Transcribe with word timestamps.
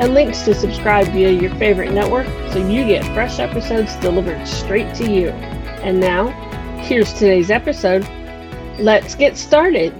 and 0.00 0.12
links 0.12 0.42
to 0.42 0.54
subscribe 0.54 1.06
via 1.08 1.30
your 1.30 1.54
favorite 1.54 1.92
network 1.92 2.26
so 2.52 2.58
you 2.58 2.84
get 2.84 3.04
fresh 3.14 3.38
episodes 3.38 3.94
delivered 3.96 4.46
straight 4.46 4.92
to 4.96 5.08
you. 5.10 5.28
And 5.28 6.00
now, 6.00 6.28
here's 6.80 7.12
today's 7.12 7.50
episode. 7.50 8.06
Let's 8.78 9.14
get 9.14 9.36
started. 9.36 9.94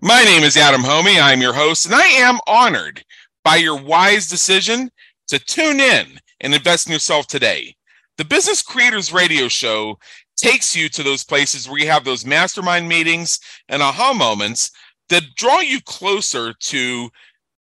My 0.00 0.22
name 0.24 0.42
is 0.42 0.56
Adam 0.56 0.82
Hommey. 0.82 1.22
I'm 1.22 1.40
your 1.40 1.54
host, 1.54 1.86
and 1.86 1.94
I 1.94 2.04
am 2.04 2.38
honored 2.46 3.04
by 3.44 3.56
your 3.56 3.80
wise 3.80 4.26
decision 4.28 4.90
to 5.28 5.38
tune 5.38 5.78
in 5.78 6.18
and 6.40 6.52
invest 6.52 6.88
in 6.88 6.92
yourself 6.92 7.28
today. 7.28 7.76
The 8.18 8.24
Business 8.24 8.60
Creators 8.60 9.12
Radio 9.12 9.48
Show 9.48 9.98
takes 10.36 10.74
you 10.74 10.88
to 10.90 11.02
those 11.02 11.24
places 11.24 11.68
where 11.68 11.78
you 11.78 11.86
have 11.86 12.04
those 12.04 12.26
mastermind 12.26 12.88
meetings 12.88 13.38
and 13.68 13.82
aha 13.82 14.12
moments 14.12 14.72
that 15.14 15.36
draw 15.36 15.60
you 15.60 15.80
closer 15.80 16.52
to 16.54 17.08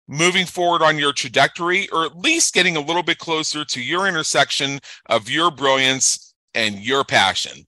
moving 0.07 0.47
forward 0.47 0.83
on 0.83 0.97
your 0.97 1.13
trajectory 1.13 1.89
or 1.89 2.05
at 2.05 2.17
least 2.17 2.55
getting 2.55 2.77
a 2.77 2.81
little 2.81 3.03
bit 3.03 3.19
closer 3.19 3.65
to 3.65 3.83
your 3.83 4.07
intersection 4.07 4.79
of 5.07 5.29
your 5.29 5.51
brilliance 5.51 6.33
and 6.55 6.77
your 6.77 7.03
passion. 7.03 7.67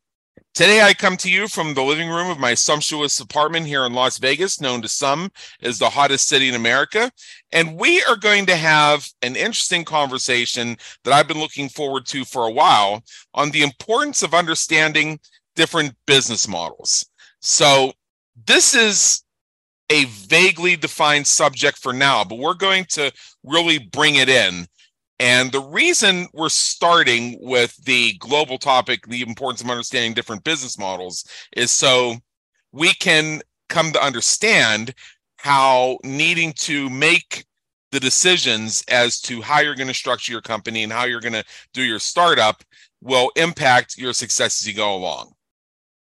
Today, 0.54 0.82
I 0.82 0.94
come 0.94 1.16
to 1.16 1.30
you 1.30 1.48
from 1.48 1.74
the 1.74 1.82
living 1.82 2.08
room 2.08 2.30
of 2.30 2.38
my 2.38 2.54
sumptuous 2.54 3.18
apartment 3.18 3.66
here 3.66 3.84
in 3.84 3.92
Las 3.92 4.18
Vegas, 4.18 4.60
known 4.60 4.82
to 4.82 4.88
some 4.88 5.30
as 5.62 5.80
the 5.80 5.90
hottest 5.90 6.28
city 6.28 6.48
in 6.48 6.54
America. 6.54 7.10
And 7.50 7.76
we 7.76 8.04
are 8.04 8.16
going 8.16 8.46
to 8.46 8.56
have 8.56 9.08
an 9.22 9.34
interesting 9.34 9.84
conversation 9.84 10.76
that 11.02 11.12
I've 11.12 11.26
been 11.26 11.40
looking 11.40 11.68
forward 11.68 12.06
to 12.06 12.24
for 12.24 12.46
a 12.46 12.52
while 12.52 13.02
on 13.34 13.50
the 13.50 13.62
importance 13.62 14.22
of 14.22 14.32
understanding 14.32 15.18
different 15.56 15.96
business 16.06 16.46
models. 16.46 17.04
So, 17.40 17.94
this 18.46 18.74
is 18.76 19.24
a 19.92 20.06
vaguely 20.06 20.74
defined 20.74 21.26
subject 21.26 21.76
for 21.76 21.92
now, 21.92 22.24
but 22.24 22.38
we're 22.38 22.54
going 22.54 22.86
to 22.86 23.12
really 23.44 23.78
bring 23.78 24.14
it 24.14 24.30
in. 24.30 24.66
And 25.20 25.52
the 25.52 25.60
reason 25.60 26.28
we're 26.32 26.48
starting 26.48 27.36
with 27.40 27.76
the 27.84 28.14
global 28.14 28.56
topic, 28.56 29.06
the 29.06 29.20
importance 29.20 29.60
of 29.60 29.68
understanding 29.68 30.14
different 30.14 30.44
business 30.44 30.78
models, 30.78 31.26
is 31.54 31.70
so 31.70 32.16
we 32.72 32.94
can 32.94 33.42
come 33.68 33.92
to 33.92 34.02
understand 34.02 34.94
how 35.36 35.98
needing 36.04 36.54
to 36.54 36.88
make 36.88 37.44
the 37.90 38.00
decisions 38.00 38.82
as 38.88 39.20
to 39.20 39.42
how 39.42 39.60
you're 39.60 39.74
going 39.74 39.88
to 39.88 39.94
structure 39.94 40.32
your 40.32 40.40
company 40.40 40.84
and 40.84 40.92
how 40.92 41.04
you're 41.04 41.20
going 41.20 41.34
to 41.34 41.44
do 41.74 41.82
your 41.82 41.98
startup 41.98 42.64
will 43.02 43.30
impact 43.36 43.98
your 43.98 44.14
success 44.14 44.62
as 44.62 44.66
you 44.66 44.72
go 44.72 44.94
along. 44.94 45.32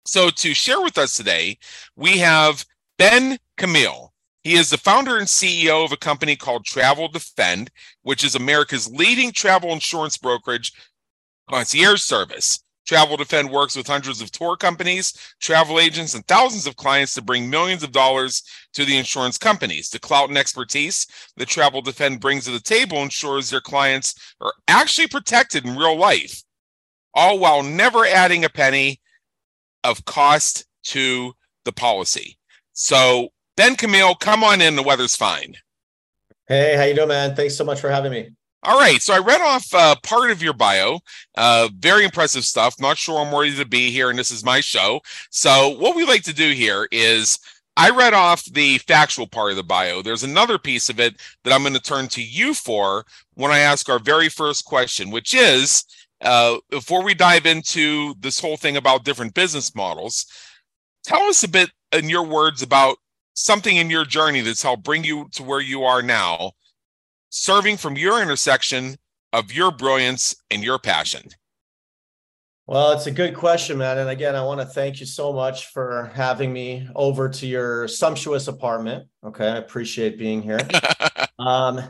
So, 0.06 0.30
to 0.30 0.54
share 0.54 0.80
with 0.82 0.96
us 0.96 1.16
today, 1.16 1.58
we 1.96 2.18
have 2.18 2.64
Ben 2.98 3.38
Camille. 3.56 4.12
He 4.42 4.54
is 4.54 4.70
the 4.70 4.78
founder 4.78 5.16
and 5.16 5.26
CEO 5.26 5.84
of 5.84 5.92
a 5.92 5.96
company 5.96 6.36
called 6.36 6.64
Travel 6.64 7.08
Defend, 7.08 7.70
which 8.02 8.22
is 8.22 8.34
America's 8.34 8.90
leading 8.90 9.32
travel 9.32 9.72
insurance 9.72 10.18
brokerage 10.18 10.72
concierge 11.48 12.02
service. 12.02 12.62
Travel 12.86 13.16
Defend 13.16 13.50
works 13.50 13.74
with 13.74 13.86
hundreds 13.86 14.20
of 14.20 14.30
tour 14.30 14.56
companies, 14.56 15.14
travel 15.40 15.80
agents, 15.80 16.14
and 16.14 16.26
thousands 16.26 16.66
of 16.66 16.76
clients 16.76 17.14
to 17.14 17.22
bring 17.22 17.48
millions 17.48 17.82
of 17.82 17.92
dollars 17.92 18.42
to 18.74 18.84
the 18.84 18.98
insurance 18.98 19.38
companies. 19.38 19.88
The 19.88 19.98
clout 19.98 20.28
and 20.28 20.36
expertise 20.36 21.06
that 21.38 21.48
Travel 21.48 21.80
Defend 21.80 22.20
brings 22.20 22.44
to 22.44 22.50
the 22.50 22.60
table 22.60 22.98
ensures 22.98 23.48
their 23.48 23.62
clients 23.62 24.14
are 24.40 24.52
actually 24.68 25.08
protected 25.08 25.64
in 25.64 25.76
real 25.76 25.96
life, 25.96 26.42
all 27.14 27.38
while 27.38 27.62
never 27.62 28.04
adding 28.04 28.44
a 28.44 28.50
penny 28.50 29.00
of 29.82 30.04
cost 30.04 30.66
to 30.84 31.32
the 31.64 31.72
policy. 31.72 32.36
So 32.74 33.28
Ben 33.56 33.76
Camille, 33.76 34.14
come 34.16 34.44
on 34.44 34.60
in. 34.60 34.76
The 34.76 34.82
weather's 34.82 35.16
fine. 35.16 35.54
Hey, 36.46 36.76
how 36.76 36.82
you 36.82 36.94
doing, 36.94 37.08
man? 37.08 37.34
Thanks 37.34 37.56
so 37.56 37.64
much 37.64 37.80
for 37.80 37.88
having 37.88 38.12
me. 38.12 38.30
All 38.64 38.78
right, 38.78 39.00
so 39.00 39.14
I 39.14 39.18
read 39.18 39.42
off 39.42 39.72
uh, 39.74 39.94
part 40.02 40.30
of 40.30 40.42
your 40.42 40.54
bio. 40.54 41.00
Uh, 41.36 41.68
very 41.78 42.04
impressive 42.04 42.44
stuff. 42.44 42.80
Not 42.80 42.96
sure 42.96 43.20
I'm 43.20 43.30
worthy 43.30 43.56
to 43.56 43.66
be 43.66 43.90
here, 43.90 44.08
and 44.10 44.18
this 44.18 44.30
is 44.30 44.44
my 44.44 44.60
show. 44.60 45.00
So 45.30 45.70
what 45.78 45.94
we 45.94 46.04
like 46.04 46.22
to 46.24 46.34
do 46.34 46.50
here 46.52 46.88
is 46.90 47.38
I 47.76 47.90
read 47.90 48.14
off 48.14 48.44
the 48.44 48.78
factual 48.78 49.26
part 49.26 49.50
of 49.50 49.56
the 49.56 49.64
bio. 49.64 50.00
There's 50.00 50.22
another 50.22 50.58
piece 50.58 50.88
of 50.88 50.98
it 50.98 51.20
that 51.42 51.52
I'm 51.52 51.62
going 51.62 51.74
to 51.74 51.80
turn 51.80 52.08
to 52.08 52.22
you 52.22 52.54
for 52.54 53.04
when 53.34 53.50
I 53.50 53.58
ask 53.58 53.88
our 53.88 53.98
very 53.98 54.30
first 54.30 54.64
question, 54.64 55.10
which 55.10 55.34
is 55.34 55.84
uh, 56.22 56.56
before 56.70 57.02
we 57.02 57.12
dive 57.12 57.44
into 57.44 58.14
this 58.20 58.40
whole 58.40 58.56
thing 58.56 58.78
about 58.78 59.04
different 59.04 59.34
business 59.34 59.74
models, 59.74 60.24
tell 61.04 61.22
us 61.22 61.42
a 61.44 61.48
bit 61.48 61.70
in 61.94 62.08
your 62.08 62.26
words 62.26 62.62
about 62.62 62.96
something 63.34 63.76
in 63.76 63.90
your 63.90 64.04
journey 64.04 64.40
that's 64.40 64.62
helped 64.62 64.84
bring 64.84 65.04
you 65.04 65.28
to 65.32 65.42
where 65.42 65.60
you 65.60 65.84
are 65.84 66.02
now, 66.02 66.52
serving 67.30 67.76
from 67.76 67.96
your 67.96 68.20
intersection 68.20 68.96
of 69.32 69.52
your 69.52 69.70
brilliance 69.70 70.34
and 70.50 70.62
your 70.62 70.78
passion? 70.78 71.28
Well, 72.66 72.92
it's 72.92 73.06
a 73.06 73.10
good 73.10 73.34
question, 73.34 73.76
man. 73.76 73.98
And 73.98 74.08
again, 74.08 74.34
I 74.34 74.42
want 74.42 74.60
to 74.60 74.66
thank 74.66 74.98
you 74.98 75.04
so 75.04 75.34
much 75.34 75.66
for 75.66 76.10
having 76.14 76.50
me 76.50 76.88
over 76.94 77.28
to 77.28 77.46
your 77.46 77.86
sumptuous 77.88 78.48
apartment. 78.48 79.06
Okay. 79.22 79.46
I 79.46 79.56
appreciate 79.56 80.18
being 80.18 80.40
here. 80.40 80.60
um, 81.38 81.80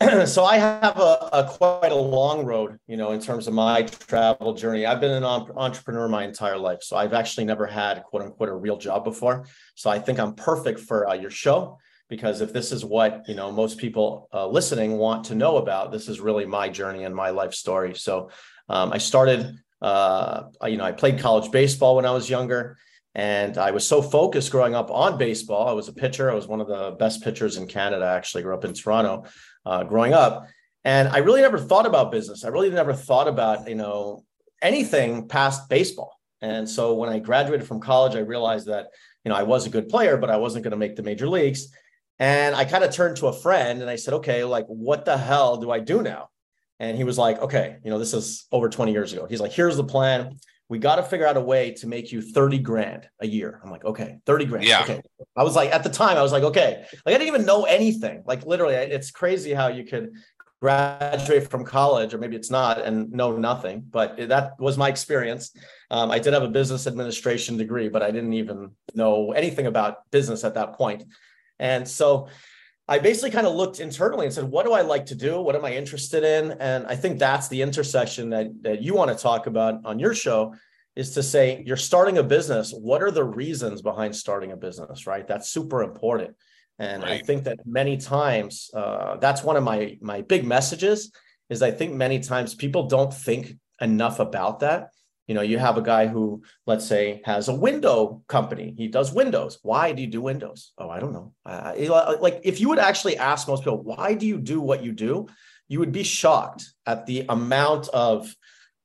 so 0.26 0.44
I 0.44 0.56
have 0.56 0.98
a, 0.98 1.28
a, 1.32 1.48
quite 1.48 1.92
a 1.92 1.96
long 1.96 2.44
road, 2.44 2.78
you 2.88 2.96
know, 2.96 3.12
in 3.12 3.20
terms 3.20 3.46
of 3.46 3.54
my 3.54 3.82
travel 3.82 4.52
journey. 4.52 4.86
I've 4.86 5.00
been 5.00 5.12
an 5.12 5.24
entrepreneur 5.24 6.08
my 6.08 6.24
entire 6.24 6.58
life, 6.58 6.82
so 6.82 6.96
I've 6.96 7.12
actually 7.12 7.44
never 7.44 7.64
had 7.64 8.02
quote 8.02 8.22
unquote 8.22 8.48
a 8.48 8.54
real 8.54 8.76
job 8.76 9.04
before. 9.04 9.46
So 9.76 9.90
I 9.90 10.00
think 10.00 10.18
I'm 10.18 10.34
perfect 10.34 10.80
for 10.80 11.08
uh, 11.08 11.14
your 11.14 11.30
show 11.30 11.78
because 12.08 12.40
if 12.40 12.52
this 12.52 12.72
is 12.72 12.84
what 12.84 13.22
you 13.28 13.36
know 13.36 13.52
most 13.52 13.78
people 13.78 14.28
uh, 14.34 14.48
listening 14.48 14.98
want 14.98 15.24
to 15.26 15.36
know 15.36 15.58
about, 15.58 15.92
this 15.92 16.08
is 16.08 16.20
really 16.20 16.44
my 16.44 16.68
journey 16.68 17.04
and 17.04 17.14
my 17.14 17.30
life 17.30 17.54
story. 17.54 17.94
So 17.94 18.30
um, 18.68 18.92
I 18.92 18.98
started, 18.98 19.56
uh, 19.80 20.44
you 20.66 20.76
know, 20.76 20.84
I 20.84 20.92
played 20.92 21.20
college 21.20 21.52
baseball 21.52 21.94
when 21.96 22.06
I 22.06 22.10
was 22.10 22.28
younger. 22.28 22.78
And 23.16 23.58
I 23.58 23.70
was 23.70 23.86
so 23.86 24.02
focused 24.02 24.50
growing 24.50 24.74
up 24.74 24.90
on 24.90 25.18
baseball. 25.18 25.68
I 25.68 25.72
was 25.72 25.86
a 25.86 25.92
pitcher. 25.92 26.32
I 26.32 26.34
was 26.34 26.48
one 26.48 26.60
of 26.60 26.66
the 26.66 26.96
best 26.98 27.22
pitchers 27.22 27.56
in 27.56 27.68
Canada. 27.68 28.04
I 28.04 28.16
actually 28.16 28.42
grew 28.42 28.54
up 28.54 28.64
in 28.64 28.74
Toronto 28.74 29.22
uh, 29.66 29.84
growing 29.84 30.12
up. 30.12 30.46
And 30.84 31.08
I 31.08 31.18
really 31.18 31.40
never 31.40 31.58
thought 31.58 31.86
about 31.86 32.12
business. 32.12 32.44
I 32.44 32.48
really 32.48 32.70
never 32.70 32.92
thought 32.92 33.28
about, 33.28 33.68
you 33.68 33.74
know, 33.74 34.24
anything 34.60 35.28
past 35.28 35.68
baseball. 35.68 36.18
And 36.42 36.68
so 36.68 36.94
when 36.94 37.08
I 37.08 37.18
graduated 37.20 37.66
from 37.66 37.80
college, 37.80 38.14
I 38.14 38.20
realized 38.20 38.66
that, 38.66 38.88
you 39.24 39.30
know, 39.30 39.36
I 39.36 39.44
was 39.44 39.66
a 39.66 39.70
good 39.70 39.88
player, 39.88 40.18
but 40.18 40.30
I 40.30 40.36
wasn't 40.36 40.64
going 40.64 40.72
to 40.72 40.76
make 40.76 40.96
the 40.96 41.02
major 41.02 41.26
leagues. 41.26 41.68
And 42.18 42.54
I 42.54 42.64
kind 42.64 42.84
of 42.84 42.92
turned 42.92 43.16
to 43.18 43.28
a 43.28 43.32
friend 43.32 43.80
and 43.80 43.90
I 43.90 43.96
said, 43.96 44.14
okay, 44.14 44.44
like, 44.44 44.66
what 44.66 45.04
the 45.04 45.16
hell 45.16 45.56
do 45.56 45.70
I 45.70 45.80
do 45.80 46.02
now? 46.02 46.28
And 46.80 46.96
he 46.96 47.04
was 47.04 47.16
like, 47.16 47.38
okay, 47.40 47.78
you 47.82 47.90
know, 47.90 47.98
this 47.98 48.12
is 48.12 48.46
over 48.52 48.68
20 48.68 48.92
years 48.92 49.12
ago. 49.12 49.26
He's 49.26 49.40
like, 49.40 49.52
here's 49.52 49.76
the 49.76 49.84
plan 49.84 50.38
we 50.74 50.80
got 50.80 50.96
to 50.96 51.04
figure 51.04 51.24
out 51.24 51.36
a 51.36 51.40
way 51.40 51.70
to 51.70 51.86
make 51.86 52.10
you 52.10 52.20
30 52.20 52.58
grand 52.58 53.08
a 53.20 53.26
year. 53.28 53.60
I'm 53.62 53.70
like, 53.70 53.84
okay, 53.84 54.18
30 54.26 54.44
grand. 54.46 54.64
Yeah. 54.64 54.82
Okay. 54.82 55.00
I 55.36 55.44
was 55.44 55.54
like, 55.54 55.70
at 55.72 55.84
the 55.84 55.88
time, 55.88 56.16
I 56.16 56.22
was 56.22 56.32
like, 56.32 56.42
okay, 56.42 56.84
like 57.06 57.14
I 57.14 57.18
didn't 57.18 57.28
even 57.28 57.46
know 57.46 57.62
anything. 57.62 58.24
Like 58.26 58.44
literally, 58.44 58.74
it's 58.74 59.12
crazy 59.12 59.54
how 59.54 59.68
you 59.68 59.84
could 59.84 60.14
graduate 60.60 61.48
from 61.48 61.64
college, 61.64 62.12
or 62.12 62.18
maybe 62.18 62.34
it's 62.34 62.50
not, 62.50 62.80
and 62.80 63.12
know 63.12 63.36
nothing. 63.36 63.84
But 63.88 64.16
that 64.28 64.58
was 64.58 64.76
my 64.76 64.88
experience. 64.88 65.56
Um, 65.92 66.10
I 66.10 66.18
did 66.18 66.32
have 66.32 66.42
a 66.42 66.48
business 66.48 66.88
administration 66.88 67.56
degree, 67.56 67.88
but 67.88 68.02
I 68.02 68.10
didn't 68.10 68.32
even 68.32 68.72
know 68.96 69.30
anything 69.30 69.68
about 69.68 70.10
business 70.10 70.42
at 70.42 70.54
that 70.54 70.72
point. 70.72 71.04
And 71.60 71.86
so 71.86 72.26
I 72.86 72.98
basically 72.98 73.30
kind 73.30 73.46
of 73.46 73.54
looked 73.54 73.80
internally 73.80 74.26
and 74.26 74.34
said, 74.34 74.44
what 74.44 74.66
do 74.66 74.72
I 74.72 74.82
like 74.82 75.06
to 75.06 75.14
do? 75.14 75.40
What 75.40 75.56
am 75.56 75.64
I 75.64 75.74
interested 75.74 76.22
in? 76.22 76.52
And 76.60 76.86
I 76.86 76.96
think 76.96 77.18
that's 77.18 77.48
the 77.48 77.62
intersection 77.62 78.30
that, 78.30 78.48
that 78.62 78.82
you 78.82 78.94
want 78.94 79.10
to 79.10 79.22
talk 79.22 79.46
about 79.46 79.80
on 79.86 79.98
your 79.98 80.14
show 80.14 80.54
is 80.94 81.12
to 81.12 81.22
say, 81.22 81.62
you're 81.66 81.76
starting 81.76 82.18
a 82.18 82.22
business. 82.22 82.72
What 82.72 83.02
are 83.02 83.10
the 83.10 83.24
reasons 83.24 83.80
behind 83.80 84.14
starting 84.14 84.52
a 84.52 84.56
business, 84.56 85.06
right? 85.06 85.26
That's 85.26 85.48
super 85.48 85.82
important. 85.82 86.36
And 86.78 87.02
right. 87.02 87.12
I 87.12 87.18
think 87.24 87.44
that 87.44 87.60
many 87.66 87.96
times, 87.96 88.70
uh, 88.74 89.16
that's 89.16 89.42
one 89.42 89.56
of 89.56 89.64
my, 89.64 89.96
my 90.00 90.20
big 90.20 90.44
messages 90.44 91.10
is 91.48 91.62
I 91.62 91.70
think 91.70 91.94
many 91.94 92.20
times 92.20 92.54
people 92.54 92.86
don't 92.86 93.12
think 93.12 93.54
enough 93.80 94.20
about 94.20 94.60
that. 94.60 94.90
You 95.26 95.34
know, 95.34 95.40
you 95.40 95.58
have 95.58 95.78
a 95.78 95.82
guy 95.82 96.06
who, 96.06 96.42
let's 96.66 96.86
say, 96.86 97.22
has 97.24 97.48
a 97.48 97.54
window 97.54 98.22
company. 98.28 98.74
He 98.76 98.88
does 98.88 99.12
windows. 99.12 99.58
Why 99.62 99.92
do 99.92 100.02
you 100.02 100.08
do 100.08 100.20
windows? 100.20 100.72
Oh, 100.76 100.90
I 100.90 101.00
don't 101.00 101.12
know. 101.12 101.32
Uh, 101.46 102.16
like, 102.20 102.40
if 102.44 102.60
you 102.60 102.68
would 102.68 102.78
actually 102.78 103.16
ask 103.16 103.48
most 103.48 103.64
people, 103.64 103.82
why 103.82 104.14
do 104.14 104.26
you 104.26 104.38
do 104.38 104.60
what 104.60 104.84
you 104.84 104.92
do? 104.92 105.26
You 105.68 105.78
would 105.78 105.92
be 105.92 106.02
shocked 106.02 106.64
at 106.84 107.06
the 107.06 107.24
amount 107.28 107.88
of 107.88 108.34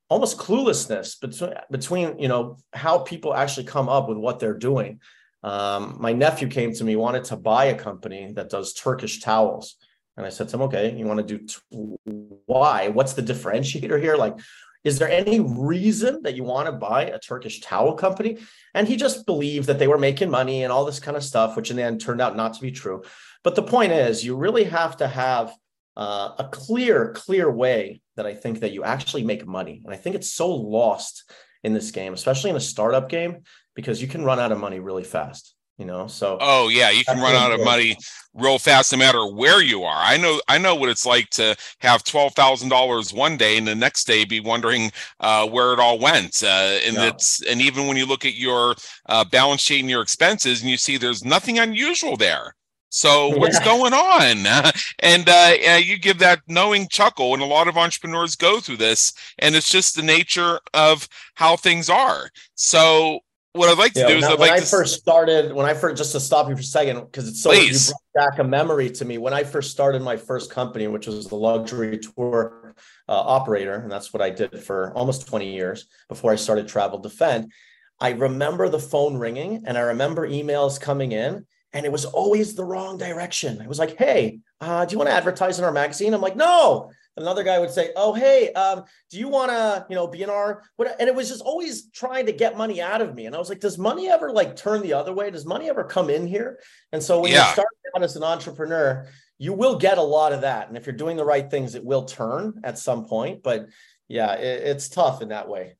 almost 0.08 0.38
cluelessness 0.38 1.20
between, 1.20 1.52
between 1.70 2.18
you 2.18 2.28
know, 2.28 2.56
how 2.72 2.98
people 2.98 3.34
actually 3.34 3.66
come 3.66 3.88
up 3.88 4.08
with 4.08 4.18
what 4.18 4.40
they're 4.40 4.58
doing. 4.58 5.00
Um, 5.42 5.96
my 6.00 6.12
nephew 6.12 6.48
came 6.48 6.72
to 6.74 6.84
me, 6.84 6.96
wanted 6.96 7.24
to 7.24 7.36
buy 7.36 7.66
a 7.66 7.78
company 7.78 8.32
that 8.32 8.50
does 8.50 8.72
Turkish 8.72 9.20
towels. 9.20 9.76
And 10.16 10.26
I 10.26 10.30
said 10.30 10.48
to 10.48 10.56
him, 10.56 10.62
okay, 10.62 10.94
you 10.94 11.06
want 11.06 11.26
to 11.26 11.38
do 11.38 11.46
t- 11.46 12.36
why? 12.46 12.88
What's 12.88 13.14
the 13.14 13.22
differentiator 13.22 14.00
here? 14.00 14.16
Like, 14.16 14.36
is 14.82 14.98
there 14.98 15.10
any 15.10 15.40
reason 15.40 16.22
that 16.22 16.36
you 16.36 16.44
want 16.44 16.66
to 16.66 16.72
buy 16.72 17.04
a 17.04 17.18
Turkish 17.18 17.60
towel 17.60 17.94
company? 17.94 18.38
And 18.74 18.88
he 18.88 18.96
just 18.96 19.26
believed 19.26 19.66
that 19.66 19.78
they 19.78 19.88
were 19.88 19.98
making 19.98 20.30
money 20.30 20.64
and 20.64 20.72
all 20.72 20.84
this 20.84 21.00
kind 21.00 21.16
of 21.16 21.24
stuff, 21.24 21.56
which 21.56 21.70
in 21.70 21.76
the 21.76 21.82
end 21.82 22.00
turned 22.00 22.20
out 22.20 22.36
not 22.36 22.54
to 22.54 22.62
be 22.62 22.72
true. 22.72 23.02
But 23.44 23.54
the 23.54 23.62
point 23.62 23.92
is, 23.92 24.24
you 24.24 24.36
really 24.36 24.64
have 24.64 24.96
to 24.98 25.08
have 25.08 25.52
uh, 25.96 26.32
a 26.38 26.48
clear, 26.50 27.12
clear 27.12 27.50
way 27.50 28.00
that 28.16 28.26
I 28.26 28.34
think 28.34 28.60
that 28.60 28.72
you 28.72 28.84
actually 28.84 29.24
make 29.24 29.46
money. 29.46 29.82
And 29.84 29.92
I 29.92 29.96
think 29.96 30.16
it's 30.16 30.32
so 30.32 30.50
lost 30.50 31.30
in 31.62 31.74
this 31.74 31.90
game, 31.90 32.14
especially 32.14 32.50
in 32.50 32.56
a 32.56 32.60
startup 32.60 33.08
game, 33.08 33.42
because 33.74 34.00
you 34.00 34.08
can 34.08 34.24
run 34.24 34.40
out 34.40 34.52
of 34.52 34.58
money 34.58 34.80
really 34.80 35.04
fast 35.04 35.54
you 35.80 35.86
know 35.86 36.06
so 36.06 36.36
oh 36.40 36.68
yeah 36.68 36.90
you 36.90 37.02
can 37.04 37.18
run 37.18 37.34
out 37.34 37.50
of 37.50 37.64
money 37.64 37.96
real 38.34 38.58
fast 38.58 38.92
no 38.92 38.98
matter 38.98 39.26
where 39.26 39.62
you 39.62 39.82
are 39.82 40.02
i 40.04 40.14
know 40.16 40.38
i 40.46 40.58
know 40.58 40.74
what 40.74 40.90
it's 40.90 41.06
like 41.06 41.28
to 41.30 41.56
have 41.78 42.04
$12000 42.04 43.14
one 43.14 43.36
day 43.38 43.56
and 43.56 43.66
the 43.66 43.74
next 43.74 44.06
day 44.06 44.26
be 44.26 44.40
wondering 44.40 44.92
uh, 45.20 45.48
where 45.48 45.72
it 45.72 45.80
all 45.80 45.98
went 45.98 46.44
uh, 46.44 46.78
and 46.84 46.96
yeah. 46.96 47.08
it's 47.08 47.42
and 47.46 47.62
even 47.62 47.86
when 47.86 47.96
you 47.96 48.04
look 48.04 48.26
at 48.26 48.34
your 48.34 48.74
uh, 49.06 49.24
balance 49.24 49.62
sheet 49.62 49.80
and 49.80 49.88
your 49.88 50.02
expenses 50.02 50.60
and 50.60 50.70
you 50.70 50.76
see 50.76 50.98
there's 50.98 51.24
nothing 51.24 51.58
unusual 51.58 52.16
there 52.16 52.54
so 52.90 53.28
what's 53.38 53.58
yeah. 53.60 53.64
going 53.64 53.94
on? 53.94 54.72
and 54.98 55.28
uh, 55.28 55.76
you 55.80 55.96
give 55.96 56.18
that 56.18 56.40
knowing 56.48 56.88
chuckle, 56.88 57.34
and 57.34 57.42
a 57.42 57.46
lot 57.46 57.68
of 57.68 57.78
entrepreneurs 57.78 58.34
go 58.34 58.58
through 58.58 58.78
this, 58.78 59.12
and 59.38 59.54
it's 59.54 59.70
just 59.70 59.94
the 59.94 60.02
nature 60.02 60.58
of 60.74 61.08
how 61.34 61.56
things 61.56 61.88
are. 61.88 62.30
So 62.56 63.20
what 63.52 63.68
I'd 63.68 63.78
like 63.78 63.92
to 63.94 64.00
yeah, 64.00 64.08
do 64.08 64.16
is 64.16 64.22
when, 64.22 64.32
I'd 64.32 64.38
like 64.38 64.52
I 64.52 64.60
to... 64.60 64.66
first 64.66 65.00
started 65.00 65.52
when 65.52 65.66
I 65.66 65.74
first 65.74 65.96
just 65.96 66.12
to 66.12 66.20
stop 66.20 66.48
you 66.48 66.54
for 66.54 66.60
a 66.60 66.64
second 66.64 67.00
because 67.00 67.28
it's 67.28 67.42
so 67.42 67.50
Please. 67.50 67.88
you 67.88 67.94
brought 68.14 68.30
back 68.30 68.38
a 68.38 68.44
memory 68.44 68.90
to 68.90 69.04
me 69.04 69.18
when 69.18 69.34
I 69.34 69.42
first 69.42 69.72
started 69.72 70.02
my 70.02 70.16
first 70.16 70.50
company, 70.50 70.86
which 70.86 71.06
was 71.06 71.26
the 71.26 71.34
luxury 71.34 71.98
tour 71.98 72.74
uh, 73.08 73.12
operator, 73.12 73.74
and 73.74 73.90
that's 73.90 74.12
what 74.12 74.22
I 74.22 74.30
did 74.30 74.62
for 74.62 74.92
almost 74.94 75.26
20 75.26 75.52
years 75.52 75.86
before 76.08 76.30
I 76.30 76.36
started 76.36 76.68
Travel 76.68 77.00
Defend. 77.00 77.50
I 77.98 78.10
remember 78.10 78.68
the 78.68 78.78
phone 78.78 79.16
ringing 79.16 79.64
and 79.66 79.76
I 79.76 79.82
remember 79.82 80.28
emails 80.28 80.80
coming 80.80 81.12
in, 81.12 81.44
and 81.72 81.84
it 81.84 81.92
was 81.92 82.04
always 82.04 82.54
the 82.54 82.64
wrong 82.64 82.98
direction. 82.98 83.60
It 83.60 83.68
was 83.68 83.80
like, 83.80 83.96
"Hey, 83.96 84.38
uh, 84.60 84.84
do 84.84 84.92
you 84.92 84.98
want 84.98 85.10
to 85.10 85.14
advertise 85.14 85.58
in 85.58 85.64
our 85.64 85.72
magazine?" 85.72 86.14
I'm 86.14 86.20
like, 86.20 86.36
"No." 86.36 86.92
Another 87.16 87.42
guy 87.42 87.58
would 87.58 87.70
say, 87.70 87.92
"Oh, 87.96 88.14
hey, 88.14 88.52
um, 88.52 88.84
do 89.10 89.18
you 89.18 89.28
want 89.28 89.50
to, 89.50 89.86
you 89.88 89.96
know, 89.96 90.06
be 90.06 90.22
in 90.22 90.30
our?" 90.30 90.62
What? 90.76 90.96
And 90.98 91.08
it 91.08 91.14
was 91.14 91.28
just 91.28 91.42
always 91.42 91.90
trying 91.90 92.26
to 92.26 92.32
get 92.32 92.56
money 92.56 92.80
out 92.80 93.02
of 93.02 93.14
me. 93.14 93.26
And 93.26 93.34
I 93.34 93.38
was 93.38 93.48
like, 93.48 93.60
"Does 93.60 93.78
money 93.78 94.08
ever 94.08 94.32
like 94.32 94.56
turn 94.56 94.82
the 94.82 94.94
other 94.94 95.12
way? 95.12 95.30
Does 95.30 95.44
money 95.44 95.68
ever 95.68 95.84
come 95.84 96.08
in 96.08 96.26
here?" 96.26 96.60
And 96.92 97.02
so 97.02 97.20
when 97.20 97.32
yeah. 97.32 97.46
you 97.46 97.52
start 97.52 97.68
out 97.96 98.02
as 98.02 98.16
an 98.16 98.22
entrepreneur, 98.22 99.06
you 99.38 99.52
will 99.52 99.76
get 99.76 99.98
a 99.98 100.02
lot 100.02 100.32
of 100.32 100.42
that. 100.42 100.68
And 100.68 100.76
if 100.76 100.86
you're 100.86 100.94
doing 100.94 101.16
the 101.16 101.24
right 101.24 101.50
things, 101.50 101.74
it 101.74 101.84
will 101.84 102.04
turn 102.04 102.60
at 102.62 102.78
some 102.78 103.06
point. 103.06 103.42
But 103.42 103.66
yeah, 104.08 104.34
it, 104.34 104.62
it's 104.68 104.88
tough 104.88 105.22
in 105.22 105.28
that 105.28 105.48
way. 105.48 105.76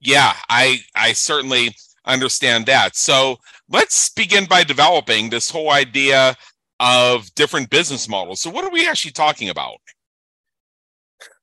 Yeah, 0.00 0.34
I 0.48 0.80
I 0.94 1.12
certainly 1.12 1.74
understand 2.04 2.66
that. 2.66 2.96
So 2.96 3.38
let's 3.68 4.10
begin 4.10 4.46
by 4.46 4.64
developing 4.64 5.30
this 5.30 5.50
whole 5.50 5.70
idea 5.70 6.36
of 6.80 7.32
different 7.34 7.70
business 7.70 8.08
models. 8.08 8.40
So 8.40 8.50
what 8.50 8.64
are 8.64 8.70
we 8.70 8.88
actually 8.88 9.12
talking 9.12 9.48
about? 9.48 9.76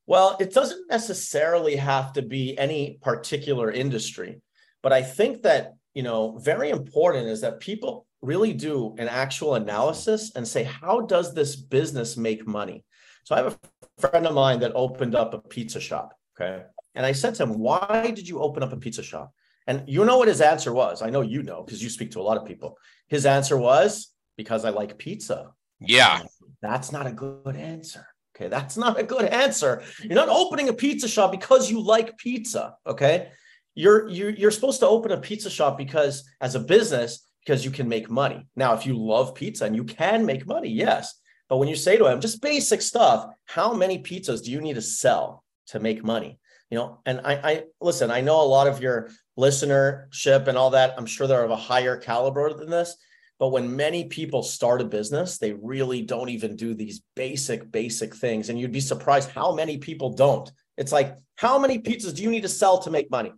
Well, 0.09 0.37
it 0.39 0.51
doesn't 0.55 0.89
necessarily 0.89 1.75
have 1.75 2.13
to 2.13 2.23
be 2.23 2.57
any 2.57 2.97
particular 2.99 3.69
industry, 3.69 4.41
but 4.81 4.91
I 4.91 5.03
think 5.03 5.43
that, 5.43 5.75
you 5.93 6.01
know, 6.01 6.39
very 6.39 6.71
important 6.71 7.27
is 7.27 7.41
that 7.41 7.59
people 7.59 8.07
really 8.23 8.51
do 8.51 8.95
an 8.97 9.07
actual 9.07 9.53
analysis 9.53 10.31
and 10.35 10.47
say, 10.47 10.63
how 10.63 11.01
does 11.01 11.35
this 11.35 11.55
business 11.55 12.17
make 12.17 12.47
money? 12.47 12.83
So 13.23 13.35
I 13.35 13.43
have 13.43 13.53
a 13.53 14.01
friend 14.01 14.25
of 14.25 14.33
mine 14.33 14.61
that 14.61 14.71
opened 14.73 15.13
up 15.13 15.35
a 15.35 15.37
pizza 15.37 15.79
shop. 15.79 16.15
Okay. 16.33 16.63
And 16.95 17.05
I 17.05 17.11
said 17.11 17.35
to 17.35 17.43
him, 17.43 17.59
why 17.59 18.11
did 18.15 18.27
you 18.27 18.39
open 18.39 18.63
up 18.63 18.73
a 18.73 18.77
pizza 18.77 19.03
shop? 19.03 19.31
And 19.67 19.83
you 19.87 20.03
know 20.05 20.17
what 20.17 20.27
his 20.27 20.41
answer 20.41 20.73
was? 20.73 21.03
I 21.03 21.11
know 21.11 21.21
you 21.21 21.43
know 21.43 21.61
because 21.61 21.83
you 21.83 21.89
speak 21.91 22.09
to 22.13 22.19
a 22.19 22.23
lot 22.23 22.37
of 22.37 22.47
people. 22.47 22.79
His 23.09 23.27
answer 23.27 23.57
was 23.57 24.11
because 24.37 24.65
I 24.65 24.71
like 24.71 24.97
pizza. 24.97 25.51
Yeah. 25.79 26.23
That's 26.63 26.91
not 26.91 27.05
a 27.05 27.11
good 27.11 27.55
answer. 27.55 28.07
Okay, 28.39 28.47
that's 28.47 28.77
not 28.77 28.97
a 28.97 29.03
good 29.03 29.25
answer. 29.25 29.83
You're 30.01 30.15
not 30.15 30.29
opening 30.29 30.69
a 30.69 30.73
pizza 30.73 31.09
shop 31.09 31.31
because 31.31 31.69
you 31.69 31.81
like 31.81 32.17
pizza. 32.17 32.75
Okay, 32.87 33.31
you're 33.75 34.07
you're, 34.07 34.29
you're 34.29 34.51
supposed 34.51 34.79
to 34.79 34.87
open 34.87 35.11
a 35.11 35.17
pizza 35.17 35.49
shop 35.49 35.77
because 35.77 36.23
as 36.39 36.55
a 36.55 36.59
business 36.59 37.27
because 37.45 37.65
you 37.65 37.71
can 37.71 37.89
make 37.89 38.09
money. 38.09 38.47
Now, 38.55 38.75
if 38.75 38.85
you 38.85 38.97
love 38.97 39.35
pizza 39.35 39.65
and 39.65 39.75
you 39.75 39.83
can 39.83 40.25
make 40.25 40.47
money, 40.47 40.69
yes. 40.69 41.19
But 41.49 41.57
when 41.57 41.67
you 41.67 41.75
say 41.75 41.97
to 41.97 42.03
them 42.05 42.21
just 42.21 42.41
basic 42.41 42.81
stuff, 42.81 43.27
how 43.45 43.73
many 43.73 44.01
pizzas 44.01 44.43
do 44.43 44.51
you 44.51 44.61
need 44.61 44.75
to 44.75 44.81
sell 44.81 45.43
to 45.67 45.79
make 45.79 46.03
money? 46.03 46.39
You 46.69 46.77
know, 46.77 46.99
and 47.05 47.19
I, 47.25 47.33
I 47.33 47.63
listen. 47.81 48.09
I 48.09 48.21
know 48.21 48.41
a 48.41 48.43
lot 48.43 48.67
of 48.67 48.81
your 48.81 49.09
listenership 49.37 50.47
and 50.47 50.57
all 50.57 50.69
that. 50.69 50.93
I'm 50.97 51.05
sure 51.05 51.27
they're 51.27 51.43
of 51.43 51.51
a 51.51 51.57
higher 51.57 51.97
caliber 51.97 52.53
than 52.53 52.69
this. 52.69 52.95
But 53.39 53.49
when 53.49 53.75
many 53.75 54.05
people 54.05 54.43
start 54.43 54.81
a 54.81 54.85
business, 54.85 55.37
they 55.37 55.53
really 55.53 56.01
don't 56.01 56.29
even 56.29 56.57
do 56.57 56.73
these 56.73 57.01
basic, 57.15 57.71
basic 57.71 58.13
things. 58.13 58.49
And 58.49 58.59
you'd 58.59 58.73
be 58.73 58.81
surprised 58.81 59.29
how 59.29 59.53
many 59.53 59.77
people 59.77 60.11
don't. 60.11 60.51
It's 60.77 60.91
like, 60.91 61.15
how 61.37 61.57
many 61.57 61.79
pizzas 61.79 62.15
do 62.15 62.23
you 62.23 62.29
need 62.29 62.41
to 62.43 62.49
sell 62.49 62.79
to 62.79 62.91
make 62.91 63.09
money? 63.09 63.31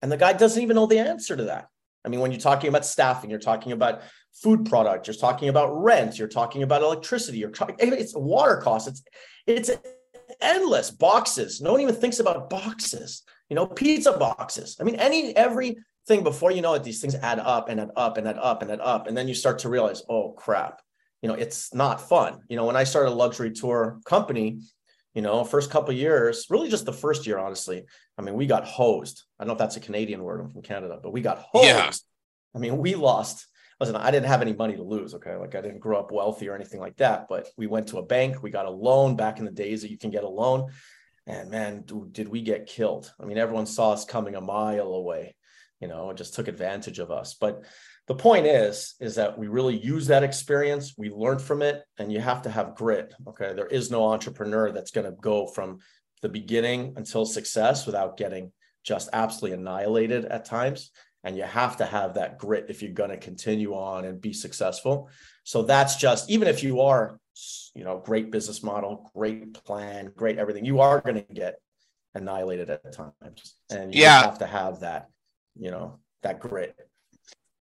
And 0.00 0.10
the 0.10 0.16
guy 0.16 0.32
doesn't 0.32 0.62
even 0.62 0.76
know 0.76 0.86
the 0.86 1.00
answer 1.00 1.36
to 1.36 1.44
that. 1.44 1.68
I 2.04 2.08
mean, 2.08 2.20
when 2.20 2.30
you're 2.30 2.40
talking 2.40 2.68
about 2.68 2.86
staffing, 2.86 3.30
you're 3.30 3.38
talking 3.38 3.72
about 3.72 4.02
food 4.32 4.64
product, 4.66 5.06
you're 5.06 5.14
talking 5.14 5.48
about 5.48 5.72
rent, 5.72 6.18
you're 6.18 6.28
talking 6.28 6.62
about 6.62 6.82
electricity, 6.82 7.38
you're 7.38 7.50
talking, 7.50 7.76
it's 7.80 8.14
water 8.14 8.56
costs, 8.56 8.88
it's 8.88 9.02
it's 9.46 9.70
endless 10.40 10.90
boxes. 10.90 11.60
No 11.60 11.72
one 11.72 11.80
even 11.80 11.94
thinks 11.94 12.18
about 12.18 12.50
boxes, 12.50 13.22
you 13.48 13.56
know, 13.56 13.66
pizza 13.66 14.12
boxes. 14.12 14.76
I 14.80 14.84
mean, 14.84 14.96
any 14.96 15.36
every 15.36 15.76
thing 16.06 16.22
before 16.22 16.50
you 16.50 16.62
know 16.62 16.74
it, 16.74 16.84
these 16.84 17.00
things 17.00 17.14
add 17.14 17.38
up 17.38 17.68
and 17.68 17.80
add 17.80 17.90
up 17.96 18.16
and 18.16 18.26
add 18.26 18.38
up 18.38 18.62
and 18.62 18.70
add 18.70 18.80
up. 18.80 19.06
And 19.06 19.16
then 19.16 19.28
you 19.28 19.34
start 19.34 19.60
to 19.60 19.68
realize, 19.68 20.02
oh 20.08 20.32
crap, 20.32 20.82
you 21.20 21.28
know, 21.28 21.34
it's 21.34 21.72
not 21.72 22.08
fun. 22.08 22.40
You 22.48 22.56
know, 22.56 22.66
when 22.66 22.76
I 22.76 22.84
started 22.84 23.10
a 23.10 23.14
luxury 23.14 23.52
tour 23.52 24.00
company, 24.04 24.60
you 25.14 25.22
know, 25.22 25.44
first 25.44 25.70
couple 25.70 25.92
years, 25.94 26.46
really 26.50 26.68
just 26.68 26.86
the 26.86 26.92
first 26.92 27.26
year, 27.26 27.38
honestly. 27.38 27.84
I 28.18 28.22
mean, 28.22 28.34
we 28.34 28.46
got 28.46 28.64
hosed. 28.64 29.22
I 29.38 29.44
don't 29.44 29.48
know 29.48 29.52
if 29.52 29.58
that's 29.58 29.76
a 29.76 29.80
Canadian 29.80 30.22
word. 30.22 30.40
I'm 30.40 30.50
from 30.50 30.62
Canada, 30.62 30.98
but 31.02 31.12
we 31.12 31.20
got 31.20 31.38
hosed. 31.38 31.66
Yeah. 31.66 31.92
I 32.54 32.58
mean, 32.58 32.78
we 32.78 32.94
lost. 32.94 33.46
Listen, 33.78 33.96
I 33.96 34.10
didn't 34.10 34.28
have 34.28 34.42
any 34.42 34.52
money 34.52 34.76
to 34.76 34.82
lose. 34.82 35.14
Okay. 35.14 35.36
Like 35.36 35.54
I 35.54 35.60
didn't 35.60 35.80
grow 35.80 35.98
up 35.98 36.12
wealthy 36.12 36.48
or 36.48 36.54
anything 36.54 36.80
like 36.80 36.96
that, 36.96 37.26
but 37.28 37.48
we 37.56 37.66
went 37.66 37.88
to 37.88 37.98
a 37.98 38.06
bank, 38.06 38.42
we 38.42 38.50
got 38.50 38.66
a 38.66 38.70
loan 38.70 39.16
back 39.16 39.38
in 39.38 39.44
the 39.44 39.50
days 39.50 39.82
that 39.82 39.90
you 39.90 39.98
can 39.98 40.10
get 40.10 40.24
a 40.24 40.28
loan. 40.28 40.70
And 41.26 41.50
man, 41.50 41.84
did 42.10 42.28
we 42.28 42.42
get 42.42 42.66
killed? 42.66 43.12
I 43.20 43.26
mean, 43.26 43.38
everyone 43.38 43.66
saw 43.66 43.92
us 43.92 44.04
coming 44.04 44.34
a 44.34 44.40
mile 44.40 44.94
away 44.94 45.34
you 45.82 45.88
know, 45.88 46.12
just 46.12 46.34
took 46.34 46.46
advantage 46.46 47.00
of 47.00 47.10
us. 47.10 47.34
But 47.34 47.64
the 48.06 48.14
point 48.14 48.46
is, 48.46 48.94
is 49.00 49.16
that 49.16 49.36
we 49.36 49.48
really 49.48 49.76
use 49.76 50.06
that 50.06 50.22
experience, 50.22 50.94
we 50.96 51.10
learn 51.10 51.40
from 51.40 51.60
it, 51.60 51.82
and 51.98 52.12
you 52.12 52.20
have 52.20 52.42
to 52.42 52.50
have 52.50 52.76
grit. 52.76 53.12
Okay. 53.28 53.52
There 53.52 53.66
is 53.66 53.90
no 53.90 54.06
entrepreneur 54.06 54.70
that's 54.70 54.92
going 54.92 55.10
to 55.10 55.16
go 55.20 55.46
from 55.48 55.80
the 56.22 56.28
beginning 56.28 56.94
until 56.96 57.26
success 57.26 57.84
without 57.84 58.16
getting 58.16 58.52
just 58.84 59.08
absolutely 59.12 59.58
annihilated 59.58 60.24
at 60.24 60.44
times. 60.44 60.92
And 61.24 61.36
you 61.36 61.42
have 61.42 61.76
to 61.78 61.84
have 61.84 62.14
that 62.14 62.38
grit 62.38 62.66
if 62.68 62.80
you're 62.82 62.92
going 62.92 63.10
to 63.10 63.16
continue 63.16 63.74
on 63.74 64.04
and 64.04 64.20
be 64.20 64.32
successful. 64.32 65.10
So 65.44 65.62
that's 65.62 65.96
just, 65.96 66.30
even 66.30 66.48
if 66.48 66.62
you 66.62 66.80
are, 66.80 67.18
you 67.74 67.84
know, 67.84 67.98
great 67.98 68.30
business 68.30 68.62
model, 68.62 69.10
great 69.14 69.54
plan, 69.64 70.12
great 70.14 70.38
everything, 70.38 70.64
you 70.64 70.80
are 70.80 71.00
going 71.00 71.16
to 71.16 71.34
get 71.34 71.60
annihilated 72.14 72.70
at 72.70 72.92
times. 72.92 73.56
And 73.70 73.94
you 73.94 74.02
yeah. 74.02 74.22
have 74.22 74.38
to 74.38 74.46
have 74.46 74.80
that 74.80 75.08
you 75.58 75.70
know 75.70 75.98
that 76.22 76.40
grit 76.40 76.74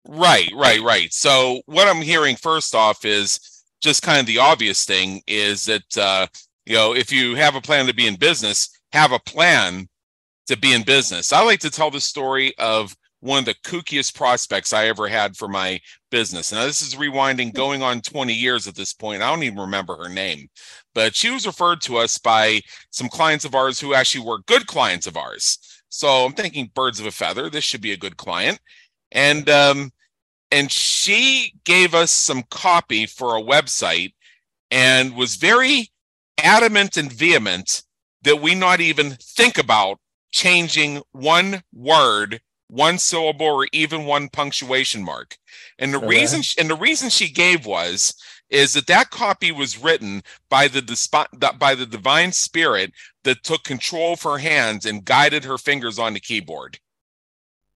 right 0.07 0.51
right 0.55 0.81
right 0.81 1.13
so 1.13 1.61
what 1.65 1.87
i'm 1.87 2.01
hearing 2.01 2.35
first 2.35 2.73
off 2.73 3.05
is 3.05 3.63
just 3.81 4.03
kind 4.03 4.19
of 4.19 4.25
the 4.25 4.37
obvious 4.37 4.85
thing 4.85 5.21
is 5.27 5.65
that 5.65 5.97
uh 5.97 6.25
you 6.65 6.75
know 6.75 6.95
if 6.95 7.11
you 7.11 7.35
have 7.35 7.55
a 7.55 7.61
plan 7.61 7.85
to 7.85 7.93
be 7.93 8.07
in 8.07 8.15
business 8.15 8.69
have 8.91 9.11
a 9.11 9.19
plan 9.19 9.87
to 10.47 10.57
be 10.57 10.73
in 10.73 10.83
business 10.83 11.31
i 11.31 11.43
like 11.43 11.59
to 11.59 11.69
tell 11.69 11.91
the 11.91 12.01
story 12.01 12.53
of 12.57 12.95
one 13.21 13.39
of 13.39 13.45
the 13.45 13.55
kookiest 13.63 14.15
prospects 14.15 14.73
I 14.73 14.87
ever 14.87 15.07
had 15.07 15.37
for 15.37 15.47
my 15.47 15.79
business. 16.09 16.51
Now, 16.51 16.65
this 16.65 16.81
is 16.81 16.95
rewinding 16.95 17.53
going 17.53 17.81
on 17.83 18.01
20 18.01 18.33
years 18.33 18.67
at 18.67 18.75
this 18.75 18.93
point. 18.93 19.21
I 19.21 19.29
don't 19.29 19.43
even 19.43 19.59
remember 19.59 19.95
her 19.95 20.09
name, 20.09 20.47
but 20.93 21.15
she 21.15 21.29
was 21.29 21.45
referred 21.45 21.81
to 21.81 21.97
us 21.97 22.17
by 22.17 22.61
some 22.89 23.07
clients 23.07 23.45
of 23.45 23.55
ours 23.55 23.79
who 23.79 23.93
actually 23.93 24.25
were 24.25 24.39
good 24.47 24.65
clients 24.65 25.07
of 25.07 25.17
ours. 25.17 25.59
So 25.91 26.25
I'm 26.25 26.33
thinking 26.33 26.71
birds 26.73 26.99
of 26.99 27.05
a 27.05 27.11
feather. 27.11 27.49
This 27.49 27.65
should 27.65 27.81
be 27.81 27.91
a 27.91 27.97
good 27.97 28.17
client. 28.17 28.59
And 29.11 29.49
um, 29.49 29.91
and 30.49 30.71
she 30.71 31.53
gave 31.65 31.93
us 31.93 32.11
some 32.11 32.43
copy 32.49 33.05
for 33.05 33.35
a 33.35 33.41
website 33.41 34.13
and 34.71 35.15
was 35.15 35.35
very 35.35 35.91
adamant 36.41 36.97
and 36.97 37.11
vehement 37.11 37.83
that 38.23 38.41
we 38.41 38.55
not 38.55 38.79
even 38.79 39.11
think 39.19 39.57
about 39.57 39.99
changing 40.31 41.01
one 41.11 41.61
word 41.73 42.41
one 42.67 42.97
syllable 42.97 43.47
or 43.47 43.67
even 43.73 44.05
one 44.05 44.29
punctuation 44.29 45.03
mark 45.03 45.37
and 45.77 45.93
the 45.93 45.97
okay. 45.97 46.07
reason 46.07 46.41
and 46.57 46.69
the 46.69 46.75
reason 46.75 47.09
she 47.09 47.29
gave 47.29 47.65
was 47.65 48.13
is 48.49 48.73
that 48.73 48.87
that 48.87 49.09
copy 49.09 49.51
was 49.51 49.77
written 49.77 50.23
by 50.49 50.69
the 50.69 50.81
by 51.59 51.75
the 51.75 51.85
divine 51.85 52.31
spirit 52.31 52.93
that 53.23 53.43
took 53.43 53.63
control 53.63 54.13
of 54.13 54.23
her 54.23 54.37
hands 54.37 54.85
and 54.85 55.05
guided 55.05 55.43
her 55.45 55.57
fingers 55.57 55.99
on 55.99 56.13
the 56.13 56.19
keyboard. 56.19 56.79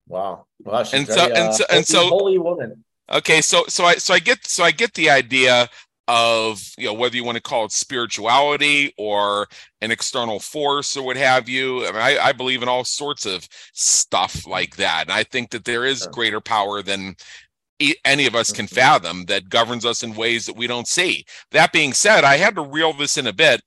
Wow. 0.08 0.46
Wow 0.62 0.84
and 0.92 1.06
so, 1.06 1.32
and 1.32 1.54
so 1.54 1.64
and 1.70 1.86
so 1.86 2.08
holy 2.08 2.38
woman. 2.38 2.84
Okay 3.12 3.40
so 3.40 3.64
so 3.68 3.84
i 3.84 3.94
so 3.96 4.14
i 4.14 4.18
get 4.18 4.44
so 4.46 4.64
i 4.64 4.70
get 4.70 4.94
the 4.94 5.10
idea 5.10 5.68
of 6.08 6.62
you 6.78 6.86
know 6.86 6.94
whether 6.94 7.16
you 7.16 7.24
want 7.24 7.36
to 7.36 7.42
call 7.42 7.64
it 7.64 7.72
spirituality 7.72 8.94
or 8.96 9.48
an 9.80 9.90
external 9.90 10.38
force 10.38 10.96
or 10.96 11.04
what 11.04 11.16
have 11.16 11.48
you. 11.48 11.84
I, 11.86 11.92
mean, 11.92 12.00
I, 12.00 12.18
I, 12.18 12.32
believe 12.32 12.62
in 12.62 12.68
all 12.68 12.84
sorts 12.84 13.26
of 13.26 13.48
stuff 13.72 14.46
like 14.46 14.76
that. 14.76 15.02
And 15.02 15.12
i 15.12 15.24
think 15.24 15.50
that 15.50 15.64
there 15.64 15.84
is 15.84 16.06
greater 16.12 16.40
power 16.40 16.82
than 16.82 17.16
any 18.04 18.26
of 18.26 18.34
us 18.34 18.52
can 18.52 18.66
mm-hmm. 18.66 18.74
fathom 18.74 19.24
that 19.26 19.48
governs 19.48 19.84
us 19.84 20.02
in 20.02 20.14
ways 20.14 20.46
that 20.46 20.56
we 20.56 20.66
don't 20.66 20.88
see. 20.88 21.24
That 21.50 21.72
being 21.72 21.92
said 21.92 22.22
i 22.22 22.36
had 22.36 22.54
to 22.54 22.62
reel 22.62 22.92
this 22.92 23.18
in 23.18 23.26
a 23.26 23.32
bit 23.32 23.60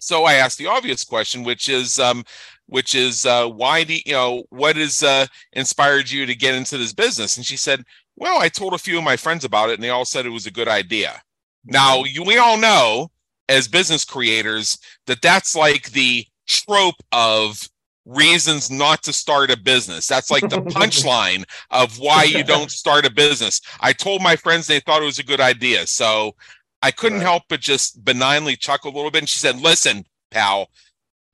so 0.00 0.24
i 0.24 0.34
asked 0.34 0.58
the 0.58 0.66
obvious 0.66 1.04
question 1.04 1.42
which 1.44 1.68
is 1.68 1.98
um 1.98 2.24
which 2.66 2.94
is 2.94 3.26
uh 3.26 3.46
why 3.46 3.84
do 3.84 3.94
you 3.94 4.12
know 4.12 4.42
what 4.50 4.76
has 4.76 5.02
uh 5.02 5.26
inspired 5.52 6.10
you 6.10 6.26
to 6.26 6.34
get 6.34 6.54
into 6.54 6.76
this 6.78 6.92
business 6.92 7.36
and 7.36 7.46
she 7.46 7.56
said 7.56 7.82
well 8.16 8.40
i 8.40 8.48
told 8.48 8.74
a 8.74 8.78
few 8.78 8.98
of 8.98 9.04
my 9.04 9.16
friends 9.16 9.44
about 9.44 9.70
it 9.70 9.74
and 9.74 9.82
they 9.82 9.90
all 9.90 10.04
said 10.04 10.26
it 10.26 10.30
was 10.30 10.46
a 10.46 10.50
good 10.50 10.68
idea 10.68 11.20
now, 11.68 12.04
you, 12.04 12.22
we 12.22 12.38
all 12.38 12.56
know 12.56 13.10
as 13.48 13.68
business 13.68 14.04
creators 14.04 14.78
that 15.06 15.22
that's 15.22 15.54
like 15.54 15.90
the 15.90 16.26
trope 16.46 16.96
of 17.12 17.68
reasons 18.06 18.70
not 18.70 19.02
to 19.02 19.12
start 19.12 19.50
a 19.50 19.56
business. 19.56 20.06
That's 20.06 20.30
like 20.30 20.48
the 20.48 20.62
punchline 20.62 21.44
of 21.70 21.98
why 21.98 22.24
you 22.24 22.42
don't 22.44 22.70
start 22.70 23.04
a 23.04 23.10
business. 23.10 23.60
I 23.80 23.92
told 23.92 24.22
my 24.22 24.34
friends 24.34 24.66
they 24.66 24.80
thought 24.80 25.02
it 25.02 25.06
was 25.06 25.18
a 25.18 25.24
good 25.24 25.40
idea. 25.40 25.86
So 25.86 26.32
I 26.82 26.90
couldn't 26.90 27.18
right. 27.18 27.26
help 27.26 27.44
but 27.48 27.60
just 27.60 28.04
benignly 28.04 28.56
chuckle 28.56 28.92
a 28.92 28.96
little 28.96 29.10
bit. 29.10 29.22
And 29.22 29.28
she 29.28 29.38
said, 29.38 29.60
Listen, 29.60 30.04
pal, 30.30 30.70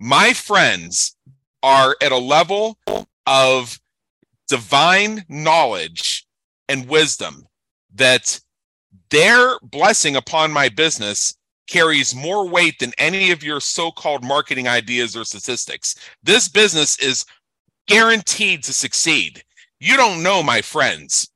my 0.00 0.32
friends 0.32 1.16
are 1.62 1.96
at 2.02 2.12
a 2.12 2.18
level 2.18 2.78
of 3.26 3.80
divine 4.48 5.24
knowledge 5.28 6.26
and 6.68 6.88
wisdom 6.88 7.46
that 7.94 8.40
their 9.10 9.58
blessing 9.62 10.16
upon 10.16 10.52
my 10.52 10.68
business 10.68 11.36
carries 11.66 12.14
more 12.14 12.46
weight 12.48 12.78
than 12.78 12.92
any 12.98 13.30
of 13.30 13.42
your 13.42 13.60
so-called 13.60 14.22
marketing 14.22 14.68
ideas 14.68 15.16
or 15.16 15.24
statistics. 15.24 15.94
This 16.22 16.48
business 16.48 16.98
is 16.98 17.24
guaranteed 17.86 18.62
to 18.64 18.72
succeed. 18.72 19.42
You 19.80 19.96
don't 19.96 20.22
know 20.22 20.42
my 20.42 20.60
friends. 20.60 21.30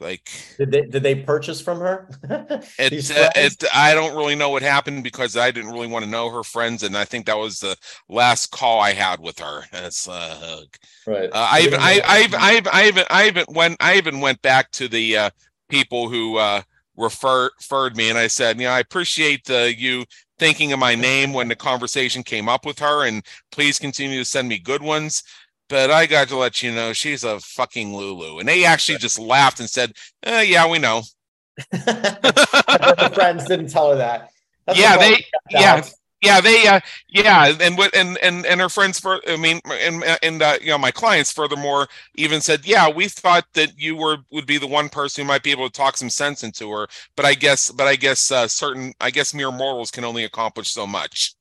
Like 0.00 0.30
did 0.58 0.70
they 0.70 0.82
did 0.82 1.02
they 1.02 1.16
purchase 1.16 1.60
from 1.60 1.80
her? 1.80 2.08
it, 2.78 3.10
uh, 3.10 3.30
it, 3.34 3.64
I 3.74 3.94
don't 3.94 4.16
really 4.16 4.36
know 4.36 4.50
what 4.50 4.62
happened 4.62 5.02
because 5.02 5.36
I 5.36 5.50
didn't 5.50 5.72
really 5.72 5.88
want 5.88 6.04
to 6.04 6.10
know 6.10 6.30
her 6.30 6.44
friends, 6.44 6.84
and 6.84 6.96
I 6.96 7.04
think 7.04 7.26
that 7.26 7.36
was 7.36 7.58
the 7.58 7.76
last 8.08 8.52
call 8.52 8.80
I 8.80 8.92
had 8.92 9.20
with 9.20 9.38
her. 9.40 9.62
It's 9.72 10.08
uh, 10.08 10.62
right. 11.06 11.30
Uh, 11.32 11.48
I 11.50 11.60
even 11.60 11.80
I 11.80 12.00
I 12.04 12.28
I 12.32 12.62
I 12.72 12.86
even 12.86 13.04
I 13.10 13.26
even 13.26 13.44
went 13.48 13.76
I 13.80 13.96
even 13.96 14.20
went 14.20 14.40
back 14.42 14.70
to 14.72 14.86
the 14.86 15.16
uh, 15.16 15.30
people 15.68 16.08
who 16.08 16.36
uh, 16.36 16.62
refer, 16.96 17.50
referred 17.58 17.96
me, 17.96 18.10
and 18.10 18.18
I 18.18 18.26
said, 18.26 18.60
you 18.60 18.66
know, 18.66 18.72
I 18.72 18.80
appreciate 18.80 19.50
uh, 19.50 19.68
you 19.76 20.04
thinking 20.38 20.72
of 20.72 20.78
my 20.78 20.94
name 20.94 21.32
when 21.32 21.48
the 21.48 21.56
conversation 21.56 22.22
came 22.22 22.48
up 22.48 22.64
with 22.64 22.78
her, 22.78 23.06
and 23.06 23.24
please 23.50 23.78
continue 23.78 24.18
to 24.18 24.24
send 24.24 24.48
me 24.48 24.58
good 24.58 24.82
ones. 24.82 25.22
But 25.68 25.90
I 25.90 26.06
got 26.06 26.28
to 26.28 26.36
let 26.36 26.62
you 26.62 26.72
know 26.72 26.92
she's 26.92 27.24
a 27.24 27.40
fucking 27.40 27.94
Lulu, 27.94 28.38
and 28.38 28.48
they 28.48 28.64
actually 28.64 28.98
just 28.98 29.18
laughed 29.18 29.60
and 29.60 29.68
said, 29.68 29.92
eh, 30.22 30.42
"Yeah, 30.42 30.68
we 30.68 30.78
know." 30.78 31.02
the 31.70 33.12
friends 33.14 33.44
didn't 33.46 33.68
tell 33.68 33.90
her 33.90 33.96
that. 33.96 34.30
That's 34.66 34.78
yeah, 34.78 34.96
they 34.96 35.24
yeah 35.50 35.82
yeah 36.22 36.40
they 36.40 36.66
uh 36.66 36.80
yeah 37.08 37.54
and 37.60 37.78
what 37.78 37.94
and 37.94 38.18
and 38.18 38.44
and 38.44 38.60
her 38.60 38.68
friends 38.68 38.98
for 38.98 39.20
i 39.28 39.36
mean 39.36 39.60
and 39.70 40.02
and 40.22 40.42
uh, 40.42 40.58
you 40.60 40.68
know 40.68 40.78
my 40.78 40.90
clients 40.90 41.30
furthermore 41.30 41.86
even 42.16 42.40
said 42.40 42.66
yeah 42.66 42.88
we 42.88 43.08
thought 43.08 43.44
that 43.54 43.78
you 43.78 43.96
were 43.96 44.18
would 44.32 44.46
be 44.46 44.58
the 44.58 44.66
one 44.66 44.88
person 44.88 45.22
who 45.22 45.28
might 45.28 45.42
be 45.42 45.50
able 45.50 45.68
to 45.68 45.72
talk 45.72 45.96
some 45.96 46.10
sense 46.10 46.42
into 46.42 46.70
her 46.70 46.88
but 47.16 47.24
i 47.24 47.34
guess 47.34 47.70
but 47.70 47.86
i 47.86 47.94
guess 47.94 48.32
uh 48.32 48.48
certain 48.48 48.92
i 49.00 49.10
guess 49.10 49.32
mere 49.32 49.52
mortals 49.52 49.90
can 49.90 50.04
only 50.04 50.24
accomplish 50.24 50.70
so 50.70 50.86
much. 50.86 51.34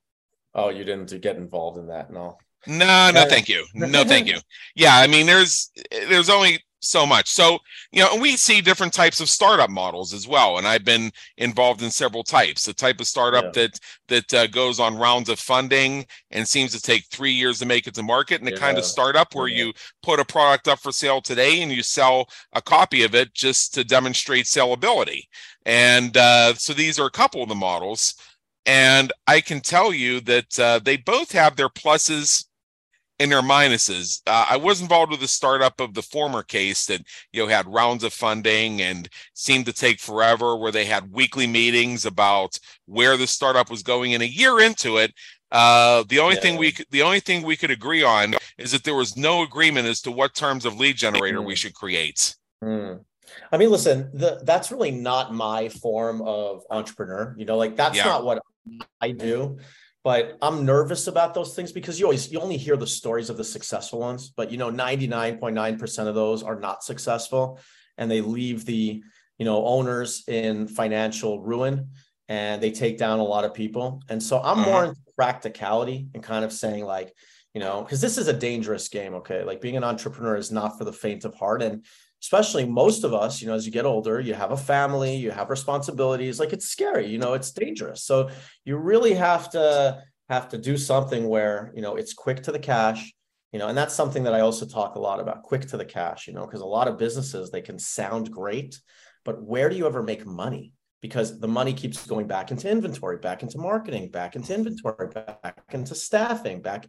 Oh 0.54 0.70
you 0.70 0.84
didn't 0.84 1.20
get 1.22 1.38
involved 1.38 1.78
in 1.78 1.88
that 1.88 2.12
no 2.12 2.38
no 2.68 3.12
no 3.14 3.26
thank 3.26 3.50
you 3.50 3.66
no 3.74 4.04
thank 4.04 4.28
you 4.28 4.38
yeah 4.76 4.98
i 4.98 5.08
mean 5.08 5.26
there's 5.26 5.72
there's 6.10 6.30
only 6.30 6.60
so 6.80 7.06
much. 7.06 7.30
So, 7.30 7.60
you 7.92 8.04
know, 8.04 8.16
we 8.16 8.38
see 8.38 8.62
different 8.62 8.94
types 8.94 9.20
of 9.20 9.30
startup 9.30 9.70
models 9.70 10.14
as 10.14 10.28
well. 10.28 10.58
And 10.58 10.68
I've 10.68 10.86
been 10.86 11.12
involved 11.38 11.82
in 11.82 11.92
several 11.92 12.24
types. 12.24 12.66
The 12.66 12.74
type 12.74 13.00
of 13.00 13.08
startup 13.08 13.46
yeah. 13.46 13.52
that 13.52 13.80
that 14.08 14.34
uh, 14.34 14.48
goes 14.48 14.80
on 14.80 14.98
rounds 14.98 15.30
of 15.30 15.40
funding 15.40 16.06
and 16.32 16.48
seems 16.48 16.72
to 16.72 16.82
take 16.82 17.06
three 17.06 17.32
years 17.32 17.60
to 17.60 17.66
make 17.66 17.88
it 17.88 17.96
to 17.96 18.04
market, 18.04 18.40
and 18.40 18.48
the 18.48 18.52
yeah. 18.52 18.58
kind 18.58 18.78
of 18.78 18.86
startup 18.86 19.34
where 19.36 19.48
yeah. 19.48 19.66
you 19.66 19.74
put 20.02 20.20
a 20.20 20.26
product 20.26 20.68
up 20.68 20.80
for 20.80 20.92
sale 20.92 21.22
today 21.22 21.62
and 21.62 21.72
you 21.72 21.84
sell 21.84 22.28
a 22.54 22.62
copy 22.62 23.04
of 23.04 23.16
it 23.16 23.34
just 23.34 23.74
to 23.74 23.84
demonstrate 23.84 24.46
sellability. 24.46 25.24
And 25.66 26.16
uh, 26.16 26.54
so 26.56 26.74
these 26.74 27.00
are 27.00 27.08
a 27.08 27.12
couple 27.12 27.44
of 27.44 27.50
the 27.50 27.56
models. 27.56 28.16
And 28.66 29.14
I 29.28 29.40
can 29.40 29.62
tell 29.62 29.94
you 29.94 30.20
that 30.22 30.60
uh, 30.60 30.80
they 30.84 30.98
both 30.98 31.32
have 31.32 31.56
their 31.56 31.70
pluses 31.70 32.47
and 33.20 33.32
their 33.32 33.42
minuses. 33.42 34.22
Uh, 34.28 34.48
I 34.50 34.58
was 34.58 34.82
involved 34.82 35.12
with 35.12 35.22
the 35.22 35.28
startup 35.28 35.80
of 35.80 35.94
the 35.94 36.02
former 36.02 36.44
case 36.44 36.86
that 36.86 37.02
you 37.32 37.42
know 37.42 37.48
had 37.48 37.68
rounds 37.68 38.04
of 38.04 38.14
funding 38.14 38.82
and 38.82 39.10
seemed 39.34 39.66
to 39.66 39.74
take 39.74 40.00
forever, 40.00 40.56
where 40.56 40.72
they 40.72 40.86
had 40.86 41.12
weekly 41.12 41.48
meetings 41.48 42.06
about 42.06 42.60
where 42.86 43.18
the 43.18 43.28
startup 43.28 43.70
was 43.70 43.84
going. 43.84 44.14
And 44.14 44.24
a 44.24 44.28
year 44.28 44.60
into 44.60 44.98
it, 44.98 45.14
uh, 45.52 46.04
the 46.10 46.20
only 46.20 46.36
yeah. 46.36 46.42
thing 46.42 46.58
we 46.58 46.72
could, 46.72 46.86
the 46.92 47.02
only 47.02 47.20
thing 47.20 47.44
we 47.44 47.58
could 47.58 47.72
agree 47.72 48.04
on 48.04 48.36
is 48.58 48.72
that 48.72 48.84
there 48.84 48.96
was 48.96 49.18
no 49.18 49.44
agreement 49.44 49.88
as 49.88 50.02
to 50.02 50.12
what 50.12 50.36
terms 50.36 50.66
of 50.66 50.78
lead 50.78 50.98
generator 50.98 51.40
mm. 51.40 51.46
we 51.46 51.56
should 51.56 51.74
create. 51.74 52.36
Mm. 52.64 53.04
I 53.52 53.58
mean, 53.58 53.70
listen, 53.70 54.10
the, 54.14 54.40
that's 54.44 54.72
really 54.72 54.92
not 54.92 55.34
my 55.34 55.70
form 55.70 56.22
of 56.22 56.64
entrepreneur. 56.70 57.36
You 57.38 57.46
know, 57.46 57.58
like 57.58 57.76
that's 57.76 57.98
yeah. 57.98 58.06
not 58.06 58.24
what 58.24 58.42
I 59.02 59.12
do 59.12 59.58
but 60.08 60.38
I'm 60.42 60.66
nervous 60.66 61.08
about 61.08 61.34
those 61.34 61.54
things 61.54 61.74
because 61.74 62.00
you 62.00 62.06
always 62.06 62.32
you 62.32 62.40
only 62.40 62.56
hear 62.56 62.78
the 62.78 62.88
stories 62.88 63.30
of 63.30 63.36
the 63.36 63.44
successful 63.44 64.00
ones, 64.00 64.30
but 64.30 64.50
you 64.50 64.58
know 64.58 64.72
99.9% 64.72 66.08
of 66.08 66.16
those 66.16 66.44
are 66.44 66.58
not 66.58 66.82
successful 66.82 67.60
and 67.98 68.10
they 68.10 68.22
leave 68.22 68.64
the 68.64 69.04
you 69.38 69.46
know 69.46 69.66
owners 69.66 70.24
in 70.30 70.70
financial 70.70 71.42
ruin 71.42 71.90
and 72.30 72.64
they 72.64 72.72
take 72.72 72.98
down 72.98 73.20
a 73.20 73.24
lot 73.24 73.44
of 73.44 73.54
people. 73.54 74.02
And 74.08 74.24
so 74.24 74.42
I'm 74.42 74.62
more 74.62 74.84
uh-huh. 74.84 74.88
into 74.92 75.02
practicality 75.18 76.08
and 76.14 76.24
kind 76.24 76.46
of 76.46 76.54
saying 76.54 76.86
like, 76.86 77.14
you 77.54 77.60
know, 77.60 77.82
because 77.82 78.00
this 78.00 78.18
is 78.18 78.30
a 78.30 78.34
dangerous 78.34 78.88
game, 78.88 79.14
okay? 79.16 79.44
Like 79.44 79.60
being 79.60 79.76
an 79.76 79.84
entrepreneur 79.84 80.38
is 80.38 80.54
not 80.54 80.78
for 80.78 80.86
the 80.86 80.94
faint 80.94 81.26
of 81.26 81.36
heart 81.36 81.62
and 81.62 81.84
especially 82.22 82.66
most 82.66 83.04
of 83.04 83.14
us, 83.14 83.42
you 83.42 83.48
know, 83.48 83.54
as 83.54 83.66
you 83.66 83.72
get 83.72 83.86
older, 83.86 84.20
you 84.20 84.34
have 84.34 84.52
a 84.52 84.58
family, 84.58 85.16
you 85.16 85.32
have 85.32 85.50
responsibilities, 85.50 86.40
like 86.40 86.54
it's 86.54 86.68
scary, 86.68 87.08
you 87.08 87.18
know, 87.18 87.34
it's 87.34 87.52
dangerous. 87.52 88.04
So 88.04 88.30
you 88.66 88.78
really 88.78 89.14
have 89.14 89.50
to 89.52 90.02
have 90.30 90.50
to 90.50 90.58
do 90.58 90.78
something 90.78 91.28
where, 91.28 91.72
you 91.76 91.82
know, 91.82 91.96
it's 91.96 92.14
quick 92.14 92.44
to 92.44 92.52
the 92.52 92.60
cash, 92.60 93.14
you 93.52 93.60
know, 93.60 93.68
and 93.68 93.78
that's 93.78 93.94
something 93.94 94.24
that 94.24 94.34
I 94.34 94.42
also 94.42 94.66
talk 94.66 94.96
a 94.96 95.00
lot 95.00 95.20
about, 95.20 95.44
quick 95.44 95.68
to 95.68 95.78
the 95.78 95.86
cash, 95.86 96.28
you 96.28 96.34
know, 96.34 96.46
because 96.46 96.62
a 96.62 96.66
lot 96.66 96.88
of 96.88 96.98
businesses 96.98 97.50
they 97.50 97.62
can 97.62 97.80
sound 97.80 98.32
great, 98.32 98.80
but 99.24 99.42
where 99.42 99.70
do 99.70 99.76
you 99.76 99.86
ever 99.86 100.04
make 100.04 100.26
money? 100.26 100.74
Because 101.02 101.40
the 101.40 101.48
money 101.48 101.74
keeps 101.74 102.08
going 102.08 102.28
back 102.28 102.50
into 102.50 102.70
inventory, 102.70 103.18
back 103.18 103.44
into 103.44 103.60
marketing, 103.60 104.10
back 104.10 104.36
into 104.36 104.54
inventory, 104.54 105.10
back 105.10 105.62
into 105.72 105.94
staffing, 105.94 106.62
back 106.62 106.88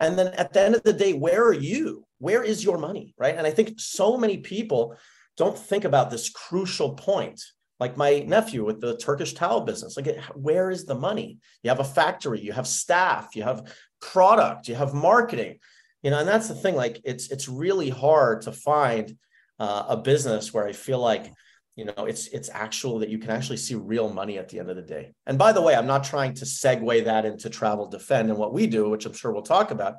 and 0.00 0.18
then 0.18 0.28
at 0.28 0.52
the 0.52 0.62
end 0.62 0.74
of 0.74 0.82
the 0.82 0.92
day, 0.92 1.12
where 1.12 1.44
are 1.44 1.52
you? 1.52 2.04
Where 2.18 2.42
is 2.42 2.64
your 2.64 2.78
money? 2.78 3.14
Right. 3.18 3.36
And 3.36 3.46
I 3.46 3.50
think 3.50 3.74
so 3.78 4.16
many 4.16 4.38
people 4.38 4.96
don't 5.36 5.58
think 5.58 5.84
about 5.84 6.10
this 6.10 6.28
crucial 6.28 6.94
point. 6.94 7.42
Like 7.78 7.96
my 7.96 8.20
nephew 8.20 8.64
with 8.64 8.80
the 8.80 8.96
Turkish 8.96 9.34
towel 9.34 9.60
business, 9.60 9.96
like 9.96 10.18
where 10.34 10.70
is 10.70 10.86
the 10.86 10.94
money? 10.94 11.38
You 11.62 11.68
have 11.68 11.80
a 11.80 11.84
factory, 11.84 12.40
you 12.40 12.52
have 12.52 12.66
staff, 12.66 13.36
you 13.36 13.42
have 13.42 13.70
product, 14.00 14.68
you 14.68 14.74
have 14.74 14.94
marketing, 14.94 15.58
you 16.02 16.10
know, 16.10 16.18
and 16.18 16.28
that's 16.28 16.48
the 16.48 16.54
thing. 16.54 16.74
Like 16.74 17.00
it's 17.04 17.30
it's 17.30 17.48
really 17.48 17.90
hard 17.90 18.42
to 18.42 18.52
find 18.52 19.18
uh, 19.58 19.84
a 19.88 19.96
business 19.98 20.54
where 20.54 20.66
I 20.66 20.72
feel 20.72 21.00
like 21.00 21.30
you 21.76 21.84
know 21.84 22.06
it's 22.06 22.26
it's 22.28 22.48
actual 22.52 22.98
that 22.98 23.10
you 23.10 23.18
can 23.18 23.30
actually 23.30 23.56
see 23.56 23.74
real 23.74 24.12
money 24.12 24.38
at 24.38 24.48
the 24.48 24.58
end 24.58 24.70
of 24.70 24.76
the 24.76 24.82
day 24.82 25.12
and 25.26 25.38
by 25.38 25.52
the 25.52 25.60
way 25.60 25.74
i'm 25.74 25.86
not 25.86 26.02
trying 26.02 26.32
to 26.32 26.44
segue 26.44 27.04
that 27.04 27.24
into 27.26 27.50
travel 27.50 27.86
defend 27.86 28.30
and 28.30 28.38
what 28.38 28.52
we 28.54 28.66
do 28.66 28.88
which 28.88 29.04
i'm 29.06 29.12
sure 29.12 29.30
we'll 29.30 29.42
talk 29.42 29.70
about 29.70 29.96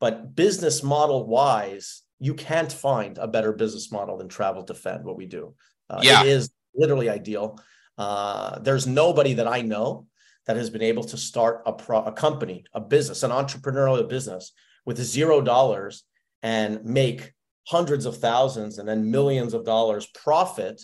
but 0.00 0.34
business 0.34 0.82
model 0.82 1.26
wise, 1.26 2.02
you 2.18 2.34
can't 2.34 2.72
find 2.72 3.18
a 3.18 3.26
better 3.26 3.52
business 3.52 3.90
model 3.90 4.16
than 4.16 4.28
Travel 4.28 4.62
Defend. 4.62 5.04
What 5.04 5.16
we 5.16 5.26
do, 5.26 5.54
uh, 5.90 6.00
Yeah. 6.02 6.22
it 6.22 6.28
is 6.28 6.50
literally 6.74 7.08
ideal. 7.08 7.58
Uh, 7.96 8.58
there's 8.60 8.86
nobody 8.86 9.34
that 9.34 9.48
I 9.48 9.62
know 9.62 10.06
that 10.46 10.56
has 10.56 10.70
been 10.70 10.82
able 10.82 11.04
to 11.04 11.16
start 11.16 11.62
a 11.66 11.72
pro, 11.72 12.02
a 12.02 12.12
company, 12.12 12.64
a 12.72 12.80
business, 12.80 13.22
an 13.22 13.30
entrepreneurial 13.30 14.08
business 14.08 14.52
with 14.86 14.98
zero 14.98 15.40
dollars 15.40 16.04
and 16.42 16.84
make 16.84 17.32
hundreds 17.66 18.06
of 18.06 18.16
thousands 18.16 18.78
and 18.78 18.88
then 18.88 19.10
millions 19.10 19.52
of 19.52 19.64
dollars 19.64 20.06
profit 20.06 20.80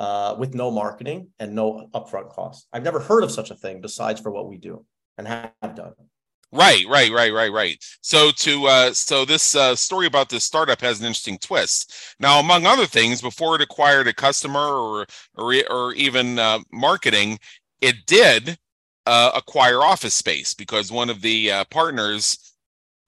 uh, 0.00 0.34
with 0.38 0.54
no 0.54 0.70
marketing 0.70 1.28
and 1.38 1.54
no 1.54 1.86
upfront 1.94 2.30
costs. 2.30 2.66
I've 2.72 2.82
never 2.82 2.98
heard 2.98 3.22
of 3.22 3.30
such 3.30 3.50
a 3.50 3.54
thing 3.54 3.82
besides 3.82 4.18
for 4.18 4.30
what 4.30 4.48
we 4.48 4.56
do 4.56 4.84
and 5.18 5.28
have 5.28 5.74
done. 5.76 5.92
Right, 6.52 6.84
right, 6.88 7.12
right, 7.12 7.32
right, 7.32 7.52
right. 7.52 7.84
So 8.00 8.32
to 8.38 8.66
uh 8.66 8.92
so 8.92 9.24
this 9.24 9.54
uh 9.54 9.76
story 9.76 10.06
about 10.06 10.30
this 10.30 10.42
startup 10.42 10.80
has 10.80 10.98
an 10.98 11.06
interesting 11.06 11.38
twist. 11.38 11.94
Now, 12.18 12.40
among 12.40 12.66
other 12.66 12.86
things, 12.86 13.20
before 13.20 13.54
it 13.54 13.60
acquired 13.60 14.08
a 14.08 14.12
customer 14.12 14.58
or 14.58 15.06
or 15.36 15.54
or 15.70 15.92
even 15.92 16.40
uh, 16.40 16.60
marketing, 16.72 17.38
it 17.80 18.06
did 18.06 18.58
uh, 19.06 19.30
acquire 19.34 19.82
office 19.82 20.14
space 20.14 20.54
because 20.54 20.90
one 20.90 21.10
of 21.10 21.20
the 21.20 21.52
uh, 21.52 21.64
partners 21.70 22.49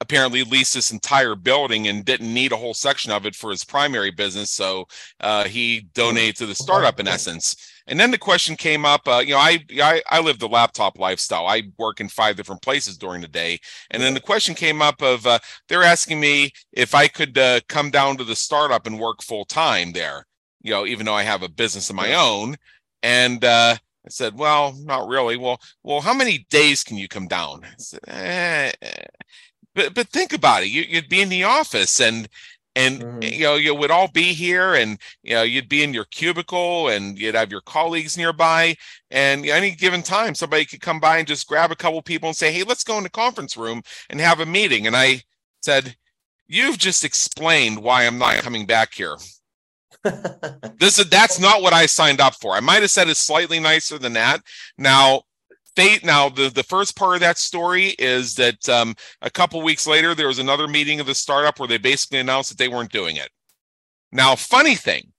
apparently 0.02 0.42
leased 0.42 0.74
this 0.74 0.90
entire 0.90 1.36
building 1.36 1.86
and 1.86 2.04
didn't 2.04 2.34
need 2.34 2.50
a 2.50 2.56
whole 2.56 2.74
section 2.74 3.12
of 3.12 3.24
it 3.24 3.36
for 3.36 3.50
his 3.50 3.64
primary 3.64 4.10
business, 4.10 4.50
so 4.50 4.84
uh, 5.20 5.44
he 5.44 5.88
donated 5.94 6.36
to 6.36 6.46
the 6.46 6.54
startup 6.56 6.98
in 6.98 7.06
essence. 7.06 7.54
And 7.86 7.98
then 7.98 8.10
the 8.10 8.18
question 8.18 8.56
came 8.56 8.84
up. 8.84 9.06
Uh, 9.06 9.22
you 9.24 9.32
know, 9.32 9.38
I, 9.38 9.64
I 9.80 10.02
I 10.10 10.20
live 10.20 10.38
the 10.38 10.48
laptop 10.48 10.98
lifestyle. 10.98 11.46
I 11.46 11.62
work 11.78 12.00
in 12.00 12.08
five 12.08 12.36
different 12.36 12.62
places 12.62 12.98
during 12.98 13.20
the 13.22 13.28
day, 13.28 13.58
and 13.92 14.02
then 14.02 14.14
the 14.14 14.20
question 14.20 14.54
came 14.56 14.82
up 14.82 15.00
of 15.02 15.24
uh, 15.26 15.38
they're 15.68 15.84
asking 15.84 16.18
me 16.20 16.50
if 16.72 16.94
I 16.94 17.06
could 17.08 17.38
uh, 17.38 17.60
come 17.68 17.90
down 17.90 18.16
to 18.16 18.24
the 18.24 18.36
startup 18.36 18.86
and 18.86 18.98
work 18.98 19.22
full 19.22 19.44
time 19.44 19.92
there. 19.92 20.26
You 20.62 20.72
know, 20.72 20.86
even 20.86 21.06
though 21.06 21.14
I 21.14 21.22
have 21.22 21.42
a 21.42 21.48
business 21.48 21.90
of 21.90 21.96
my 21.96 22.14
own, 22.14 22.56
and 23.02 23.44
uh, 23.44 23.76
I 24.04 24.08
said, 24.08 24.36
well, 24.36 24.74
not 24.78 25.06
really. 25.08 25.36
Well, 25.36 25.60
well, 25.84 26.00
how 26.00 26.14
many 26.14 26.46
days 26.50 26.82
can 26.82 26.96
you 26.96 27.08
come 27.08 27.28
down? 27.28 27.64
I 27.64 27.74
said, 27.78 28.00
eh, 28.08 28.72
eh. 28.82 29.04
But 29.74 29.94
but 29.94 30.08
think 30.08 30.32
about 30.32 30.62
it. 30.62 30.68
You, 30.68 30.82
you'd 30.82 31.08
be 31.08 31.20
in 31.22 31.28
the 31.28 31.44
office 31.44 32.00
and 32.00 32.28
and 32.74 33.02
Mhm. 33.02 33.32
you 33.32 33.40
know 33.44 33.54
you 33.56 33.74
would 33.74 33.90
all 33.90 34.08
be 34.08 34.32
here 34.34 34.74
and 34.74 34.98
you 35.22 35.34
know 35.34 35.42
you'd 35.42 35.68
be 35.68 35.82
in 35.82 35.92
your 35.94 36.04
cubicle 36.06 36.88
and 36.88 37.18
you'd 37.18 37.34
have 37.34 37.50
your 37.50 37.60
colleagues 37.62 38.16
nearby. 38.16 38.76
And 39.10 39.46
any 39.46 39.72
given 39.72 40.02
time 40.02 40.34
somebody 40.34 40.64
could 40.64 40.80
come 40.80 41.00
by 41.00 41.18
and 41.18 41.28
just 41.28 41.46
grab 41.46 41.70
a 41.72 41.76
couple 41.76 42.02
people 42.02 42.28
and 42.28 42.36
say 42.36 42.52
hey 42.52 42.62
let's 42.64 42.84
go 42.84 42.96
in 42.98 43.04
the 43.04 43.10
conference 43.10 43.56
room 43.56 43.82
and 44.10 44.20
have 44.20 44.40
a 44.40 44.46
meeting. 44.46 44.86
And 44.86 44.96
i 44.96 45.22
said 45.62 45.96
you've 46.48 46.78
just 46.78 47.04
explained 47.04 47.82
why 47.82 48.04
i'm 48.06 48.18
not 48.18 48.36
coming 48.38 48.66
back 48.66 48.94
here. 48.94 49.16
This 50.78 50.98
is 50.98 51.08
that's 51.08 51.38
not 51.38 51.62
what 51.62 51.72
i 51.72 51.86
signed 51.86 52.20
up 52.20 52.34
for. 52.34 52.54
I 52.54 52.60
might 52.60 52.82
have 52.82 52.90
said 52.90 53.08
it 53.08 53.16
slightly 53.16 53.60
nicer 53.60 53.98
than 53.98 54.14
that. 54.14 54.42
Now 54.78 55.22
fate 55.76 56.04
now 56.04 56.28
the 56.28 56.48
the 56.50 56.62
first 56.62 56.96
part 56.96 57.14
of 57.14 57.20
that 57.20 57.38
story 57.38 57.88
is 57.98 58.34
that 58.36 58.68
um, 58.68 58.94
a 59.22 59.30
couple 59.30 59.62
weeks 59.62 59.86
later 59.86 60.14
there 60.14 60.28
was 60.28 60.38
another 60.38 60.68
meeting 60.68 61.00
of 61.00 61.06
the 61.06 61.14
startup 61.14 61.58
where 61.58 61.68
they 61.68 61.78
basically 61.78 62.18
announced 62.18 62.50
that 62.50 62.58
they 62.58 62.68
weren't 62.68 62.92
doing 62.92 63.16
it. 63.16 63.30
Now 64.10 64.36
funny 64.36 64.74
thing 64.74 65.12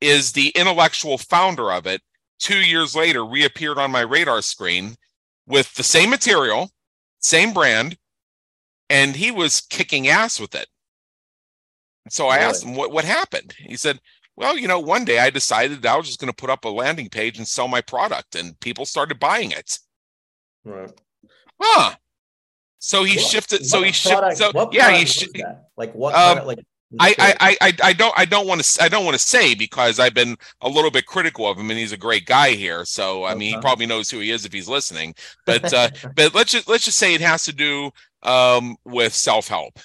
is 0.00 0.32
the 0.32 0.48
intellectual 0.50 1.18
founder 1.18 1.72
of 1.72 1.86
it 1.86 2.00
two 2.38 2.58
years 2.58 2.96
later 2.96 3.24
reappeared 3.24 3.78
on 3.78 3.90
my 3.90 4.00
radar 4.00 4.42
screen 4.42 4.94
with 5.46 5.74
the 5.74 5.82
same 5.82 6.10
material 6.10 6.70
same 7.20 7.52
brand 7.52 7.96
and 8.88 9.14
he 9.14 9.30
was 9.30 9.60
kicking 9.60 10.08
ass 10.08 10.40
with 10.40 10.54
it. 10.54 10.66
So 12.08 12.28
i 12.28 12.38
asked 12.38 12.64
him 12.64 12.74
what, 12.74 12.90
what 12.90 13.04
happened? 13.04 13.54
He 13.58 13.76
said 13.76 14.00
well, 14.40 14.56
you 14.56 14.66
know, 14.66 14.80
one 14.80 15.04
day 15.04 15.18
I 15.18 15.28
decided 15.28 15.84
I 15.84 15.96
was 15.98 16.06
just 16.06 16.18
going 16.18 16.32
to 16.32 16.34
put 16.36 16.48
up 16.48 16.64
a 16.64 16.68
landing 16.70 17.10
page 17.10 17.36
and 17.36 17.46
sell 17.46 17.68
my 17.68 17.82
product, 17.82 18.34
and 18.34 18.58
people 18.60 18.86
started 18.86 19.20
buying 19.20 19.50
it. 19.52 19.78
right. 20.64 20.90
Huh. 21.60 21.94
So 22.78 23.04
he 23.04 23.16
What- 23.16 23.26
shifted. 23.26 23.66
So 23.66 23.82
he 23.82 23.92
shifted. 23.92 24.36
So 24.38 24.70
yeah, 24.72 24.90
he. 24.92 25.04
Sh- 25.04 25.28
like 25.76 25.92
what 25.94 26.14
Um, 26.14 26.38
product, 26.38 26.46
like 26.46 26.58
I. 26.98 27.14
I, 27.18 27.34
I, 27.40 27.56
I, 27.68 27.72
I 27.84 27.92
don't, 27.92 28.14
I 28.18 28.24
don't 28.24 28.46
want 28.46 28.62
to, 28.64 28.82
I 28.82 28.88
don't 28.88 29.04
want 29.04 29.14
to 29.14 29.18
say 29.22 29.54
because 29.54 30.00
I've 30.00 30.14
been 30.14 30.36
a 30.62 30.68
little 30.70 30.90
bit 30.90 31.04
critical 31.04 31.46
of 31.46 31.58
him, 31.58 31.68
and 31.70 31.78
he's 31.78 31.92
a 31.92 31.98
great 31.98 32.24
guy 32.24 32.52
here. 32.52 32.86
So 32.86 33.24
I 33.24 33.34
mean, 33.34 33.54
he 33.54 33.60
probably 33.60 33.84
knows 33.84 34.08
who 34.10 34.20
he 34.20 34.30
is 34.30 34.46
if 34.46 34.52
he's 34.54 34.68
listening. 34.68 35.14
But, 35.44 35.70
uh, 35.74 35.90
but 36.16 36.34
let's 36.34 36.52
just 36.52 36.66
let's 36.66 36.86
just 36.86 36.96
say 36.96 37.12
it 37.14 37.20
has 37.20 37.44
to 37.44 37.52
do 37.52 37.90
um, 38.22 38.76
with 38.86 39.12
self 39.14 39.48
help. 39.48 39.78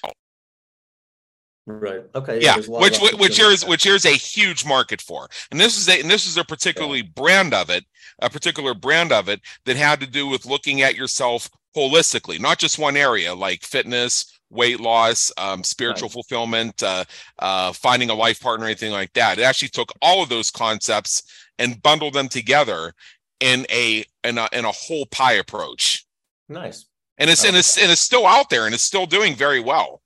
Right. 1.66 2.02
Okay 2.14 2.42
yeah, 2.42 2.54
there's 2.54 2.68
a 2.68 2.72
lot 2.72 2.82
which 2.82 3.00
which 3.00 3.14
which 3.14 3.40
opportunity 3.40 3.42
here 3.42 3.52
is 3.52 3.66
which 3.66 3.84
here 3.84 3.96
is 3.96 4.06
a 4.06 4.10
huge 4.10 4.66
market 4.66 5.02
for, 5.02 5.28
and 5.52 5.60
this 5.60 5.78
is 5.78 5.88
a 5.90 6.00
and 6.02 6.10
this 6.10 6.26
is 6.28 6.38
a 6.38 6.44
particularly 6.44 7.02
brand 7.02 7.54
of 7.54 7.70
it, 7.70 7.86
a 8.20 8.30
particular 8.30 8.74
brand 8.74 9.12
of 9.12 9.30
it 9.30 9.42
that 9.66 9.76
had 9.76 10.00
to 10.00 10.08
do 10.08 10.28
with 10.28 10.46
looking 10.46 10.82
at 10.82 10.96
yourself 10.96 11.50
holistically, 11.76 12.40
not 12.40 12.58
just 12.60 12.80
one 12.80 12.96
area 12.96 13.34
like 13.36 13.62
fitness, 13.64 14.40
weight 14.50 14.80
loss, 14.80 15.32
um, 15.38 15.64
spiritual 15.64 16.08
Right. 16.08 16.14
fulfillment, 16.14 16.82
uh, 16.84 17.04
uh, 17.40 17.74
finding 17.74 18.10
a 18.10 18.16
life 18.16 18.40
partner, 18.40 18.66
anything 18.66 18.92
like 18.92 19.12
that. 19.14 19.40
It 19.40 19.44
actually 19.44 19.70
took 19.70 19.92
all 20.02 20.24
of 20.24 20.30
those 20.30 20.52
concepts 20.52 21.24
and 21.60 21.82
bundled 21.82 22.14
them 22.14 22.30
together 22.30 22.94
in 23.40 23.66
a 23.70 24.06
in 24.24 24.38
a 24.38 24.48
in 24.54 24.66
a 24.66 24.72
whole 24.72 25.06
pie 25.08 25.34
approach, 25.34 26.06
nice. 26.48 26.86
And 27.18 27.30
it's 27.30 27.44
and 27.44 27.56
it's 27.56 27.78
and 27.78 27.92
it's 27.92 28.02
still 28.02 28.26
out 28.26 28.50
there 28.50 28.66
and 28.66 28.74
it's 28.74 28.84
still 28.84 29.06
doing 29.06 29.36
very 29.36 29.60
well. 29.60 30.02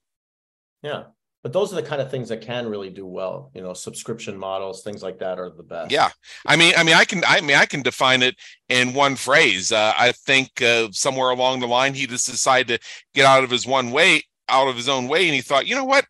yeah 0.82 1.04
but 1.42 1.52
those 1.52 1.72
are 1.72 1.76
the 1.76 1.82
kind 1.82 2.02
of 2.02 2.10
things 2.10 2.28
that 2.28 2.40
can 2.40 2.68
really 2.68 2.90
do 2.90 3.06
well 3.06 3.50
you 3.54 3.62
know 3.62 3.72
subscription 3.72 4.36
models 4.36 4.82
things 4.82 5.02
like 5.02 5.18
that 5.18 5.38
are 5.38 5.50
the 5.50 5.62
best 5.62 5.90
Yeah, 5.90 6.10
I 6.46 6.56
mean, 6.56 6.74
I 6.76 6.82
mean, 6.82 6.94
I 6.94 7.04
can, 7.04 7.22
I 7.26 7.40
mean, 7.40 7.56
I 7.56 7.66
can 7.66 7.82
define 7.82 8.22
it 8.22 8.36
in 8.68 8.92
one 8.94 9.16
phrase. 9.16 9.72
Uh, 9.72 9.92
I 9.98 10.12
think 10.12 10.62
uh, 10.62 10.88
somewhere 10.92 11.30
along 11.30 11.60
the 11.60 11.66
line, 11.66 11.94
he 11.94 12.06
just 12.06 12.26
decided 12.30 12.68
to 12.80 12.88
get 13.14 13.24
out 13.24 13.44
of 13.44 13.50
his 13.50 13.66
one 13.66 13.90
way, 13.90 14.22
out 14.48 14.68
of 14.68 14.76
his 14.76 14.88
own 14.88 15.08
way, 15.08 15.26
and 15.26 15.34
he 15.34 15.40
thought, 15.40 15.66
you 15.66 15.74
know 15.74 15.84
what? 15.84 16.06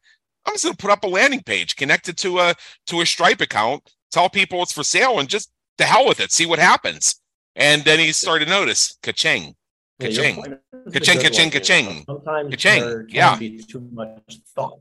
I'm 0.47 0.55
just 0.55 0.65
going 0.65 0.75
to 0.75 0.83
put 0.83 0.91
up 0.91 1.05
a 1.05 1.09
landing 1.09 1.43
page 1.43 1.77
connected 1.77 2.17
to 2.19 2.39
a 2.39 2.55
to 2.87 3.01
a 3.01 3.07
Stripe 3.07 3.41
account, 3.41 3.83
tell 4.11 4.29
people 4.29 4.63
it's 4.63 4.73
for 4.73 4.85
sale, 4.85 5.19
and 5.19 5.29
just 5.29 5.53
to 5.79 5.85
hell 5.85 6.07
with 6.07 6.21
it, 6.21 6.33
see 6.33 6.47
what 6.47 6.59
happens. 6.59 7.21
And 7.57 7.85
then 7.85 7.99
he 7.99 8.13
started 8.13 8.47
to 8.47 8.51
notice, 8.51 8.97
ka-ching. 9.03 9.55
Ka-ching. 10.01 10.39
a 10.39 10.91
Ka-ching, 10.93 11.19
ka-ching, 11.21 11.21
one, 11.21 11.33
you 11.33 11.45
know. 11.45 11.51
ka-ching. 11.51 12.05
Sometimes 12.07 12.51
Ka-ching. 12.51 13.07
Yeah. 13.11 13.37
be 13.37 13.59
too 13.59 13.87
much 13.93 14.41
thought, 14.55 14.81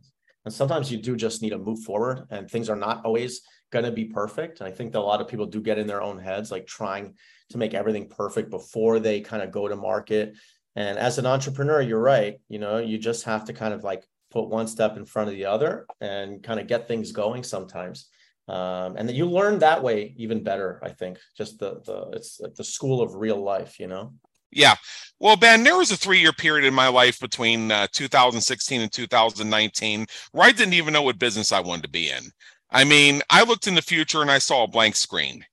and 0.49 0.53
sometimes 0.55 0.91
you 0.91 0.97
do 0.97 1.15
just 1.15 1.43
need 1.43 1.51
to 1.51 1.59
move 1.59 1.83
forward, 1.83 2.25
and 2.31 2.49
things 2.49 2.71
are 2.71 2.75
not 2.75 3.05
always 3.05 3.41
going 3.71 3.85
to 3.85 3.91
be 3.91 4.05
perfect. 4.05 4.59
And 4.59 4.67
I 4.67 4.71
think 4.71 4.91
that 4.91 4.99
a 4.99 5.01
lot 5.01 5.21
of 5.21 5.27
people 5.27 5.45
do 5.45 5.61
get 5.61 5.77
in 5.77 5.85
their 5.85 6.01
own 6.01 6.17
heads, 6.17 6.49
like 6.49 6.65
trying 6.65 7.13
to 7.51 7.59
make 7.59 7.75
everything 7.75 8.09
perfect 8.09 8.49
before 8.49 8.99
they 8.99 9.21
kind 9.21 9.43
of 9.43 9.51
go 9.51 9.67
to 9.67 9.75
market. 9.75 10.33
And 10.75 10.97
as 10.97 11.19
an 11.19 11.27
entrepreneur, 11.27 11.81
you're 11.81 12.01
right. 12.01 12.41
You 12.47 12.57
know, 12.57 12.79
you 12.79 12.97
just 12.97 13.25
have 13.25 13.45
to 13.45 13.53
kind 13.53 13.75
of 13.75 13.83
like 13.83 14.07
put 14.31 14.49
one 14.49 14.65
step 14.65 14.97
in 14.97 15.05
front 15.05 15.29
of 15.29 15.35
the 15.35 15.45
other 15.45 15.85
and 16.01 16.41
kind 16.41 16.59
of 16.59 16.65
get 16.65 16.87
things 16.87 17.11
going 17.11 17.43
sometimes. 17.43 18.07
Um, 18.47 18.95
and 18.97 19.07
then 19.07 19.15
you 19.15 19.27
learn 19.27 19.59
that 19.59 19.83
way 19.83 20.15
even 20.17 20.43
better. 20.43 20.79
I 20.81 20.89
think 20.89 21.19
just 21.37 21.59
the 21.59 21.81
the 21.85 22.09
it's 22.13 22.41
the 22.57 22.63
school 22.63 23.03
of 23.03 23.13
real 23.13 23.39
life. 23.39 23.79
You 23.79 23.85
know. 23.85 24.13
Yeah. 24.49 24.77
Well, 25.19 25.35
Ben, 25.35 25.63
there 25.63 25.77
was 25.77 25.91
a 25.91 25.97
three 25.97 26.19
year 26.19 26.31
period 26.31 26.65
in 26.65 26.73
my 26.73 26.87
life 26.87 27.19
between 27.19 27.71
uh, 27.71 27.87
2016 27.91 28.81
and 28.81 28.91
2019 28.91 30.05
where 30.31 30.47
I 30.47 30.51
didn't 30.51 30.73
even 30.73 30.93
know 30.93 31.01
what 31.01 31.19
business 31.19 31.51
I 31.51 31.59
wanted 31.59 31.83
to 31.83 31.89
be 31.89 32.09
in. 32.09 32.23
I 32.71 32.83
mean, 32.83 33.21
I 33.29 33.43
looked 33.43 33.67
in 33.67 33.75
the 33.75 33.81
future 33.81 34.21
and 34.21 34.31
I 34.31 34.37
saw 34.37 34.63
a 34.63 34.67
blank 34.67 34.95
screen. 34.95 35.43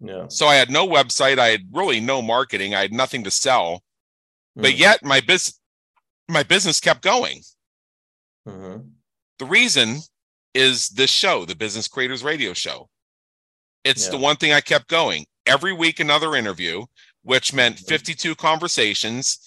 Yeah. 0.00 0.26
So 0.28 0.46
I 0.46 0.56
had 0.56 0.70
no 0.70 0.86
website. 0.86 1.38
I 1.38 1.48
had 1.48 1.62
really 1.72 2.00
no 2.00 2.20
marketing. 2.20 2.74
I 2.74 2.82
had 2.82 2.92
nothing 2.92 3.24
to 3.24 3.30
sell. 3.30 3.82
But 4.56 4.72
Mm. 4.72 4.78
yet 4.78 5.04
my 5.04 5.20
business 5.20 5.58
my 6.28 6.42
business 6.42 6.80
kept 6.80 7.02
going. 7.02 7.42
Mhm. 8.48 8.92
The 9.38 9.44
reason 9.44 10.00
is 10.54 10.88
this 10.90 11.10
show, 11.10 11.44
the 11.44 11.54
Business 11.56 11.88
Creators 11.88 12.22
Radio 12.22 12.54
Show. 12.54 12.88
It's 13.84 14.08
the 14.08 14.16
one 14.16 14.36
thing 14.36 14.52
I 14.52 14.62
kept 14.62 14.88
going. 14.88 15.26
Every 15.44 15.72
week 15.74 16.00
another 16.00 16.34
interview, 16.34 16.86
which 17.24 17.52
meant 17.52 17.78
Mhm. 17.78 17.88
52 17.88 18.34
conversations, 18.36 19.38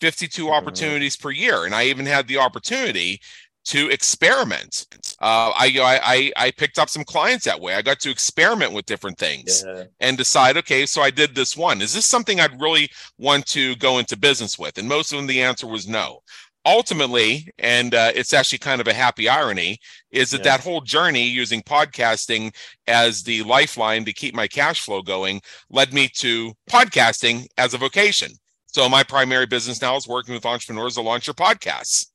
52 0.00 0.46
Mhm. 0.46 0.52
opportunities 0.52 1.16
per 1.16 1.30
year. 1.30 1.64
And 1.64 1.74
I 1.74 1.84
even 1.84 2.04
had 2.06 2.26
the 2.28 2.38
opportunity 2.38 3.20
to 3.66 3.90
experiment. 3.90 4.86
Uh, 5.20 5.50
I, 5.56 5.66
I 5.80 6.00
I 6.14 6.32
I 6.46 6.50
picked 6.52 6.78
up 6.78 6.88
some 6.88 7.02
clients 7.04 7.44
that 7.46 7.60
way. 7.60 7.74
I 7.74 7.82
got 7.82 7.98
to 8.00 8.10
experiment 8.10 8.72
with 8.72 8.86
different 8.86 9.18
things 9.18 9.64
Yeah. 9.66 9.84
and 9.98 10.16
decide, 10.16 10.56
okay, 10.58 10.86
so 10.86 11.02
I 11.02 11.10
did 11.10 11.34
this 11.34 11.56
one. 11.56 11.82
Is 11.82 11.92
this 11.92 12.06
something 12.06 12.38
I'd 12.40 12.60
really 12.60 12.88
want 13.18 13.44
to 13.48 13.74
go 13.76 13.98
into 13.98 14.16
business 14.16 14.56
with? 14.56 14.78
And 14.78 14.88
most 14.88 15.12
of 15.12 15.16
them, 15.18 15.26
the 15.26 15.42
answer 15.42 15.66
was 15.66 15.86
no. 15.88 16.22
Ultimately, 16.66 17.48
and 17.60 17.94
uh, 17.94 18.10
it's 18.12 18.34
actually 18.34 18.58
kind 18.58 18.80
of 18.80 18.88
a 18.88 18.92
happy 18.92 19.28
irony, 19.28 19.78
is 20.10 20.32
that 20.32 20.38
Yeah. 20.38 20.56
that 20.56 20.64
whole 20.64 20.80
journey 20.80 21.24
using 21.24 21.62
podcasting 21.62 22.52
as 22.88 23.22
the 23.22 23.44
lifeline 23.44 24.04
to 24.04 24.12
keep 24.12 24.34
my 24.34 24.48
cash 24.48 24.80
flow 24.80 25.00
going 25.00 25.40
led 25.70 25.94
me 25.94 26.08
to 26.16 26.54
podcasting 26.68 27.46
as 27.56 27.72
a 27.72 27.78
vocation. 27.78 28.32
So 28.66 28.88
my 28.88 29.04
primary 29.04 29.46
business 29.46 29.80
now 29.80 29.94
is 29.96 30.08
working 30.08 30.34
with 30.34 30.44
entrepreneurs 30.44 30.94
to 30.94 31.02
launch 31.02 31.26
their 31.26 31.34
podcasts. 31.34 32.08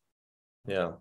Yeah. 0.68 0.92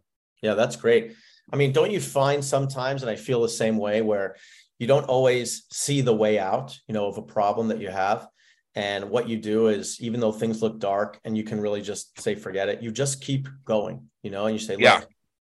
Yeah, 0.43 0.55
that's 0.55 0.77
great. 0.77 1.17
I 1.53 1.57
mean, 1.57 1.73
don't 1.73 1.91
you 1.91 2.01
find 2.01 2.45
sometimes, 2.45 3.03
and 3.03 3.11
I 3.11 3.17
feel 3.17 3.43
the 3.43 3.49
same 3.49 3.79
way, 3.79 4.01
where 4.01 4.37
you 4.79 4.87
don't 4.87 5.05
always 5.05 5.67
see 5.73 6.03
the 6.03 6.15
way 6.15 6.39
out, 6.39 6.79
you 6.87 6.95
know, 6.95 7.07
of 7.09 7.19
a 7.19 7.23
problem 7.23 7.69
that 7.69 7.81
you 7.81 7.91
have. 7.91 8.29
And 8.75 9.11
what 9.11 9.29
you 9.29 9.37
do 9.37 9.69
is, 9.69 10.01
even 10.01 10.21
though 10.21 10.33
things 10.33 10.63
look 10.63 10.79
dark 10.79 11.19
and 11.25 11.37
you 11.37 11.43
can 11.43 11.61
really 11.61 11.83
just 11.83 12.21
say, 12.21 12.35
forget 12.35 12.69
it, 12.69 12.83
you 12.83 12.93
just 12.93 13.21
keep 13.21 13.49
going, 13.65 14.09
you 14.23 14.31
know, 14.31 14.47
and 14.47 14.55
you 14.55 14.65
say, 14.65 14.75
look, 14.75 14.83
yeah. 14.83 15.01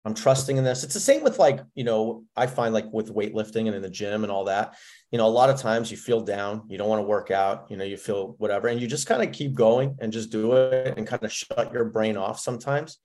I'm 0.05 0.13
trusting 0.13 0.57
in 0.57 0.63
this. 0.63 0.83
It's 0.83 0.93
the 0.93 0.99
same 0.99 1.23
with 1.23 1.39
like, 1.39 1.61
you 1.73 1.83
know, 1.83 2.25
I 2.35 2.45
find 2.45 2.75
like 2.75 2.85
with 2.93 3.11
weightlifting 3.11 3.65
and 3.65 3.75
in 3.75 3.81
the 3.81 3.89
gym 3.89 4.23
and 4.23 4.31
all 4.31 4.43
that, 4.43 4.75
you 5.09 5.17
know, 5.17 5.25
a 5.25 5.27
lot 5.27 5.49
of 5.49 5.59
times 5.59 5.89
you 5.89 5.97
feel 5.97 6.21
down, 6.21 6.61
you 6.67 6.77
don't 6.77 6.87
want 6.87 6.99
to 6.99 7.07
work 7.07 7.31
out, 7.31 7.65
you 7.71 7.77
know, 7.77 7.83
you 7.83 7.97
feel 7.97 8.35
whatever, 8.37 8.67
and 8.67 8.79
you 8.79 8.85
just 8.85 9.07
kind 9.07 9.23
of 9.23 9.31
keep 9.31 9.55
going 9.55 9.97
and 9.99 10.13
just 10.13 10.29
do 10.29 10.53
it 10.53 10.95
and 10.95 11.07
kind 11.07 11.23
of 11.23 11.33
shut 11.33 11.73
your 11.73 11.85
brain 11.85 12.17
off 12.17 12.39
sometimes. 12.39 12.99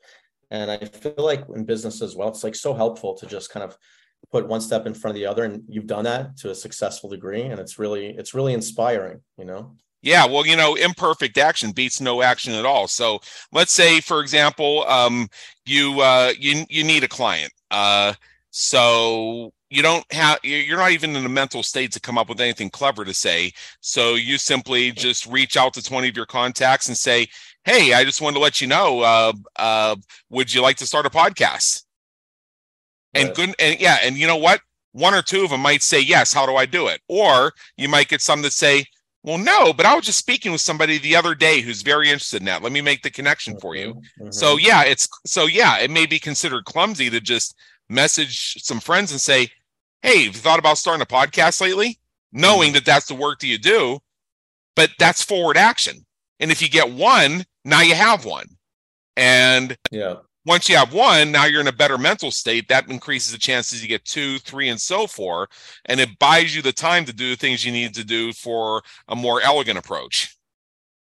And 0.50 0.70
I 0.70 0.76
feel 0.76 1.14
like 1.16 1.44
in 1.54 1.64
business 1.64 2.02
as 2.02 2.14
well, 2.14 2.28
it's 2.28 2.44
like 2.44 2.54
so 2.54 2.74
helpful 2.74 3.14
to 3.14 3.26
just 3.26 3.50
kind 3.50 3.64
of 3.64 3.78
put 4.30 4.46
one 4.46 4.60
step 4.60 4.84
in 4.84 4.92
front 4.92 5.16
of 5.16 5.20
the 5.20 5.26
other. 5.26 5.44
And 5.44 5.62
you've 5.68 5.86
done 5.86 6.04
that 6.04 6.36
to 6.38 6.50
a 6.50 6.54
successful 6.54 7.08
degree. 7.08 7.44
And 7.44 7.58
it's 7.58 7.78
really, 7.78 8.08
it's 8.08 8.34
really 8.34 8.52
inspiring, 8.52 9.22
you 9.38 9.46
know? 9.46 9.74
Yeah, 10.02 10.26
well, 10.26 10.46
you 10.46 10.56
know, 10.56 10.76
imperfect 10.76 11.36
action 11.36 11.72
beats 11.72 12.00
no 12.00 12.22
action 12.22 12.54
at 12.54 12.64
all. 12.64 12.88
So 12.88 13.20
let's 13.52 13.72
say, 13.72 14.00
for 14.00 14.20
example, 14.20 14.84
um, 14.88 15.28
you 15.66 16.00
uh, 16.00 16.32
you 16.38 16.64
you 16.70 16.84
need 16.84 17.04
a 17.04 17.08
client. 17.08 17.52
Uh, 17.70 18.14
so 18.50 19.52
you 19.68 19.82
don't 19.82 20.10
have 20.12 20.38
you're 20.42 20.78
not 20.78 20.92
even 20.92 21.14
in 21.16 21.24
a 21.26 21.28
mental 21.28 21.62
state 21.62 21.92
to 21.92 22.00
come 22.00 22.16
up 22.18 22.28
with 22.28 22.40
anything 22.40 22.70
clever 22.70 23.04
to 23.04 23.12
say. 23.14 23.52
So 23.80 24.14
you 24.14 24.38
simply 24.38 24.90
just 24.90 25.26
reach 25.26 25.56
out 25.56 25.74
to 25.74 25.82
20 25.82 26.08
of 26.08 26.16
your 26.16 26.26
contacts 26.26 26.88
and 26.88 26.96
say, 26.96 27.28
"Hey, 27.64 27.92
I 27.92 28.04
just 28.04 28.22
wanted 28.22 28.34
to 28.34 28.40
let 28.40 28.60
you 28.60 28.66
know. 28.68 29.00
Uh, 29.00 29.32
uh, 29.56 29.96
would 30.30 30.52
you 30.52 30.62
like 30.62 30.76
to 30.78 30.86
start 30.86 31.06
a 31.06 31.10
podcast?" 31.10 31.84
And 33.14 33.34
good, 33.34 33.54
and 33.58 33.80
yeah, 33.80 33.98
and 34.02 34.16
you 34.16 34.26
know 34.26 34.36
what? 34.36 34.60
One 34.92 35.14
or 35.14 35.22
two 35.22 35.44
of 35.44 35.50
them 35.50 35.60
might 35.60 35.82
say 35.82 36.00
yes. 36.00 36.32
How 36.32 36.46
do 36.46 36.56
I 36.56 36.66
do 36.66 36.86
it? 36.88 37.00
Or 37.08 37.52
you 37.76 37.88
might 37.88 38.08
get 38.08 38.20
some 38.20 38.42
that 38.42 38.52
say 38.52 38.86
well, 39.22 39.38
no, 39.38 39.72
but 39.72 39.84
I 39.84 39.94
was 39.94 40.06
just 40.06 40.18
speaking 40.18 40.50
with 40.50 40.62
somebody 40.62 40.96
the 40.98 41.16
other 41.16 41.34
day 41.34 41.60
who's 41.60 41.82
very 41.82 42.08
interested 42.08 42.40
in 42.40 42.46
that. 42.46 42.62
Let 42.62 42.72
me 42.72 42.80
make 42.80 43.02
the 43.02 43.10
connection 43.10 43.58
for 43.60 43.74
you. 43.74 43.94
Mm-hmm. 43.94 44.30
So 44.30 44.56
yeah, 44.56 44.84
it's 44.84 45.08
so 45.26 45.46
yeah, 45.46 45.78
it 45.78 45.90
may 45.90 46.06
be 46.06 46.18
considered 46.18 46.64
clumsy 46.64 47.10
to 47.10 47.20
just 47.20 47.56
message 47.90 48.62
some 48.62 48.80
friends 48.80 49.12
and 49.12 49.20
say, 49.20 49.48
"Hey, 50.00 50.24
have 50.24 50.34
you 50.34 50.40
thought 50.40 50.58
about 50.58 50.78
starting 50.78 51.02
a 51.02 51.06
podcast 51.06 51.60
lately?" 51.60 51.98
Knowing 52.32 52.68
mm-hmm. 52.68 52.74
that 52.74 52.84
that's 52.86 53.06
the 53.06 53.14
work 53.14 53.40
that 53.40 53.48
you 53.48 53.58
do, 53.58 53.98
but 54.74 54.90
that's 54.98 55.22
forward 55.22 55.58
action. 55.58 56.06
And 56.38 56.50
if 56.50 56.62
you 56.62 56.70
get 56.70 56.90
one, 56.90 57.44
now 57.64 57.82
you 57.82 57.94
have 57.94 58.24
one. 58.24 58.46
And 59.16 59.76
yeah, 59.90 60.16
once 60.50 60.68
you 60.68 60.76
have 60.76 60.92
one, 60.92 61.30
now 61.30 61.44
you're 61.44 61.60
in 61.60 61.68
a 61.68 61.72
better 61.72 61.96
mental 61.96 62.32
state. 62.32 62.66
That 62.66 62.90
increases 62.90 63.30
the 63.30 63.38
chances 63.38 63.80
you 63.80 63.88
get 63.88 64.04
two, 64.04 64.38
three, 64.40 64.68
and 64.68 64.80
so 64.80 65.06
forth. 65.06 65.48
And 65.84 66.00
it 66.00 66.18
buys 66.18 66.56
you 66.56 66.60
the 66.60 66.72
time 66.72 67.04
to 67.04 67.12
do 67.12 67.30
the 67.30 67.36
things 67.36 67.64
you 67.64 67.70
need 67.70 67.94
to 67.94 68.02
do 68.02 68.32
for 68.32 68.82
a 69.06 69.14
more 69.14 69.40
elegant 69.40 69.78
approach. 69.78 70.36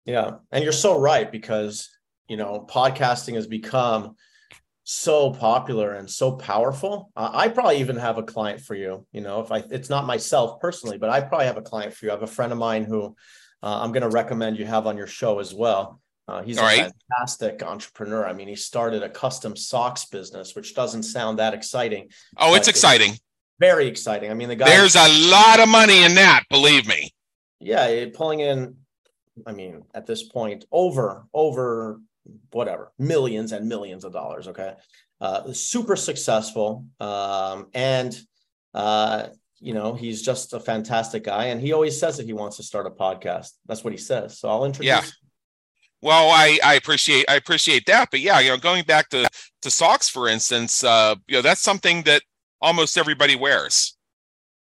Yeah. 0.05 0.35
And 0.51 0.63
you're 0.63 0.71
so 0.71 0.99
right 0.99 1.31
because, 1.31 1.89
you 2.27 2.37
know, 2.37 2.67
podcasting 2.69 3.33
has 3.33 3.47
become 3.47 4.15
so 4.83 5.33
popular 5.33 5.93
and 5.93 6.07
so 6.07 6.33
powerful. 6.33 7.11
Uh, 7.15 7.31
I 7.33 7.47
probably 7.47 7.79
even 7.79 7.97
have 7.97 8.19
a 8.19 8.23
client 8.23 8.61
for 8.61 8.75
you. 8.75 9.07
You 9.11 9.21
know, 9.21 9.41
if 9.41 9.51
I, 9.51 9.63
it's 9.71 9.89
not 9.89 10.05
myself 10.05 10.59
personally, 10.59 10.99
but 10.99 11.09
I 11.09 11.21
probably 11.21 11.47
have 11.47 11.57
a 11.57 11.63
client 11.63 11.95
for 11.95 12.05
you. 12.05 12.11
I 12.11 12.13
have 12.13 12.21
a 12.21 12.27
friend 12.27 12.51
of 12.51 12.59
mine 12.59 12.83
who 12.83 13.15
uh, 13.63 13.79
I'm 13.81 13.93
going 13.93 14.03
to 14.03 14.09
recommend 14.09 14.59
you 14.59 14.65
have 14.65 14.85
on 14.85 14.95
your 14.95 15.07
show 15.07 15.39
as 15.39 15.55
well. 15.55 15.99
Uh, 16.29 16.43
he's 16.43 16.59
All 16.59 16.65
a 16.65 16.67
right. 16.67 16.93
fantastic 17.09 17.63
entrepreneur. 17.63 18.27
I 18.27 18.33
mean, 18.33 18.47
he 18.47 18.55
started 18.55 19.01
a 19.01 19.09
custom 19.09 19.55
socks 19.55 20.05
business, 20.05 20.55
which 20.55 20.75
doesn't 20.75 21.03
sound 21.03 21.39
that 21.39 21.55
exciting. 21.55 22.09
Oh, 22.37 22.53
it's 22.53 22.67
exciting. 22.67 23.13
It's 23.13 23.21
very 23.59 23.87
exciting. 23.87 24.29
I 24.29 24.35
mean, 24.35 24.47
the 24.47 24.55
guy. 24.55 24.69
There's 24.69 24.95
a 24.95 25.31
lot 25.31 25.59
of 25.59 25.67
money 25.67 26.03
in 26.03 26.13
that, 26.15 26.43
believe 26.51 26.87
me. 26.87 27.11
Yeah, 27.59 28.05
pulling 28.13 28.41
in. 28.41 28.75
I 29.47 29.53
mean, 29.53 29.85
at 29.95 30.05
this 30.05 30.21
point, 30.21 30.65
over 30.71 31.25
over 31.33 31.99
whatever 32.51 32.91
millions 32.99 33.51
and 33.51 33.67
millions 33.67 34.03
of 34.03 34.13
dollars. 34.13 34.47
Okay, 34.49 34.75
uh, 35.19 35.51
super 35.51 35.95
successful, 35.95 36.85
um, 36.99 37.69
and 37.73 38.19
uh, 38.75 39.29
you 39.59 39.73
know 39.73 39.95
he's 39.95 40.21
just 40.21 40.53
a 40.53 40.59
fantastic 40.59 41.23
guy. 41.23 41.45
And 41.45 41.59
he 41.59 41.73
always 41.73 41.99
says 41.99 42.17
that 42.17 42.27
he 42.27 42.33
wants 42.33 42.57
to 42.57 42.63
start 42.63 42.85
a 42.85 42.91
podcast. 42.91 43.53
That's 43.65 43.83
what 43.83 43.93
he 43.93 43.97
says. 43.97 44.37
So 44.37 44.47
I'll 44.47 44.65
introduce. 44.65 44.87
Yeah 44.87 45.01
well, 46.01 46.29
I, 46.29 46.59
I 46.63 46.75
appreciate 46.75 47.25
I 47.29 47.35
appreciate 47.35 47.85
that, 47.87 48.09
but 48.11 48.21
yeah, 48.21 48.39
you 48.39 48.49
know, 48.49 48.57
going 48.57 48.83
back 48.85 49.09
to 49.09 49.29
to 49.61 49.69
socks, 49.69 50.09
for 50.09 50.27
instance, 50.27 50.83
uh, 50.83 51.15
you 51.27 51.35
know, 51.35 51.41
that's 51.41 51.61
something 51.61 52.03
that 52.03 52.21
almost 52.61 52.97
everybody 52.97 53.35
wears. 53.35 53.97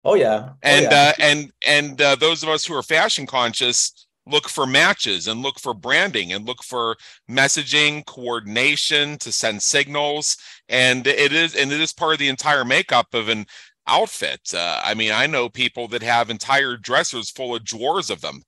Oh 0.05 0.15
yeah, 0.15 0.49
oh, 0.49 0.55
and 0.61 0.83
yeah. 0.83 0.89
Uh, 0.91 1.13
and 1.19 1.51
and 1.65 2.01
uh, 2.01 2.15
those 2.15 2.43
of 2.43 2.49
us 2.49 2.65
who 2.65 2.75
are 2.75 2.83
fashion 2.83 3.25
conscious 3.25 4.07
look 4.25 4.47
for 4.47 4.65
matches 4.65 5.27
and 5.27 5.41
look 5.41 5.59
for 5.59 5.73
branding 5.73 6.31
and 6.31 6.45
look 6.45 6.63
for 6.63 6.95
messaging 7.29 8.05
coordination 8.05 9.17
to 9.19 9.31
send 9.31 9.61
signals, 9.61 10.37
and 10.69 11.07
it 11.07 11.33
is 11.33 11.55
and 11.55 11.71
it 11.71 11.81
is 11.81 11.93
part 11.93 12.13
of 12.13 12.19
the 12.19 12.29
entire 12.29 12.65
makeup 12.65 13.13
of 13.13 13.29
an 13.29 13.45
outfit. 13.87 14.53
Uh, 14.53 14.79
I 14.83 14.93
mean, 14.93 15.11
I 15.11 15.25
know 15.27 15.49
people 15.49 15.87
that 15.89 16.03
have 16.03 16.29
entire 16.29 16.77
dressers 16.77 17.31
full 17.31 17.55
of 17.55 17.63
drawers 17.63 18.09
of 18.09 18.21
them. 18.21 18.43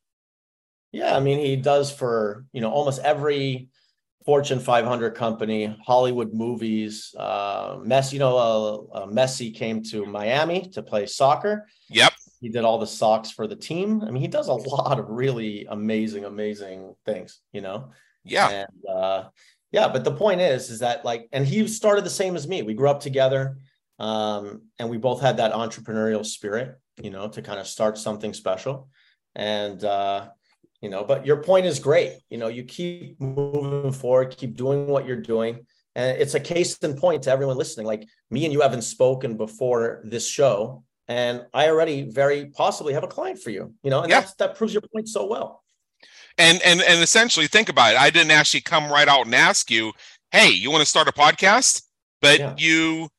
Yeah, 0.95 1.13
I 1.13 1.19
mean, 1.19 1.39
he 1.39 1.57
does 1.57 1.91
for 1.91 2.45
you 2.53 2.61
know 2.61 2.71
almost 2.71 3.01
every 3.01 3.67
Fortune 4.25 4.59
500 4.59 5.13
company, 5.13 5.77
Hollywood 5.85 6.33
movies. 6.33 7.13
Uh, 7.19 7.75
Messi, 7.75 8.13
you 8.13 8.19
know, 8.19 8.37
uh, 8.93 8.99
uh, 8.99 9.05
Messi 9.05 9.53
came 9.53 9.83
to 9.83 10.05
Miami 10.05 10.69
to 10.69 10.81
play 10.81 11.05
soccer. 11.05 11.67
Yep. 11.89 12.13
He 12.39 12.47
did 12.47 12.63
all 12.63 12.79
the 12.79 12.87
socks 12.87 13.29
for 13.29 13.45
the 13.45 13.57
team. 13.57 14.03
I 14.03 14.09
mean, 14.09 14.21
he 14.21 14.29
does 14.29 14.47
a 14.47 14.53
lot 14.75 14.97
of 14.97 15.09
really 15.09 15.67
amazing, 15.69 16.23
amazing 16.23 16.95
things. 17.05 17.41
You 17.51 17.59
know. 17.59 17.91
Yeah. 18.23 18.49
And 18.49 18.89
uh, 18.89 19.23
yeah, 19.73 19.89
but 19.89 20.05
the 20.05 20.15
point 20.15 20.39
is, 20.39 20.69
is 20.69 20.79
that 20.79 21.03
like, 21.03 21.27
and 21.33 21.45
he 21.45 21.67
started 21.67 22.05
the 22.05 22.09
same 22.09 22.37
as 22.37 22.47
me. 22.47 22.63
We 22.63 22.73
grew 22.73 22.89
up 22.89 23.01
together, 23.01 23.57
um, 23.99 24.61
and 24.79 24.89
we 24.89 24.97
both 24.97 25.19
had 25.19 25.37
that 25.37 25.51
entrepreneurial 25.51 26.25
spirit. 26.25 26.79
You 27.03 27.09
know, 27.09 27.27
to 27.27 27.41
kind 27.41 27.59
of 27.59 27.67
start 27.67 27.97
something 27.97 28.33
special, 28.33 28.87
and 29.35 29.83
uh, 29.83 30.29
you 30.81 30.89
know 30.89 31.03
but 31.03 31.25
your 31.25 31.43
point 31.43 31.65
is 31.65 31.79
great. 31.79 32.19
You 32.29 32.37
know 32.37 32.47
you 32.47 32.63
keep 32.63 33.19
moving 33.19 33.91
forward 33.91 34.35
keep 34.37 34.55
doing 34.55 34.87
what 34.87 35.05
you're 35.05 35.21
doing. 35.21 35.65
And 35.97 36.17
it's 36.21 36.33
a 36.33 36.41
case 36.41 36.77
in 36.79 36.97
point 36.97 37.23
to 37.23 37.31
everyone 37.31 37.55
listening. 37.57 37.85
Like 37.85 38.05
me 38.29 38.43
and 38.43 38.53
you 38.53 38.61
haven't 38.61 38.81
spoken 38.81 39.37
before 39.37 40.01
this 40.03 40.27
show 40.27 40.83
and 41.07 41.45
i 41.53 41.67
already 41.67 42.01
very 42.09 42.47
possibly 42.47 42.91
have 42.91 43.03
a 43.03 43.07
client 43.07 43.37
for 43.39 43.51
you 43.51 43.71
you 43.83 43.91
know 43.91 44.01
and 44.01 44.09
yeah. 44.09 44.21
that's 44.21 44.33
that 44.35 44.55
proves 44.55 44.73
your 44.73 44.81
point 44.81 45.07
so 45.07 45.25
well. 45.27 45.63
And 46.37 46.61
and 46.63 46.81
and 46.81 47.01
essentially 47.01 47.47
think 47.47 47.69
about 47.69 47.93
it. 47.93 47.99
I 47.99 48.09
didn't 48.09 48.31
actually 48.31 48.61
come 48.61 48.91
right 48.91 49.07
out 49.07 49.25
and 49.25 49.33
ask 49.33 49.71
you 49.71 49.93
hey 50.31 50.49
you 50.49 50.69
want 50.71 50.81
to 50.81 50.89
start 50.89 51.07
a 51.07 51.13
podcast? 51.13 51.83
But 52.21 52.39
yeah. 52.39 52.55
you 52.57 53.09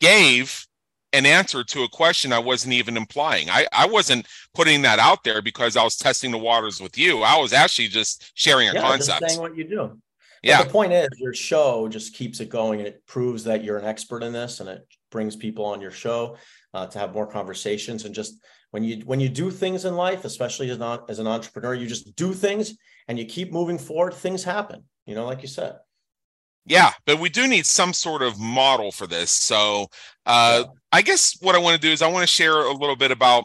gave 0.00 0.66
an 1.12 1.26
answer 1.26 1.64
to 1.64 1.82
a 1.84 1.88
question 1.88 2.32
I 2.32 2.38
wasn't 2.38 2.74
even 2.74 2.96
implying. 2.96 3.48
I, 3.48 3.66
I 3.72 3.86
wasn't 3.86 4.26
putting 4.54 4.82
that 4.82 4.98
out 4.98 5.24
there 5.24 5.40
because 5.40 5.76
I 5.76 5.84
was 5.84 5.96
testing 5.96 6.30
the 6.30 6.38
waters 6.38 6.80
with 6.80 6.98
you. 6.98 7.22
I 7.22 7.38
was 7.38 7.52
actually 7.52 7.88
just 7.88 8.30
sharing 8.34 8.68
a 8.68 8.74
yeah, 8.74 8.82
concept. 8.82 9.20
Just 9.20 9.34
saying 9.34 9.40
what 9.40 9.56
you 9.56 9.64
do. 9.64 9.86
But 10.42 10.48
yeah. 10.48 10.62
The 10.62 10.70
point 10.70 10.92
is, 10.92 11.08
your 11.16 11.34
show 11.34 11.88
just 11.88 12.14
keeps 12.14 12.40
it 12.40 12.48
going, 12.48 12.80
and 12.80 12.88
it 12.88 13.04
proves 13.06 13.44
that 13.44 13.64
you're 13.64 13.78
an 13.78 13.84
expert 13.84 14.22
in 14.22 14.32
this, 14.32 14.60
and 14.60 14.68
it 14.68 14.86
brings 15.10 15.34
people 15.34 15.64
on 15.64 15.80
your 15.80 15.90
show 15.90 16.36
uh, 16.74 16.86
to 16.86 16.98
have 16.98 17.12
more 17.12 17.26
conversations. 17.26 18.04
And 18.04 18.14
just 18.14 18.40
when 18.70 18.84
you 18.84 19.02
when 19.04 19.20
you 19.20 19.28
do 19.28 19.50
things 19.50 19.84
in 19.84 19.96
life, 19.96 20.24
especially 20.24 20.70
as 20.70 20.78
not 20.78 21.08
as 21.10 21.18
an 21.18 21.26
entrepreneur, 21.26 21.74
you 21.74 21.86
just 21.86 22.14
do 22.16 22.32
things 22.34 22.74
and 23.08 23.18
you 23.18 23.24
keep 23.24 23.50
moving 23.50 23.78
forward. 23.78 24.14
Things 24.14 24.44
happen. 24.44 24.84
You 25.06 25.14
know, 25.14 25.24
like 25.24 25.42
you 25.42 25.48
said. 25.48 25.76
Yeah, 26.68 26.92
but 27.06 27.18
we 27.18 27.28
do 27.28 27.46
need 27.48 27.66
some 27.66 27.92
sort 27.92 28.22
of 28.22 28.38
model 28.38 28.92
for 28.92 29.06
this. 29.06 29.30
So 29.30 29.88
uh. 30.26 30.64
I 30.92 31.02
guess 31.02 31.36
what 31.40 31.54
I 31.54 31.58
want 31.58 31.74
to 31.74 31.86
do 31.86 31.92
is 31.92 32.00
I 32.00 32.08
want 32.08 32.26
to 32.26 32.32
share 32.32 32.60
a 32.60 32.72
little 32.72 32.96
bit 32.96 33.10
about 33.10 33.44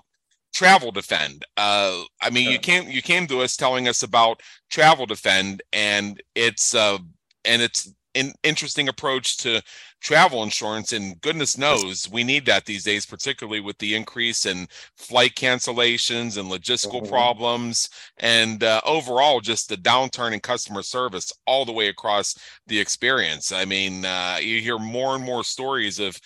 Travel 0.53 0.91
Defend. 0.91 1.43
Uh, 1.57 2.03
I 2.21 2.29
mean, 2.29 2.49
you 2.49 2.57
came 2.59 2.89
you 2.89 3.01
came 3.01 3.27
to 3.27 3.41
us 3.41 3.57
telling 3.57 3.87
us 3.87 4.03
about 4.03 4.41
Travel 4.69 5.05
Defend, 5.05 5.61
and 5.73 6.21
it's 6.35 6.73
uh, 6.73 6.99
and 7.43 7.61
it's 7.61 7.91
an 8.15 8.33
interesting 8.43 8.89
approach 8.89 9.37
to 9.37 9.61
travel 10.01 10.43
insurance 10.43 10.93
and 10.93 11.19
goodness 11.21 11.57
knows 11.57 12.09
we 12.11 12.23
need 12.23 12.45
that 12.45 12.65
these 12.65 12.83
days 12.83 13.05
particularly 13.05 13.59
with 13.59 13.77
the 13.77 13.95
increase 13.95 14.45
in 14.45 14.67
flight 14.97 15.33
cancellations 15.35 16.37
and 16.37 16.51
logistical 16.51 17.01
mm-hmm. 17.01 17.09
problems 17.09 17.89
and 18.17 18.63
uh, 18.63 18.81
overall 18.85 19.39
just 19.39 19.69
the 19.69 19.77
downturn 19.77 20.33
in 20.33 20.39
customer 20.39 20.83
service 20.83 21.31
all 21.47 21.65
the 21.65 21.71
way 21.71 21.87
across 21.87 22.37
the 22.67 22.79
experience 22.79 23.51
i 23.51 23.63
mean 23.63 24.05
uh, 24.05 24.37
you 24.41 24.59
hear 24.59 24.77
more 24.77 25.15
and 25.15 25.23
more 25.23 25.43
stories 25.43 25.99
of 25.99 26.19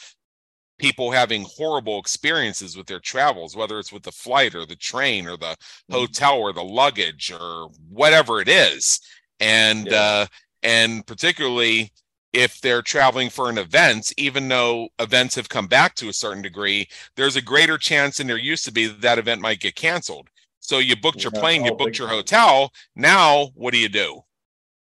people 0.79 1.11
having 1.11 1.43
horrible 1.47 1.99
experiences 1.99 2.75
with 2.75 2.87
their 2.87 2.99
travels 2.99 3.55
whether 3.55 3.79
it's 3.79 3.93
with 3.93 4.03
the 4.03 4.11
flight 4.11 4.55
or 4.55 4.65
the 4.65 4.75
train 4.75 5.27
or 5.27 5.37
the 5.37 5.45
mm-hmm. 5.45 5.93
hotel 5.93 6.39
or 6.39 6.51
the 6.51 6.63
luggage 6.63 7.31
or 7.31 7.69
whatever 7.89 8.41
it 8.41 8.47
is 8.47 8.99
and 9.39 9.87
yeah. 9.87 10.01
uh 10.01 10.25
and 10.63 11.05
particularly 11.05 11.91
if 12.33 12.61
they're 12.61 12.81
traveling 12.81 13.29
for 13.29 13.49
an 13.49 13.57
event, 13.57 14.11
even 14.17 14.47
though 14.47 14.89
events 14.99 15.35
have 15.35 15.49
come 15.49 15.67
back 15.67 15.95
to 15.95 16.09
a 16.09 16.13
certain 16.13 16.41
degree, 16.41 16.87
there's 17.15 17.35
a 17.35 17.41
greater 17.41 17.77
chance 17.77 18.17
than 18.17 18.27
there 18.27 18.37
used 18.37 18.65
to 18.65 18.71
be 18.71 18.85
that 18.87 19.01
that 19.01 19.17
event 19.17 19.41
might 19.41 19.59
get 19.59 19.75
canceled. 19.75 20.29
So 20.59 20.79
you 20.79 20.95
booked 20.95 21.23
your 21.23 21.31
plane, 21.31 21.63
you 21.63 21.71
oh, 21.71 21.75
booked 21.75 21.97
your 21.97 22.09
hotel. 22.09 22.71
Now, 22.95 23.51
what 23.55 23.71
do 23.71 23.79
you 23.79 23.89
do? 23.89 24.21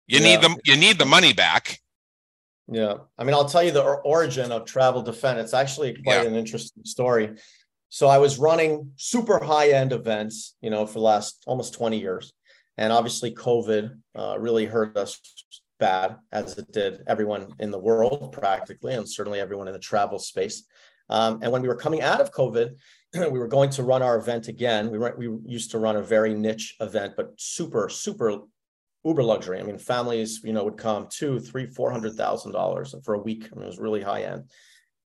You 0.07 0.19
yeah. 0.19 0.25
need 0.25 0.41
the 0.43 0.57
you 0.65 0.77
need 0.77 0.99
the 0.99 1.07
money 1.07 1.33
back. 1.33 1.81
Yeah, 2.67 2.95
I 3.17 3.25
mean, 3.25 3.35
I'll 3.35 3.49
tell 3.49 3.63
you 3.63 3.71
the 3.71 3.83
origin 3.83 4.53
of 4.53 4.65
Travel 4.65 5.03
Defend. 5.03 5.41
It's 5.41 5.55
actually 5.55 5.95
quite 6.03 6.23
yeah. 6.23 6.29
an 6.29 6.35
interesting 6.35 6.85
story. 6.85 7.37
So 7.89 8.07
I 8.07 8.19
was 8.19 8.39
running 8.39 8.93
super 8.97 9.43
high 9.43 9.71
end 9.71 9.93
events, 9.93 10.55
you 10.61 10.71
know, 10.71 10.87
for 10.87 10.95
the 10.95 11.01
last 11.01 11.43
almost 11.47 11.75
20 11.75 11.99
years. 11.99 12.33
And 12.81 12.95
obviously, 12.95 13.33
COVID 13.33 13.95
uh, 14.17 14.37
really 14.39 14.65
hurt 14.65 14.97
us 14.97 15.21
bad, 15.79 16.17
as 16.33 16.57
it 16.57 16.73
did 16.73 17.03
everyone 17.07 17.55
in 17.59 17.71
the 17.71 17.79
world 17.79 18.33
practically, 18.33 18.95
and 18.95 19.07
certainly 19.07 19.39
everyone 19.39 19.69
in 19.69 19.75
the 19.75 19.79
travel 19.79 20.19
space. 20.19 20.65
Um, 21.11 21.41
and 21.43 21.53
when 21.53 21.61
we 21.61 21.69
were 21.69 21.77
coming 21.77 22.01
out 22.01 22.23
of 22.23 22.33
COVID, 22.33 22.75
we 23.15 23.39
were 23.39 23.49
going 23.49 23.69
to 23.71 23.83
run 23.83 24.03
our 24.03 24.17
event 24.17 24.49
again. 24.49 24.91
We, 24.91 24.97
were, 24.97 25.15
we 25.19 25.29
used 25.45 25.71
to 25.73 25.79
run 25.79 25.97
a 25.97 26.03
very 26.03 26.33
niche 26.33 26.77
event, 26.81 27.15
but 27.19 27.33
super, 27.37 27.91
super 27.91 28.39
uber 29.05 29.23
luxury. 29.23 29.61
I 29.61 29.63
mean, 29.63 29.77
families, 29.77 30.41
you 30.43 30.55
know, 30.55 30.65
would 30.65 30.79
come 30.79 31.07
two, 31.11 31.39
three, 31.39 31.67
four 31.67 31.91
hundred 31.91 32.15
thousand 32.15 32.53
dollars 32.53 32.95
for 33.05 33.13
a 33.13 33.19
week. 33.21 33.47
I 33.53 33.57
mean, 33.57 33.65
it 33.65 33.69
was 33.69 33.79
really 33.79 34.01
high 34.01 34.23
end. 34.23 34.45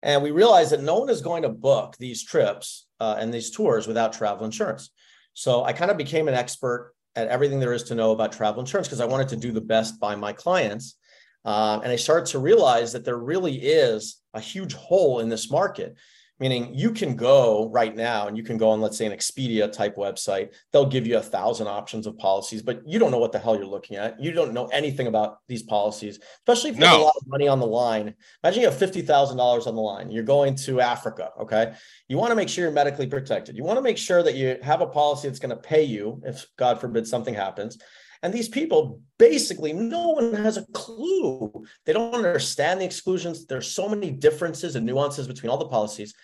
And 0.04 0.22
we 0.22 0.30
realized 0.30 0.70
that 0.70 0.82
no 0.82 1.00
one 1.00 1.10
is 1.10 1.22
going 1.22 1.42
to 1.42 1.48
book 1.48 1.96
these 1.98 2.22
trips 2.22 2.86
uh, 3.00 3.16
and 3.18 3.34
these 3.34 3.50
tours 3.50 3.88
without 3.88 4.12
travel 4.12 4.44
insurance. 4.44 4.90
So 5.32 5.64
I 5.64 5.72
kind 5.72 5.90
of 5.90 5.96
became 5.96 6.28
an 6.28 6.34
expert 6.34 6.93
at 7.16 7.28
everything 7.28 7.60
there 7.60 7.72
is 7.72 7.84
to 7.84 7.94
know 7.94 8.12
about 8.12 8.32
travel 8.32 8.60
insurance 8.60 8.88
because 8.88 9.00
I 9.00 9.06
wanted 9.06 9.28
to 9.28 9.36
do 9.36 9.52
the 9.52 9.60
best 9.60 10.00
by 10.00 10.14
my 10.14 10.32
clients. 10.32 10.96
Um, 11.44 11.82
and 11.82 11.92
I 11.92 11.96
started 11.96 12.26
to 12.32 12.38
realize 12.38 12.92
that 12.92 13.04
there 13.04 13.18
really 13.18 13.54
is 13.54 14.20
a 14.32 14.40
huge 14.40 14.74
hole 14.74 15.20
in 15.20 15.28
this 15.28 15.50
market 15.50 15.96
meaning 16.40 16.74
you 16.74 16.90
can 16.90 17.16
go 17.16 17.70
right 17.70 17.94
now 17.94 18.26
and 18.26 18.36
you 18.36 18.42
can 18.42 18.56
go 18.56 18.70
on 18.70 18.80
let's 18.80 18.98
say 18.98 19.06
an 19.06 19.12
expedia 19.12 19.70
type 19.70 19.96
website. 19.96 20.54
They'll 20.72 20.86
give 20.86 21.06
you 21.06 21.18
a 21.18 21.22
thousand 21.22 21.68
options 21.68 22.06
of 22.06 22.18
policies 22.18 22.62
but 22.62 22.80
you 22.86 22.98
don't 22.98 23.10
know 23.10 23.18
what 23.18 23.32
the 23.32 23.38
hell 23.38 23.56
you're 23.56 23.66
looking 23.66 23.96
at. 23.96 24.20
You 24.20 24.32
don't 24.32 24.52
know 24.52 24.66
anything 24.66 25.06
about 25.06 25.38
these 25.48 25.62
policies 25.62 26.18
especially 26.40 26.70
if 26.70 26.76
you 26.76 26.80
no. 26.80 26.88
have 26.88 27.00
a 27.00 27.04
lot 27.04 27.16
of 27.20 27.26
money 27.26 27.48
on 27.48 27.60
the 27.60 27.66
line. 27.66 28.14
Imagine 28.42 28.62
you 28.62 28.70
have 28.70 28.78
$50000 28.78 29.66
on 29.66 29.74
the 29.74 29.80
line. 29.80 30.10
You're 30.10 30.24
going 30.24 30.54
to 30.56 30.80
africa 30.80 31.30
okay? 31.40 31.74
You 32.08 32.16
want 32.16 32.30
to 32.30 32.36
make 32.36 32.48
sure 32.48 32.64
you're 32.64 32.72
medically 32.72 33.06
protected. 33.06 33.56
You 33.56 33.64
want 33.64 33.78
to 33.78 33.82
make 33.82 33.98
sure 33.98 34.22
that 34.22 34.34
you 34.34 34.56
have 34.62 34.80
a 34.80 34.86
policy 34.86 35.28
that's 35.28 35.40
going 35.40 35.54
to 35.54 35.62
pay 35.62 35.82
you 35.82 36.20
if 36.24 36.46
god 36.56 36.80
forbid 36.80 37.06
something 37.06 37.34
happens 37.34 37.78
and 38.22 38.32
these 38.32 38.48
people 38.48 39.00
basically, 39.18 39.72
no 39.72 40.10
one 40.10 40.34
has 40.34 40.56
a 40.56 40.66
clue. 40.72 41.52
They 41.84 41.92
don't 41.92 42.14
understand 42.14 42.80
the 42.80 42.84
exclusions. 42.84 43.46
There's 43.46 43.70
so 43.70 43.88
many 43.88 44.10
differences 44.10 44.76
and 44.76 44.84
nuances 44.84 45.26
between 45.26 45.50
all 45.50 45.58
the 45.58 45.68
policies. 45.68 46.14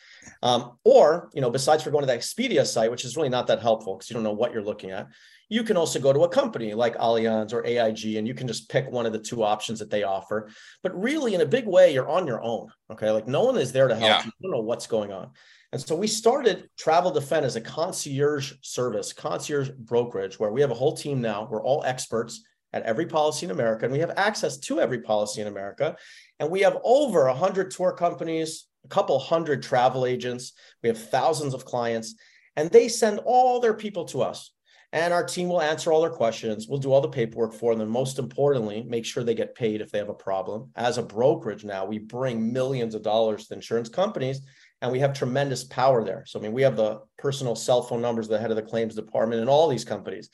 Um, 0.42 0.72
or, 0.85 1.31
you 1.33 1.40
know, 1.40 1.50
besides 1.50 1.83
for 1.83 1.90
going 1.90 2.03
to 2.03 2.07
the 2.07 2.18
Expedia 2.18 2.66
site, 2.66 2.90
which 2.90 3.05
is 3.05 3.16
really 3.16 3.29
not 3.29 3.46
that 3.46 3.61
helpful 3.61 3.96
because 3.96 4.11
you 4.11 4.14
don't 4.14 4.22
know 4.22 4.33
what 4.33 4.53
you're 4.53 4.64
looking 4.64 4.90
at, 4.90 5.09
you 5.50 5.64
can 5.64 5.76
also 5.76 5.98
go 5.98 6.12
to 6.12 6.22
a 6.22 6.28
company 6.28 6.72
like 6.74 6.96
Allianz 6.96 7.52
or 7.52 7.66
AIG 7.66 8.16
and 8.16 8.26
you 8.26 8.34
can 8.34 8.46
just 8.46 8.70
pick 8.70 8.88
one 8.90 9.04
of 9.04 9.12
the 9.12 9.18
two 9.18 9.42
options 9.42 9.80
that 9.80 9.90
they 9.90 10.04
offer. 10.04 10.48
But 10.82 10.98
really, 10.98 11.34
in 11.34 11.40
a 11.40 11.46
big 11.46 11.66
way, 11.66 11.92
you're 11.92 12.08
on 12.08 12.26
your 12.26 12.40
own. 12.40 12.68
Okay. 12.90 13.10
Like 13.10 13.26
no 13.26 13.44
one 13.44 13.58
is 13.58 13.72
there 13.72 13.88
to 13.88 13.94
help 13.94 14.06
yeah. 14.06 14.24
you. 14.24 14.30
You 14.38 14.48
don't 14.48 14.58
know 14.58 14.64
what's 14.64 14.86
going 14.86 15.12
on. 15.12 15.32
And 15.72 15.80
so 15.80 15.96
we 15.96 16.06
started 16.06 16.70
Travel 16.78 17.10
Defend 17.10 17.44
as 17.44 17.56
a 17.56 17.60
concierge 17.60 18.54
service, 18.62 19.12
concierge 19.12 19.70
brokerage, 19.70 20.38
where 20.38 20.52
we 20.52 20.60
have 20.60 20.70
a 20.70 20.74
whole 20.74 20.96
team 20.96 21.20
now. 21.20 21.48
We're 21.50 21.62
all 21.62 21.84
experts 21.84 22.42
at 22.72 22.84
every 22.84 23.06
policy 23.06 23.46
in 23.46 23.50
America, 23.50 23.84
and 23.84 23.92
we 23.92 24.00
have 24.00 24.12
access 24.16 24.56
to 24.58 24.80
every 24.80 25.00
policy 25.00 25.40
in 25.40 25.48
America. 25.48 25.96
And 26.38 26.50
we 26.50 26.60
have 26.60 26.78
over 26.84 27.26
100 27.26 27.70
tour 27.72 27.92
companies, 27.92 28.66
a 28.84 28.88
couple 28.88 29.18
hundred 29.18 29.62
travel 29.62 30.06
agents. 30.06 30.52
We 30.82 30.88
have 30.88 30.98
thousands 30.98 31.54
of 31.54 31.64
clients, 31.64 32.14
and 32.56 32.70
they 32.70 32.88
send 32.88 33.20
all 33.24 33.60
their 33.60 33.74
people 33.74 34.04
to 34.06 34.22
us. 34.22 34.52
And 34.92 35.14
our 35.14 35.24
team 35.24 35.48
will 35.48 35.62
answer 35.62 35.92
all 35.92 36.00
their 36.00 36.11
questions. 36.11 36.66
We'll 36.66 36.81
do 36.81 36.92
all 36.92 37.00
the 37.00 37.09
paperwork 37.09 37.55
for 37.55 37.76
them. 37.76 37.88
Most 37.88 38.18
importantly, 38.18 38.83
make 38.83 39.05
sure 39.05 39.22
they 39.22 39.37
get 39.37 39.55
paid 39.55 39.81
if 39.81 39.92
they 39.92 39.98
have 39.98 40.09
a 40.09 40.14
problem. 40.14 40.70
As 40.74 40.98
a 40.98 41.03
brokerage 41.03 41.64
now, 41.64 41.85
we 41.85 41.98
bring 41.98 42.53
millions 42.53 42.96
of 42.96 43.03
dollars 43.03 43.46
to 43.46 43.55
insurance 43.55 43.88
companies 43.88 44.40
and 44.83 44.90
we 44.90 44.98
have 44.98 45.12
tremendous 45.12 45.62
power 45.64 46.05
there. 46.05 46.24
So, 46.26 46.40
I 46.40 46.42
mean, 46.42 46.53
we 46.53 46.62
have 46.62 46.76
the 46.76 47.00
personal 47.18 47.55
cell 47.55 47.83
phone 47.83 48.03
numbers 48.03 48.26
of 48.26 48.31
the 48.33 48.38
head 48.40 48.50
of 48.50 48.57
the 48.57 48.62
claims 48.62 48.94
department 48.94 49.42
in 49.42 49.48
all 49.48 49.68
these 49.68 49.85
companies. 49.85 50.29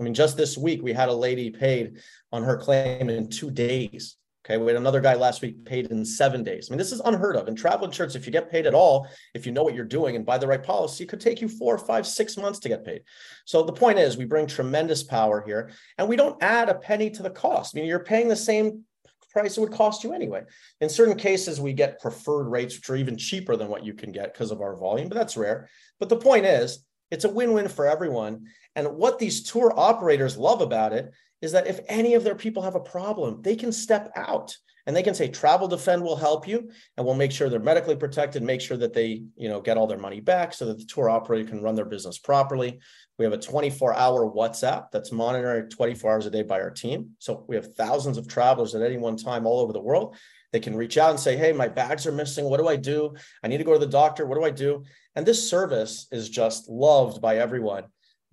I 0.00 0.02
mean, 0.02 0.14
just 0.14 0.36
this 0.36 0.56
week, 0.56 0.82
we 0.82 0.92
had 0.94 1.10
a 1.10 1.14
lady 1.14 1.50
paid 1.50 1.98
on 2.32 2.42
her 2.42 2.56
claim 2.56 3.10
in 3.10 3.28
two 3.28 3.50
days. 3.50 4.16
Okay. 4.44 4.56
We 4.56 4.68
had 4.68 4.76
another 4.76 5.00
guy 5.02 5.14
last 5.14 5.42
week 5.42 5.64
paid 5.66 5.90
in 5.90 6.04
seven 6.04 6.42
days. 6.42 6.68
I 6.68 6.72
mean, 6.72 6.78
this 6.78 6.92
is 6.92 7.00
unheard 7.04 7.36
of. 7.36 7.46
In 7.46 7.54
travel 7.54 7.86
insurance, 7.86 8.14
if 8.14 8.24
you 8.24 8.32
get 8.32 8.50
paid 8.50 8.66
at 8.66 8.74
all, 8.74 9.06
if 9.34 9.44
you 9.44 9.52
know 9.52 9.62
what 9.62 9.74
you're 9.74 9.84
doing 9.84 10.16
and 10.16 10.24
buy 10.24 10.38
the 10.38 10.46
right 10.46 10.62
policy, 10.62 11.04
it 11.04 11.08
could 11.08 11.20
take 11.20 11.42
you 11.42 11.48
four, 11.48 11.76
five, 11.76 12.06
six 12.06 12.38
months 12.38 12.58
to 12.60 12.68
get 12.68 12.84
paid. 12.84 13.02
So 13.44 13.62
the 13.62 13.72
point 13.72 13.98
is, 13.98 14.16
we 14.16 14.24
bring 14.24 14.46
tremendous 14.46 15.02
power 15.02 15.42
here 15.46 15.70
and 15.98 16.08
we 16.08 16.16
don't 16.16 16.42
add 16.42 16.70
a 16.70 16.74
penny 16.74 17.10
to 17.10 17.22
the 17.22 17.30
cost. 17.30 17.76
I 17.76 17.80
mean, 17.80 17.88
you're 17.88 18.00
paying 18.00 18.28
the 18.28 18.36
same 18.36 18.84
price 19.30 19.56
it 19.56 19.60
would 19.60 19.72
cost 19.72 20.04
you 20.04 20.12
anyway. 20.12 20.42
In 20.80 20.88
certain 20.88 21.16
cases, 21.16 21.60
we 21.60 21.72
get 21.72 22.00
preferred 22.00 22.48
rates, 22.48 22.76
which 22.76 22.90
are 22.90 22.96
even 22.96 23.16
cheaper 23.16 23.56
than 23.56 23.68
what 23.68 23.84
you 23.84 23.94
can 23.94 24.10
get 24.10 24.32
because 24.32 24.50
of 24.50 24.60
our 24.60 24.76
volume, 24.76 25.08
but 25.08 25.16
that's 25.16 25.36
rare. 25.36 25.68
But 25.98 26.08
the 26.08 26.16
point 26.16 26.46
is, 26.46 26.84
it's 27.10 27.24
a 27.24 27.30
win 27.30 27.52
win 27.52 27.68
for 27.68 27.86
everyone. 27.86 28.46
And 28.76 28.96
what 28.96 29.18
these 29.18 29.42
tour 29.42 29.72
operators 29.76 30.36
love 30.36 30.60
about 30.60 30.92
it 30.92 31.12
is 31.42 31.52
that 31.52 31.66
if 31.66 31.80
any 31.88 32.14
of 32.14 32.24
their 32.24 32.34
people 32.34 32.62
have 32.62 32.74
a 32.74 32.80
problem, 32.80 33.42
they 33.42 33.56
can 33.56 33.72
step 33.72 34.12
out 34.14 34.56
and 34.86 34.96
they 34.96 35.02
can 35.02 35.14
say 35.14 35.28
travel 35.28 35.68
defend 35.68 36.02
will 36.02 36.16
help 36.16 36.48
you 36.48 36.70
and 36.96 37.06
we'll 37.06 37.14
make 37.14 37.32
sure 37.32 37.48
they're 37.48 37.60
medically 37.60 37.96
protected 37.96 38.42
make 38.42 38.60
sure 38.60 38.76
that 38.76 38.94
they 38.94 39.22
you 39.36 39.48
know 39.48 39.60
get 39.60 39.76
all 39.76 39.86
their 39.86 39.98
money 39.98 40.20
back 40.20 40.52
so 40.52 40.64
that 40.66 40.78
the 40.78 40.84
tour 40.84 41.10
operator 41.10 41.48
can 41.48 41.62
run 41.62 41.74
their 41.74 41.84
business 41.84 42.18
properly. 42.18 42.80
We 43.18 43.24
have 43.24 43.34
a 43.34 43.38
24 43.38 43.94
hour 43.94 44.30
whatsapp 44.30 44.90
that's 44.90 45.12
monitored 45.12 45.70
24 45.70 46.12
hours 46.12 46.26
a 46.26 46.30
day 46.30 46.42
by 46.42 46.60
our 46.60 46.70
team. 46.70 47.10
So 47.18 47.44
we 47.48 47.56
have 47.56 47.74
thousands 47.74 48.16
of 48.16 48.26
travelers 48.26 48.74
at 48.74 48.82
any 48.82 48.96
one 48.96 49.16
time 49.16 49.46
all 49.46 49.60
over 49.60 49.72
the 49.72 49.80
world 49.80 50.16
they 50.52 50.60
can 50.60 50.76
reach 50.76 50.98
out 50.98 51.10
and 51.10 51.20
say 51.20 51.36
hey 51.36 51.52
my 51.52 51.68
bags 51.68 52.06
are 52.06 52.12
missing 52.12 52.44
what 52.44 52.60
do 52.60 52.68
i 52.68 52.76
do 52.76 53.14
i 53.42 53.48
need 53.48 53.58
to 53.58 53.64
go 53.64 53.72
to 53.72 53.78
the 53.78 53.86
doctor 53.86 54.26
what 54.26 54.36
do 54.36 54.44
i 54.44 54.50
do 54.50 54.82
and 55.14 55.26
this 55.26 55.48
service 55.48 56.06
is 56.12 56.28
just 56.28 56.68
loved 56.68 57.20
by 57.20 57.38
everyone 57.38 57.84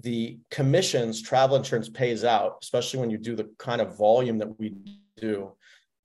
the 0.01 0.39
commissions 0.51 1.21
travel 1.21 1.55
insurance 1.55 1.89
pays 1.89 2.23
out 2.23 2.57
especially 2.61 2.99
when 2.99 3.09
you 3.09 3.17
do 3.17 3.35
the 3.35 3.49
kind 3.57 3.81
of 3.81 3.97
volume 3.97 4.37
that 4.37 4.59
we 4.59 4.75
do 5.17 5.51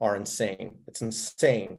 are 0.03 0.17
insane. 0.17 0.73
It's 0.89 1.01
insane. 1.01 1.79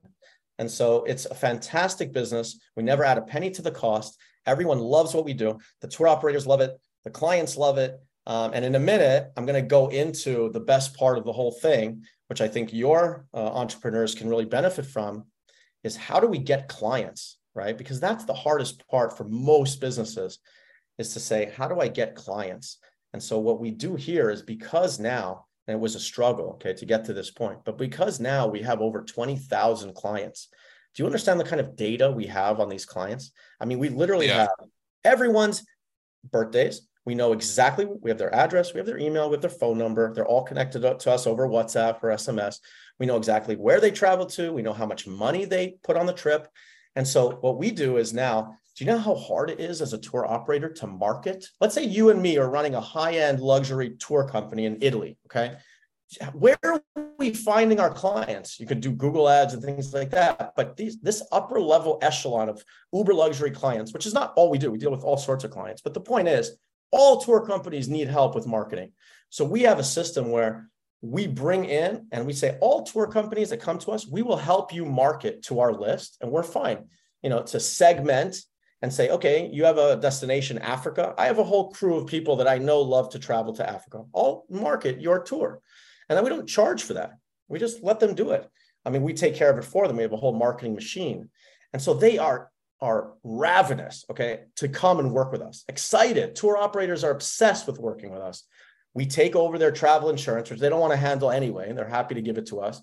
And 0.57 0.71
so 0.71 1.03
it's 1.03 1.25
a 1.25 1.35
fantastic 1.35 2.13
business. 2.13 2.59
We 2.75 2.83
never 2.83 3.03
add 3.03 3.17
a 3.17 3.21
penny 3.21 3.51
to 3.51 3.61
the 3.61 3.71
cost. 3.71 4.17
Everyone 4.45 4.79
loves 4.79 5.13
what 5.13 5.25
we 5.25 5.33
do. 5.33 5.59
The 5.81 5.87
tour 5.87 6.07
operators 6.07 6.47
love 6.47 6.61
it. 6.61 6.79
The 7.03 7.09
clients 7.09 7.57
love 7.57 7.77
it. 7.77 7.99
Um, 8.25 8.51
and 8.53 8.63
in 8.63 8.75
a 8.75 8.79
minute, 8.79 9.31
I'm 9.35 9.45
going 9.45 9.61
to 9.61 9.67
go 9.67 9.89
into 9.89 10.49
the 10.51 10.61
best 10.61 10.95
part 10.95 11.17
of 11.17 11.25
the 11.25 11.33
whole 11.33 11.51
thing, 11.51 12.03
which 12.33 12.41
I 12.41 12.47
think 12.47 12.73
your 12.73 13.27
uh, 13.31 13.45
entrepreneurs 13.45 14.15
can 14.15 14.27
really 14.27 14.45
benefit 14.45 14.87
from, 14.87 15.25
is 15.83 15.95
how 15.95 16.19
do 16.19 16.25
we 16.25 16.39
get 16.39 16.67
clients, 16.67 17.37
right? 17.53 17.77
Because 17.77 17.99
that's 17.99 18.25
the 18.25 18.33
hardest 18.33 18.87
part 18.87 19.15
for 19.15 19.25
most 19.25 19.79
businesses, 19.79 20.39
is 20.97 21.13
to 21.13 21.19
say, 21.19 21.53
how 21.55 21.67
do 21.67 21.79
I 21.79 21.89
get 21.89 22.15
clients? 22.15 22.79
And 23.13 23.21
so 23.21 23.37
what 23.37 23.59
we 23.59 23.69
do 23.69 23.93
here 23.93 24.31
is 24.31 24.41
because 24.41 24.99
now 24.99 25.45
and 25.67 25.75
it 25.75 25.79
was 25.79 25.93
a 25.93 25.99
struggle 25.99 26.53
okay 26.55 26.73
to 26.73 26.85
get 26.85 27.05
to 27.05 27.13
this 27.13 27.31
point 27.31 27.59
but 27.63 27.77
because 27.77 28.19
now 28.19 28.47
we 28.47 28.61
have 28.61 28.81
over 28.81 29.01
20,000 29.01 29.95
clients 29.95 30.49
do 30.93 31.03
you 31.03 31.07
understand 31.07 31.39
the 31.39 31.45
kind 31.45 31.61
of 31.61 31.77
data 31.77 32.11
we 32.11 32.25
have 32.25 32.59
on 32.59 32.67
these 32.67 32.85
clients 32.85 33.31
i 33.61 33.65
mean 33.65 33.79
we 33.79 33.87
literally 33.87 34.27
yeah. 34.27 34.39
have 34.39 34.67
everyone's 35.05 35.63
birthdays 36.29 36.81
we 37.05 37.15
know 37.15 37.33
exactly 37.33 37.85
we 37.85 38.09
have 38.09 38.17
their 38.17 38.33
address 38.33 38.73
we 38.73 38.77
have 38.77 38.87
their 38.87 38.99
email 38.99 39.29
we 39.29 39.33
have 39.33 39.41
their 39.41 39.49
phone 39.49 39.77
number 39.77 40.13
they're 40.13 40.27
all 40.27 40.43
connected 40.43 40.81
to 40.81 41.11
us 41.11 41.27
over 41.27 41.47
whatsapp 41.47 42.01
or 42.01 42.09
sms 42.09 42.59
we 42.99 43.05
know 43.05 43.17
exactly 43.17 43.55
where 43.55 43.79
they 43.79 43.91
travel 43.91 44.25
to 44.25 44.51
we 44.51 44.61
know 44.61 44.73
how 44.73 44.85
much 44.85 45.07
money 45.07 45.45
they 45.45 45.75
put 45.83 45.97
on 45.97 46.05
the 46.05 46.13
trip 46.13 46.47
and 46.95 47.07
so 47.07 47.31
what 47.41 47.57
we 47.57 47.71
do 47.71 47.97
is 47.97 48.13
now 48.13 48.55
do 48.75 48.83
you 48.83 48.91
know 48.91 48.97
how 48.97 49.15
hard 49.15 49.51
it 49.51 49.59
is 49.59 49.81
as 49.81 49.93
a 49.93 49.99
tour 49.99 50.25
operator 50.25 50.67
to 50.67 50.87
market? 50.87 51.47
Let's 51.61 51.75
say 51.75 51.83
you 51.83 52.09
and 52.09 52.19
me 52.19 52.37
are 52.37 52.49
running 52.49 52.73
a 52.73 52.81
high 52.81 53.13
end 53.13 53.39
luxury 53.39 53.95
tour 53.99 54.27
company 54.27 54.65
in 54.65 54.79
Italy. 54.81 55.17
Okay. 55.27 55.55
Where 56.33 56.57
are 56.63 56.81
we 57.17 57.33
finding 57.33 57.79
our 57.79 57.91
clients? 57.91 58.59
You 58.59 58.65
could 58.65 58.81
do 58.81 58.91
Google 58.91 59.29
ads 59.29 59.53
and 59.53 59.63
things 59.63 59.93
like 59.93 60.09
that. 60.11 60.53
But 60.55 60.75
these, 60.75 60.99
this 61.01 61.23
upper 61.31 61.59
level 61.59 61.99
echelon 62.01 62.49
of 62.49 62.63
uber 62.91 63.13
luxury 63.13 63.51
clients, 63.51 63.93
which 63.93 64.05
is 64.05 64.13
not 64.13 64.33
all 64.35 64.49
we 64.49 64.57
do, 64.57 64.71
we 64.71 64.77
deal 64.77 64.91
with 64.91 65.03
all 65.03 65.17
sorts 65.17 65.43
of 65.43 65.51
clients. 65.51 65.81
But 65.81 65.93
the 65.93 66.01
point 66.01 66.27
is, 66.27 66.57
all 66.93 67.19
tour 67.19 67.45
companies 67.45 67.89
need 67.89 68.07
help 68.07 68.35
with 68.35 68.45
marketing. 68.45 68.91
So 69.29 69.43
we 69.43 69.63
have 69.63 69.79
a 69.79 69.83
system 69.83 70.29
where 70.29 70.69
we 71.01 71.25
bring 71.25 71.65
in 71.65 72.07
and 72.11 72.25
we 72.25 72.33
say, 72.33 72.57
all 72.61 72.83
tour 72.83 73.07
companies 73.07 73.49
that 73.49 73.59
come 73.59 73.79
to 73.79 73.91
us, 73.91 74.07
we 74.07 74.21
will 74.21 74.37
help 74.37 74.71
you 74.71 74.85
market 74.85 75.41
to 75.43 75.59
our 75.59 75.73
list 75.73 76.17
and 76.21 76.31
we're 76.31 76.43
fine. 76.43 76.85
You 77.23 77.29
know, 77.29 77.41
to 77.41 77.59
segment 77.59 78.37
and 78.83 78.93
say, 78.93 79.09
okay, 79.09 79.49
you 79.51 79.65
have 79.65 79.77
a 79.77 79.95
destination, 79.95 80.59
Africa. 80.59 81.15
I 81.17 81.25
have 81.25 81.39
a 81.39 81.43
whole 81.43 81.71
crew 81.71 81.95
of 81.95 82.05
people 82.05 82.35
that 82.35 82.47
I 82.47 82.57
know 82.59 82.81
love 82.81 83.09
to 83.11 83.19
travel 83.19 83.53
to 83.55 83.67
Africa. 83.67 84.03
I'll 84.13 84.45
market 84.49 85.01
your 85.01 85.23
tour. 85.23 85.61
And 86.09 86.15
then 86.15 86.23
we 86.23 86.29
don't 86.29 86.47
charge 86.47 86.83
for 86.83 86.93
that. 86.93 87.13
We 87.47 87.59
just 87.59 87.81
let 87.81 87.99
them 87.99 88.13
do 88.13 88.31
it. 88.31 88.47
I 88.85 88.91
mean, 88.91 89.01
we 89.01 89.13
take 89.13 89.35
care 89.35 89.49
of 89.49 89.57
it 89.57 89.63
for 89.63 89.87
them. 89.87 89.97
We 89.97 90.03
have 90.03 90.13
a 90.13 90.17
whole 90.17 90.37
marketing 90.37 90.75
machine. 90.75 91.29
And 91.71 91.81
so 91.81 91.93
they 91.93 92.17
are 92.17 92.51
are 92.83 93.13
ravenous, 93.23 94.03
okay, 94.11 94.41
to 94.57 94.67
come 94.67 94.99
and 94.99 95.13
work 95.13 95.31
with 95.31 95.41
us. 95.41 95.63
Excited. 95.69 96.35
Tour 96.35 96.57
operators 96.57 97.05
are 97.05 97.11
obsessed 97.11 97.65
with 97.65 97.79
working 97.79 98.11
with 98.11 98.21
us. 98.21 98.43
We 98.93 99.05
take 99.05 99.37
over 99.37 99.57
their 99.57 99.71
travel 99.71 100.09
insurance, 100.09 100.49
which 100.49 100.59
they 100.59 100.67
don't 100.67 100.81
want 100.81 100.91
to 100.91 100.97
handle 100.97 101.31
anyway, 101.31 101.69
and 101.69 101.77
they're 101.77 101.87
happy 101.87 102.13
to 102.15 102.21
give 102.21 102.37
it 102.37 102.47
to 102.47 102.59
us. 102.59 102.81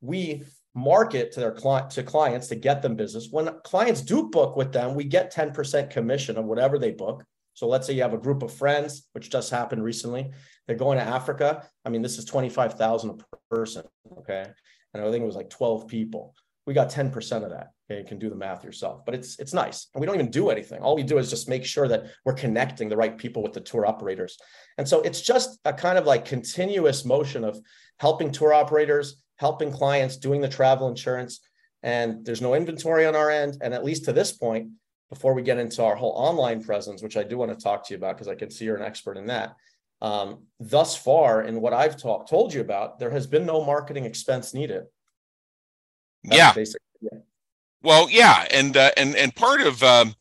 We 0.00 0.44
market 0.74 1.32
to 1.32 1.40
their 1.40 1.52
client 1.52 1.90
to 1.90 2.02
clients 2.02 2.46
to 2.48 2.56
get 2.56 2.80
them 2.80 2.96
business. 2.96 3.28
When 3.30 3.50
clients 3.62 4.00
do 4.00 4.30
book 4.30 4.56
with 4.56 4.72
them, 4.72 4.94
we 4.94 5.04
get 5.04 5.34
10% 5.34 5.90
commission 5.90 6.38
of 6.38 6.46
whatever 6.46 6.78
they 6.78 6.90
book. 6.90 7.22
So 7.52 7.68
let's 7.68 7.86
say 7.86 7.92
you 7.92 8.02
have 8.02 8.14
a 8.14 8.18
group 8.18 8.42
of 8.42 8.54
friends, 8.54 9.06
which 9.12 9.30
just 9.30 9.50
happened 9.50 9.84
recently. 9.84 10.30
They're 10.66 10.76
going 10.76 10.96
to 10.96 11.04
Africa. 11.04 11.68
I 11.84 11.90
mean, 11.90 12.00
this 12.00 12.16
is 12.16 12.24
25,000 12.24 13.10
a 13.10 13.54
person. 13.54 13.84
Okay. 14.20 14.46
And 14.94 15.02
I 15.02 15.10
think 15.10 15.22
it 15.22 15.26
was 15.26 15.36
like 15.36 15.50
12 15.50 15.88
people. 15.88 16.34
We 16.66 16.72
got 16.72 16.90
10% 16.90 17.44
of 17.44 17.50
that. 17.50 17.68
You 17.98 18.04
can 18.04 18.18
do 18.18 18.30
the 18.30 18.36
math 18.36 18.64
yourself, 18.64 19.04
but 19.04 19.14
it's 19.14 19.38
it's 19.38 19.52
nice. 19.52 19.88
And 19.94 20.00
we 20.00 20.06
don't 20.06 20.16
even 20.16 20.30
do 20.30 20.50
anything. 20.50 20.80
All 20.80 20.96
we 20.96 21.02
do 21.02 21.18
is 21.18 21.30
just 21.30 21.48
make 21.48 21.64
sure 21.64 21.88
that 21.88 22.06
we're 22.24 22.34
connecting 22.34 22.88
the 22.88 22.96
right 22.96 23.16
people 23.16 23.42
with 23.42 23.52
the 23.52 23.60
tour 23.60 23.86
operators. 23.86 24.38
And 24.78 24.88
so 24.88 25.00
it's 25.02 25.20
just 25.20 25.58
a 25.64 25.72
kind 25.72 25.98
of 25.98 26.06
like 26.06 26.24
continuous 26.24 27.04
motion 27.04 27.44
of 27.44 27.60
helping 27.98 28.30
tour 28.30 28.52
operators, 28.52 29.22
helping 29.36 29.72
clients, 29.72 30.16
doing 30.16 30.40
the 30.40 30.48
travel 30.48 30.88
insurance. 30.88 31.40
And 31.82 32.24
there's 32.24 32.42
no 32.42 32.54
inventory 32.54 33.06
on 33.06 33.16
our 33.16 33.30
end. 33.30 33.58
And 33.60 33.74
at 33.74 33.84
least 33.84 34.04
to 34.04 34.12
this 34.12 34.32
point, 34.32 34.70
before 35.12 35.34
we 35.34 35.42
get 35.42 35.58
into 35.58 35.84
our 35.84 35.94
whole 35.94 36.12
online 36.12 36.64
presence, 36.64 37.02
which 37.02 37.18
I 37.18 37.22
do 37.22 37.36
want 37.36 37.52
to 37.52 37.62
talk 37.62 37.86
to 37.86 37.92
you 37.92 37.98
about 37.98 38.16
because 38.16 38.28
I 38.28 38.34
can 38.34 38.50
see 38.50 38.64
you're 38.64 38.76
an 38.76 38.82
expert 38.82 39.18
in 39.18 39.26
that. 39.26 39.56
Um, 40.00 40.46
thus 40.58 40.96
far, 40.96 41.42
in 41.42 41.60
what 41.60 41.74
I've 41.74 41.98
talk, 41.98 42.28
told 42.28 42.54
you 42.54 42.62
about, 42.62 42.98
there 42.98 43.10
has 43.10 43.26
been 43.26 43.44
no 43.44 43.62
marketing 43.62 44.06
expense 44.06 44.54
needed. 44.54 44.84
That's 46.24 46.36
yeah. 46.36 46.52
Basic, 46.54 46.80
yeah. 47.00 47.18
Well, 47.82 48.08
yeah, 48.10 48.46
and 48.50 48.76
uh, 48.76 48.90
and 48.96 49.16
and 49.16 49.34
part 49.34 49.60
of 49.60 49.82
um, 49.82 50.14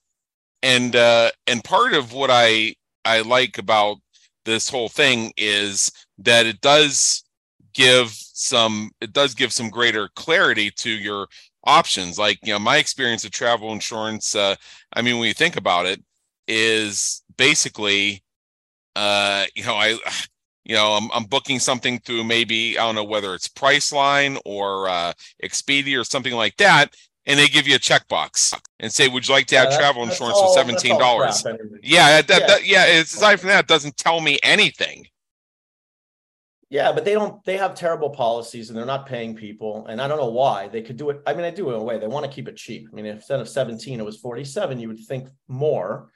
and 0.63 0.95
uh, 0.95 1.31
and 1.47 1.63
part 1.63 1.93
of 1.93 2.13
what 2.13 2.29
I 2.31 2.75
I 3.05 3.21
like 3.21 3.57
about 3.57 3.97
this 4.45 4.69
whole 4.69 4.89
thing 4.89 5.33
is 5.37 5.91
that 6.19 6.45
it 6.45 6.61
does 6.61 7.23
give 7.73 8.11
some 8.11 8.91
it 9.01 9.13
does 9.13 9.35
give 9.35 9.53
some 9.53 9.69
greater 9.69 10.09
clarity 10.15 10.71
to 10.71 10.89
your 10.91 11.27
options. 11.65 12.19
Like, 12.19 12.39
you 12.43 12.53
know, 12.53 12.59
my 12.59 12.77
experience 12.77 13.25
of 13.25 13.31
travel 13.31 13.71
insurance, 13.73 14.35
uh, 14.35 14.55
I 14.93 15.01
mean, 15.01 15.19
when 15.19 15.27
you 15.27 15.33
think 15.33 15.57
about 15.57 15.85
it, 15.85 16.03
is 16.47 17.23
basically, 17.37 18.23
uh, 18.95 19.45
you 19.55 19.63
know, 19.63 19.75
I, 19.75 19.97
you 20.65 20.75
know, 20.75 20.93
I'm, 20.93 21.09
I'm 21.13 21.23
booking 21.25 21.59
something 21.59 21.99
through 21.99 22.23
maybe, 22.23 22.77
I 22.77 22.83
don't 22.85 22.95
know 22.95 23.03
whether 23.03 23.33
it's 23.33 23.47
Priceline 23.47 24.39
or 24.45 24.87
uh, 24.89 25.13
Expedia 25.43 25.99
or 25.99 26.03
something 26.03 26.33
like 26.33 26.57
that. 26.57 26.93
And 27.27 27.37
they 27.39 27.47
give 27.47 27.67
you 27.67 27.75
a 27.75 27.79
checkbox 27.79 28.59
and 28.79 28.91
say, 28.91 29.07
"Would 29.07 29.27
you 29.27 29.35
like 29.35 29.45
to 29.47 29.57
have 29.57 29.69
yeah, 29.69 29.77
travel 29.77 30.01
insurance 30.01 30.37
all, 30.37 30.55
for 30.55 30.59
seventeen 30.59 30.97
dollars?" 30.97 31.45
Yeah, 31.83 32.19
that, 32.19 32.27
yeah. 32.27 32.47
That, 32.47 32.65
yeah. 32.65 32.85
It's, 32.85 33.13
aside 33.13 33.39
from 33.39 33.49
that, 33.49 33.65
it 33.65 33.67
doesn't 33.67 33.95
tell 33.95 34.21
me 34.21 34.39
anything. 34.41 35.05
Yeah, 36.71 36.91
but 36.93 37.05
they 37.05 37.13
don't. 37.13 37.43
They 37.43 37.57
have 37.57 37.75
terrible 37.75 38.09
policies, 38.09 38.69
and 38.69 38.77
they're 38.77 38.87
not 38.87 39.05
paying 39.05 39.35
people. 39.35 39.85
And 39.85 40.01
I 40.01 40.07
don't 40.07 40.17
know 40.17 40.31
why 40.31 40.67
they 40.69 40.81
could 40.81 40.97
do 40.97 41.11
it. 41.11 41.21
I 41.27 41.35
mean, 41.35 41.45
I 41.45 41.51
do 41.51 41.69
in 41.69 41.75
a 41.75 41.83
way. 41.83 41.99
They 41.99 42.07
want 42.07 42.25
to 42.25 42.31
keep 42.31 42.47
it 42.47 42.55
cheap. 42.55 42.87
I 42.91 42.95
mean, 42.95 43.05
if 43.05 43.17
instead 43.17 43.39
of 43.39 43.47
seventeen, 43.47 43.99
it 43.99 44.05
was 44.05 44.17
forty-seven, 44.17 44.79
you 44.79 44.87
would 44.87 45.05
think 45.05 45.27
more, 45.47 46.09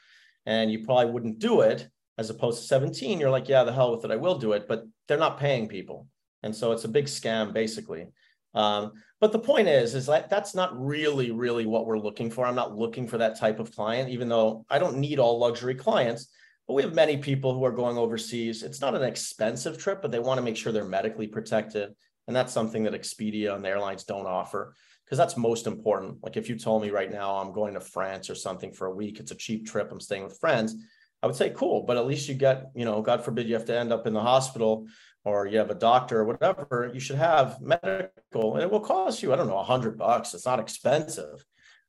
and 0.47 0.71
you 0.71 0.85
probably 0.85 1.11
wouldn't 1.11 1.37
do 1.37 1.61
it. 1.61 1.87
As 2.17 2.31
opposed 2.31 2.61
to 2.61 2.67
seventeen, 2.67 3.19
you're 3.19 3.29
like, 3.29 3.47
yeah, 3.47 3.63
the 3.63 3.73
hell 3.73 3.95
with 3.95 4.05
it, 4.05 4.11
I 4.11 4.15
will 4.15 4.39
do 4.39 4.53
it. 4.53 4.67
But 4.67 4.85
they're 5.07 5.19
not 5.19 5.37
paying 5.37 5.67
people, 5.67 6.07
and 6.41 6.55
so 6.55 6.71
it's 6.71 6.85
a 6.85 6.87
big 6.87 7.05
scam, 7.05 7.53
basically. 7.53 8.07
Um, 8.55 8.93
but 9.21 9.31
the 9.31 9.39
point 9.39 9.67
is, 9.67 9.93
is 9.93 10.07
that 10.07 10.29
that's 10.29 10.55
not 10.55 10.79
really, 10.79 11.31
really 11.31 11.65
what 11.65 11.85
we're 11.85 11.99
looking 11.99 12.31
for. 12.31 12.45
I'm 12.45 12.55
not 12.55 12.75
looking 12.75 13.07
for 13.07 13.17
that 13.19 13.37
type 13.37 13.59
of 13.59 13.75
client, 13.75 14.09
even 14.09 14.29
though 14.29 14.65
I 14.69 14.79
don't 14.79 14.97
need 14.97 15.19
all 15.19 15.37
luxury 15.37 15.75
clients 15.75 16.29
but 16.67 16.73
we 16.73 16.81
have 16.81 16.93
many 16.93 17.17
people 17.17 17.53
who 17.53 17.63
are 17.63 17.71
going 17.71 17.97
overseas. 17.97 18.63
It's 18.63 18.81
not 18.81 18.95
an 18.95 19.03
expensive 19.03 19.77
trip, 19.77 20.01
but 20.01 20.11
they 20.11 20.19
want 20.19 20.39
to 20.39 20.43
make 20.43 20.57
sure 20.57 20.71
they're 20.71 20.85
medically 20.85 21.27
protected. 21.27 21.93
And 22.27 22.35
that's 22.35 22.53
something 22.53 22.83
that 22.83 22.93
Expedia 22.93 23.53
and 23.53 23.63
the 23.63 23.69
airlines 23.69 24.03
don't 24.03 24.25
offer 24.25 24.73
because 25.03 25.19
that's 25.19 25.37
most 25.37 25.67
important. 25.67 26.23
Like 26.23 26.37
if 26.37 26.49
you 26.49 26.57
told 26.57 26.81
me 26.81 26.89
right 26.89 27.11
now 27.11 27.35
I'm 27.35 27.53
going 27.53 27.75
to 27.75 27.79
France 27.79 28.31
or 28.31 28.35
something 28.35 28.71
for 28.71 28.87
a 28.87 28.95
week, 28.95 29.19
it's 29.19 29.31
a 29.31 29.35
cheap 29.35 29.67
trip, 29.67 29.91
I'm 29.91 29.99
staying 29.99 30.23
with 30.23 30.39
friends, 30.39 30.75
I 31.21 31.27
would 31.27 31.35
say 31.35 31.51
cool, 31.51 31.83
but 31.83 31.97
at 31.97 32.07
least 32.07 32.27
you 32.27 32.33
get, 32.33 32.71
you 32.73 32.85
know, 32.85 33.03
God 33.03 33.23
forbid 33.23 33.47
you 33.47 33.53
have 33.53 33.65
to 33.65 33.77
end 33.77 33.93
up 33.93 34.07
in 34.07 34.13
the 34.13 34.21
hospital 34.21 34.87
or 35.25 35.47
you 35.47 35.57
have 35.57 35.71
a 35.71 35.75
doctor 35.75 36.21
or 36.21 36.25
whatever, 36.25 36.91
you 36.93 36.99
should 36.99 37.17
have 37.17 37.59
medical 37.59 38.53
and 38.53 38.63
it 38.63 38.69
will 38.69 38.79
cost 38.79 39.21
you, 39.21 39.33
I 39.33 39.35
don't 39.35 39.47
know, 39.47 39.57
a 39.57 39.63
hundred 39.63 39.97
bucks. 39.97 40.33
It's 40.33 40.45
not 40.45 40.59
expensive. 40.59 41.43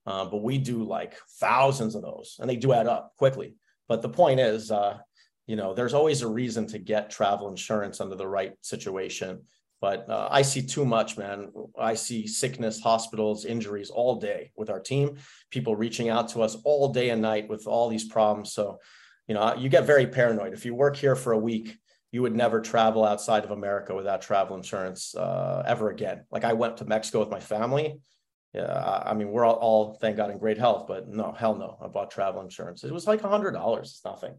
Uh, 0.06 0.24
but 0.24 0.42
we 0.42 0.56
do 0.56 0.84
like 0.84 1.16
thousands 1.40 1.94
of 1.94 2.02
those 2.02 2.36
and 2.40 2.48
they 2.48 2.56
do 2.56 2.72
add 2.72 2.86
up 2.86 3.12
quickly. 3.18 3.54
But 3.88 4.02
the 4.02 4.08
point 4.08 4.40
is, 4.40 4.70
uh, 4.70 4.98
you 5.46 5.56
know, 5.56 5.74
there's 5.74 5.94
always 5.94 6.22
a 6.22 6.28
reason 6.28 6.66
to 6.68 6.78
get 6.78 7.10
travel 7.10 7.48
insurance 7.48 8.00
under 8.00 8.16
the 8.16 8.26
right 8.26 8.54
situation. 8.62 9.42
But 9.80 10.08
uh, 10.08 10.28
I 10.30 10.42
see 10.42 10.62
too 10.62 10.84
much, 10.84 11.18
man. 11.18 11.52
I 11.78 11.94
see 11.94 12.26
sickness, 12.26 12.80
hospitals, 12.80 13.44
injuries 13.44 13.90
all 13.90 14.16
day 14.16 14.50
with 14.56 14.70
our 14.70 14.80
team, 14.80 15.18
people 15.50 15.76
reaching 15.76 16.08
out 16.08 16.28
to 16.30 16.42
us 16.42 16.56
all 16.64 16.92
day 16.92 17.10
and 17.10 17.20
night 17.20 17.48
with 17.48 17.66
all 17.66 17.88
these 17.88 18.04
problems. 18.04 18.52
So, 18.52 18.78
you 19.28 19.34
know, 19.34 19.54
you 19.56 19.68
get 19.68 19.84
very 19.84 20.06
paranoid. 20.06 20.54
If 20.54 20.64
you 20.64 20.74
work 20.74 20.96
here 20.96 21.14
for 21.14 21.32
a 21.32 21.38
week, 21.38 21.76
you 22.16 22.22
would 22.22 22.34
never 22.34 22.60
travel 22.60 23.04
outside 23.04 23.44
of 23.44 23.50
America 23.50 23.94
without 23.94 24.22
travel 24.22 24.56
insurance 24.56 25.14
uh, 25.14 25.62
ever 25.66 25.90
again. 25.90 26.24
Like 26.30 26.44
I 26.44 26.54
went 26.54 26.78
to 26.78 26.84
Mexico 26.84 27.20
with 27.20 27.30
my 27.30 27.40
family 27.40 28.00
yeah, 28.56 29.02
I 29.04 29.12
mean, 29.12 29.32
we're 29.32 29.44
all, 29.44 29.56
all, 29.56 29.94
thank 30.00 30.16
God 30.16 30.30
in 30.30 30.38
great 30.38 30.56
health, 30.56 30.86
but 30.88 31.08
no, 31.08 31.30
hell 31.30 31.54
no. 31.54 31.76
I 31.82 31.88
bought 31.88 32.10
travel 32.10 32.40
insurance. 32.40 32.84
It 32.84 32.92
was 32.92 33.06
like 33.06 33.22
a 33.22 33.28
hundred 33.28 33.50
dollars. 33.50 33.90
It's 33.90 34.04
nothing. 34.04 34.34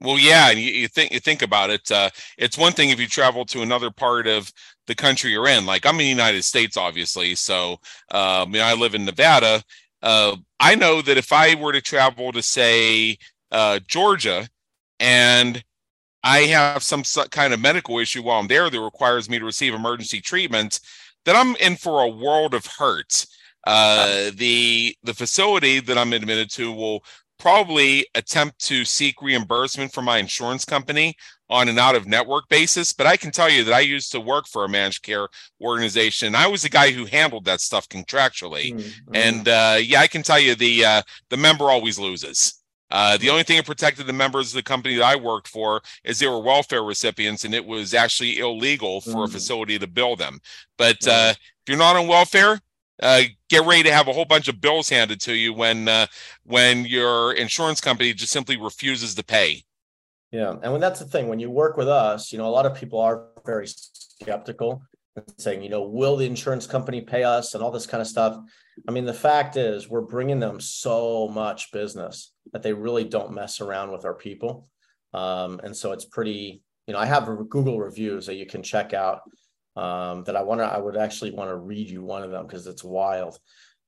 Well, 0.00 0.18
yeah, 0.18 0.50
you, 0.50 0.72
you, 0.72 0.88
think 0.88 1.12
you 1.12 1.20
think 1.20 1.42
about 1.42 1.70
it. 1.70 1.88
Uh, 1.92 2.10
it's 2.36 2.58
one 2.58 2.72
thing 2.72 2.90
if 2.90 2.98
you 2.98 3.06
travel 3.06 3.44
to 3.46 3.62
another 3.62 3.92
part 3.92 4.26
of 4.26 4.52
the 4.88 4.96
country 4.96 5.30
you're 5.30 5.46
in. 5.46 5.64
Like 5.64 5.86
I'm 5.86 5.94
in 5.94 5.98
the 5.98 6.06
United 6.06 6.42
States, 6.42 6.76
obviously, 6.76 7.36
so 7.36 7.74
uh, 8.12 8.42
I 8.42 8.46
mean, 8.46 8.62
I 8.62 8.74
live 8.74 8.96
in 8.96 9.04
Nevada. 9.04 9.62
Uh, 10.02 10.36
I 10.58 10.74
know 10.74 11.00
that 11.00 11.16
if 11.16 11.32
I 11.32 11.54
were 11.54 11.72
to 11.72 11.80
travel 11.80 12.32
to 12.32 12.42
say 12.42 13.16
uh, 13.52 13.78
Georgia, 13.86 14.48
and 14.98 15.62
I 16.24 16.40
have 16.46 16.82
some 16.82 17.02
kind 17.30 17.52
of 17.52 17.60
medical 17.60 17.98
issue 17.98 18.22
while 18.22 18.40
I'm 18.40 18.48
there 18.48 18.70
that 18.70 18.80
requires 18.80 19.28
me 19.28 19.38
to 19.38 19.44
receive 19.44 19.74
emergency 19.74 20.22
treatment, 20.22 20.80
that 21.26 21.36
I'm 21.36 21.54
in 21.56 21.76
for 21.76 22.02
a 22.02 22.08
world 22.08 22.54
of 22.54 22.66
hurt. 22.66 23.26
Uh, 23.66 24.30
the 24.34 24.96
the 25.02 25.14
facility 25.14 25.80
that 25.80 25.96
I'm 25.96 26.12
admitted 26.12 26.50
to 26.52 26.72
will 26.72 27.04
probably 27.38 28.06
attempt 28.14 28.58
to 28.66 28.84
seek 28.84 29.20
reimbursement 29.20 29.92
from 29.92 30.06
my 30.06 30.18
insurance 30.18 30.64
company 30.64 31.14
on 31.50 31.68
an 31.68 31.78
out 31.78 31.94
of 31.94 32.06
network 32.06 32.48
basis. 32.48 32.92
But 32.92 33.06
I 33.06 33.16
can 33.16 33.30
tell 33.30 33.50
you 33.50 33.64
that 33.64 33.74
I 33.74 33.80
used 33.80 34.12
to 34.12 34.20
work 34.20 34.46
for 34.46 34.64
a 34.64 34.68
managed 34.68 35.02
care 35.02 35.28
organization. 35.60 36.34
I 36.34 36.46
was 36.46 36.62
the 36.62 36.70
guy 36.70 36.90
who 36.90 37.04
handled 37.04 37.44
that 37.46 37.60
stuff 37.60 37.88
contractually, 37.88 38.74
mm-hmm. 38.74 39.14
and 39.14 39.48
uh, 39.48 39.76
yeah, 39.80 40.00
I 40.00 40.06
can 40.06 40.22
tell 40.22 40.40
you 40.40 40.54
the 40.54 40.84
uh, 40.84 41.02
the 41.28 41.36
member 41.36 41.70
always 41.70 41.98
loses. 41.98 42.63
Uh, 42.90 43.16
the 43.16 43.30
only 43.30 43.42
thing 43.42 43.56
that 43.56 43.66
protected 43.66 44.06
the 44.06 44.12
members 44.12 44.48
of 44.48 44.54
the 44.54 44.62
company 44.62 44.96
that 44.96 45.04
I 45.04 45.16
worked 45.16 45.48
for 45.48 45.82
is 46.04 46.18
they 46.18 46.28
were 46.28 46.40
welfare 46.40 46.82
recipients, 46.82 47.44
and 47.44 47.54
it 47.54 47.64
was 47.64 47.94
actually 47.94 48.38
illegal 48.38 49.00
for 49.00 49.10
mm. 49.10 49.24
a 49.24 49.28
facility 49.28 49.78
to 49.78 49.86
bill 49.86 50.16
them. 50.16 50.38
But 50.78 51.06
uh, 51.06 51.32
if 51.34 51.68
you're 51.68 51.78
not 51.78 51.96
on 51.96 52.06
welfare, 52.06 52.60
uh, 53.02 53.22
get 53.48 53.66
ready 53.66 53.82
to 53.84 53.92
have 53.92 54.08
a 54.08 54.12
whole 54.12 54.24
bunch 54.24 54.48
of 54.48 54.60
bills 54.60 54.88
handed 54.88 55.20
to 55.22 55.34
you 55.34 55.52
when 55.52 55.88
uh, 55.88 56.06
when 56.44 56.84
your 56.84 57.32
insurance 57.32 57.80
company 57.80 58.12
just 58.12 58.32
simply 58.32 58.56
refuses 58.56 59.14
to 59.14 59.24
pay. 59.24 59.64
Yeah, 60.30 60.54
and 60.62 60.72
when 60.72 60.80
that's 60.80 61.00
the 61.00 61.06
thing, 61.06 61.28
when 61.28 61.38
you 61.38 61.50
work 61.50 61.76
with 61.76 61.88
us, 61.88 62.32
you 62.32 62.38
know, 62.38 62.46
a 62.46 62.50
lot 62.50 62.66
of 62.66 62.74
people 62.74 63.00
are 63.00 63.28
very 63.46 63.66
skeptical 63.66 64.82
and 65.16 65.24
saying, 65.38 65.62
you 65.62 65.68
know, 65.68 65.82
will 65.82 66.16
the 66.16 66.26
insurance 66.26 66.66
company 66.66 67.00
pay 67.00 67.24
us 67.24 67.54
and 67.54 67.62
all 67.62 67.70
this 67.70 67.86
kind 67.86 68.00
of 68.00 68.06
stuff. 68.06 68.36
I 68.88 68.92
mean, 68.92 69.04
the 69.04 69.14
fact 69.14 69.56
is, 69.56 69.88
we're 69.88 70.00
bringing 70.00 70.40
them 70.40 70.60
so 70.60 71.28
much 71.28 71.70
business 71.70 72.33
that 72.52 72.62
they 72.62 72.72
really 72.72 73.04
don't 73.04 73.32
mess 73.32 73.60
around 73.60 73.90
with 73.92 74.04
our 74.04 74.14
people. 74.14 74.68
Um, 75.12 75.60
and 75.62 75.76
so 75.76 75.92
it's 75.92 76.04
pretty, 76.04 76.62
you 76.86 76.92
know, 76.92 77.00
I 77.00 77.06
have 77.06 77.26
Google 77.48 77.78
reviews 77.78 78.26
that 78.26 78.34
you 78.34 78.46
can 78.46 78.62
check 78.62 78.92
out 78.92 79.22
um, 79.76 80.24
that 80.24 80.36
I 80.36 80.42
want 80.42 80.60
to, 80.60 80.66
I 80.66 80.78
would 80.78 80.96
actually 80.96 81.32
want 81.32 81.50
to 81.50 81.56
read 81.56 81.88
you 81.88 82.02
one 82.02 82.22
of 82.22 82.30
them 82.30 82.46
because 82.46 82.66
it's 82.66 82.84
wild. 82.84 83.38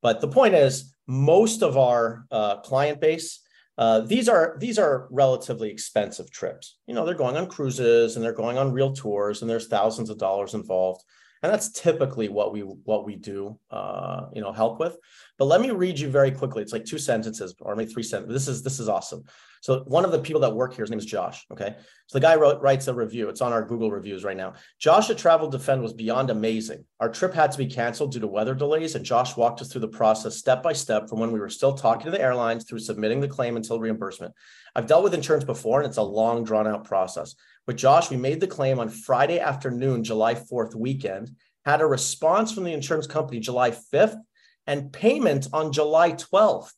But 0.02 0.20
the 0.20 0.28
point 0.28 0.54
is, 0.54 0.94
most 1.06 1.62
of 1.62 1.76
our 1.76 2.26
uh, 2.30 2.56
client 2.58 3.00
base, 3.00 3.40
uh, 3.78 4.00
these 4.00 4.28
are 4.28 4.56
these 4.58 4.78
are 4.78 5.06
relatively 5.10 5.70
expensive 5.70 6.30
trips. 6.30 6.78
You 6.86 6.94
know, 6.94 7.04
they're 7.04 7.14
going 7.14 7.36
on 7.36 7.46
cruises 7.46 8.16
and 8.16 8.24
they're 8.24 8.32
going 8.32 8.56
on 8.56 8.72
real 8.72 8.94
tours, 8.94 9.42
and 9.42 9.50
there's 9.50 9.68
thousands 9.68 10.08
of 10.10 10.18
dollars 10.18 10.54
involved 10.54 11.02
and 11.46 11.52
that's 11.52 11.70
typically 11.70 12.28
what 12.28 12.52
we 12.52 12.62
what 12.62 13.06
we 13.06 13.14
do 13.14 13.56
uh, 13.70 14.22
you 14.34 14.40
know 14.40 14.50
help 14.50 14.80
with 14.80 14.96
But 15.38 15.44
let 15.44 15.60
me 15.60 15.70
read 15.70 15.96
you 15.96 16.08
very 16.08 16.32
quickly. 16.32 16.60
It's 16.60 16.72
like 16.72 16.84
two 16.84 16.98
sentences 16.98 17.54
or 17.60 17.76
maybe 17.76 17.92
three 17.92 18.02
sentences. 18.02 18.34
This 18.34 18.48
is 18.52 18.62
this 18.64 18.80
is 18.80 18.88
awesome. 18.88 19.22
So 19.66 19.80
one 19.80 20.04
of 20.04 20.12
the 20.12 20.20
people 20.20 20.42
that 20.42 20.54
work 20.54 20.74
here, 20.74 20.84
his 20.84 20.90
name 20.90 21.00
is 21.00 21.04
Josh. 21.04 21.44
Okay. 21.50 21.74
So 22.06 22.20
the 22.20 22.22
guy 22.22 22.36
wrote, 22.36 22.62
writes 22.62 22.86
a 22.86 22.94
review. 22.94 23.28
It's 23.28 23.40
on 23.40 23.52
our 23.52 23.64
Google 23.64 23.90
reviews 23.90 24.22
right 24.22 24.36
now. 24.36 24.52
Josh 24.78 25.10
at 25.10 25.18
Travel 25.18 25.50
Defend 25.50 25.82
was 25.82 25.92
beyond 25.92 26.30
amazing. 26.30 26.84
Our 27.00 27.08
trip 27.08 27.34
had 27.34 27.50
to 27.50 27.58
be 27.58 27.66
canceled 27.66 28.12
due 28.12 28.20
to 28.20 28.28
weather 28.28 28.54
delays, 28.54 28.94
and 28.94 29.04
Josh 29.04 29.36
walked 29.36 29.60
us 29.60 29.66
through 29.66 29.80
the 29.80 29.88
process 29.88 30.36
step 30.36 30.62
by 30.62 30.72
step 30.72 31.08
from 31.08 31.18
when 31.18 31.32
we 31.32 31.40
were 31.40 31.48
still 31.48 31.74
talking 31.74 32.04
to 32.04 32.12
the 32.12 32.20
airlines 32.20 32.62
through 32.62 32.78
submitting 32.78 33.18
the 33.18 33.26
claim 33.26 33.56
until 33.56 33.80
reimbursement. 33.80 34.32
I've 34.76 34.86
dealt 34.86 35.02
with 35.02 35.14
insurance 35.14 35.44
before, 35.44 35.80
and 35.80 35.88
it's 35.88 35.96
a 35.96 36.02
long, 36.02 36.44
drawn 36.44 36.68
out 36.68 36.84
process. 36.84 37.34
But 37.66 37.74
Josh, 37.74 38.08
we 38.08 38.16
made 38.16 38.38
the 38.38 38.46
claim 38.46 38.78
on 38.78 38.88
Friday 38.88 39.40
afternoon, 39.40 40.04
July 40.04 40.36
4th 40.36 40.76
weekend, 40.76 41.32
had 41.64 41.80
a 41.80 41.86
response 41.86 42.52
from 42.52 42.62
the 42.62 42.72
insurance 42.72 43.08
company 43.08 43.40
July 43.40 43.72
5th, 43.72 44.20
and 44.68 44.92
payment 44.92 45.48
on 45.52 45.72
July 45.72 46.12
12th 46.12 46.70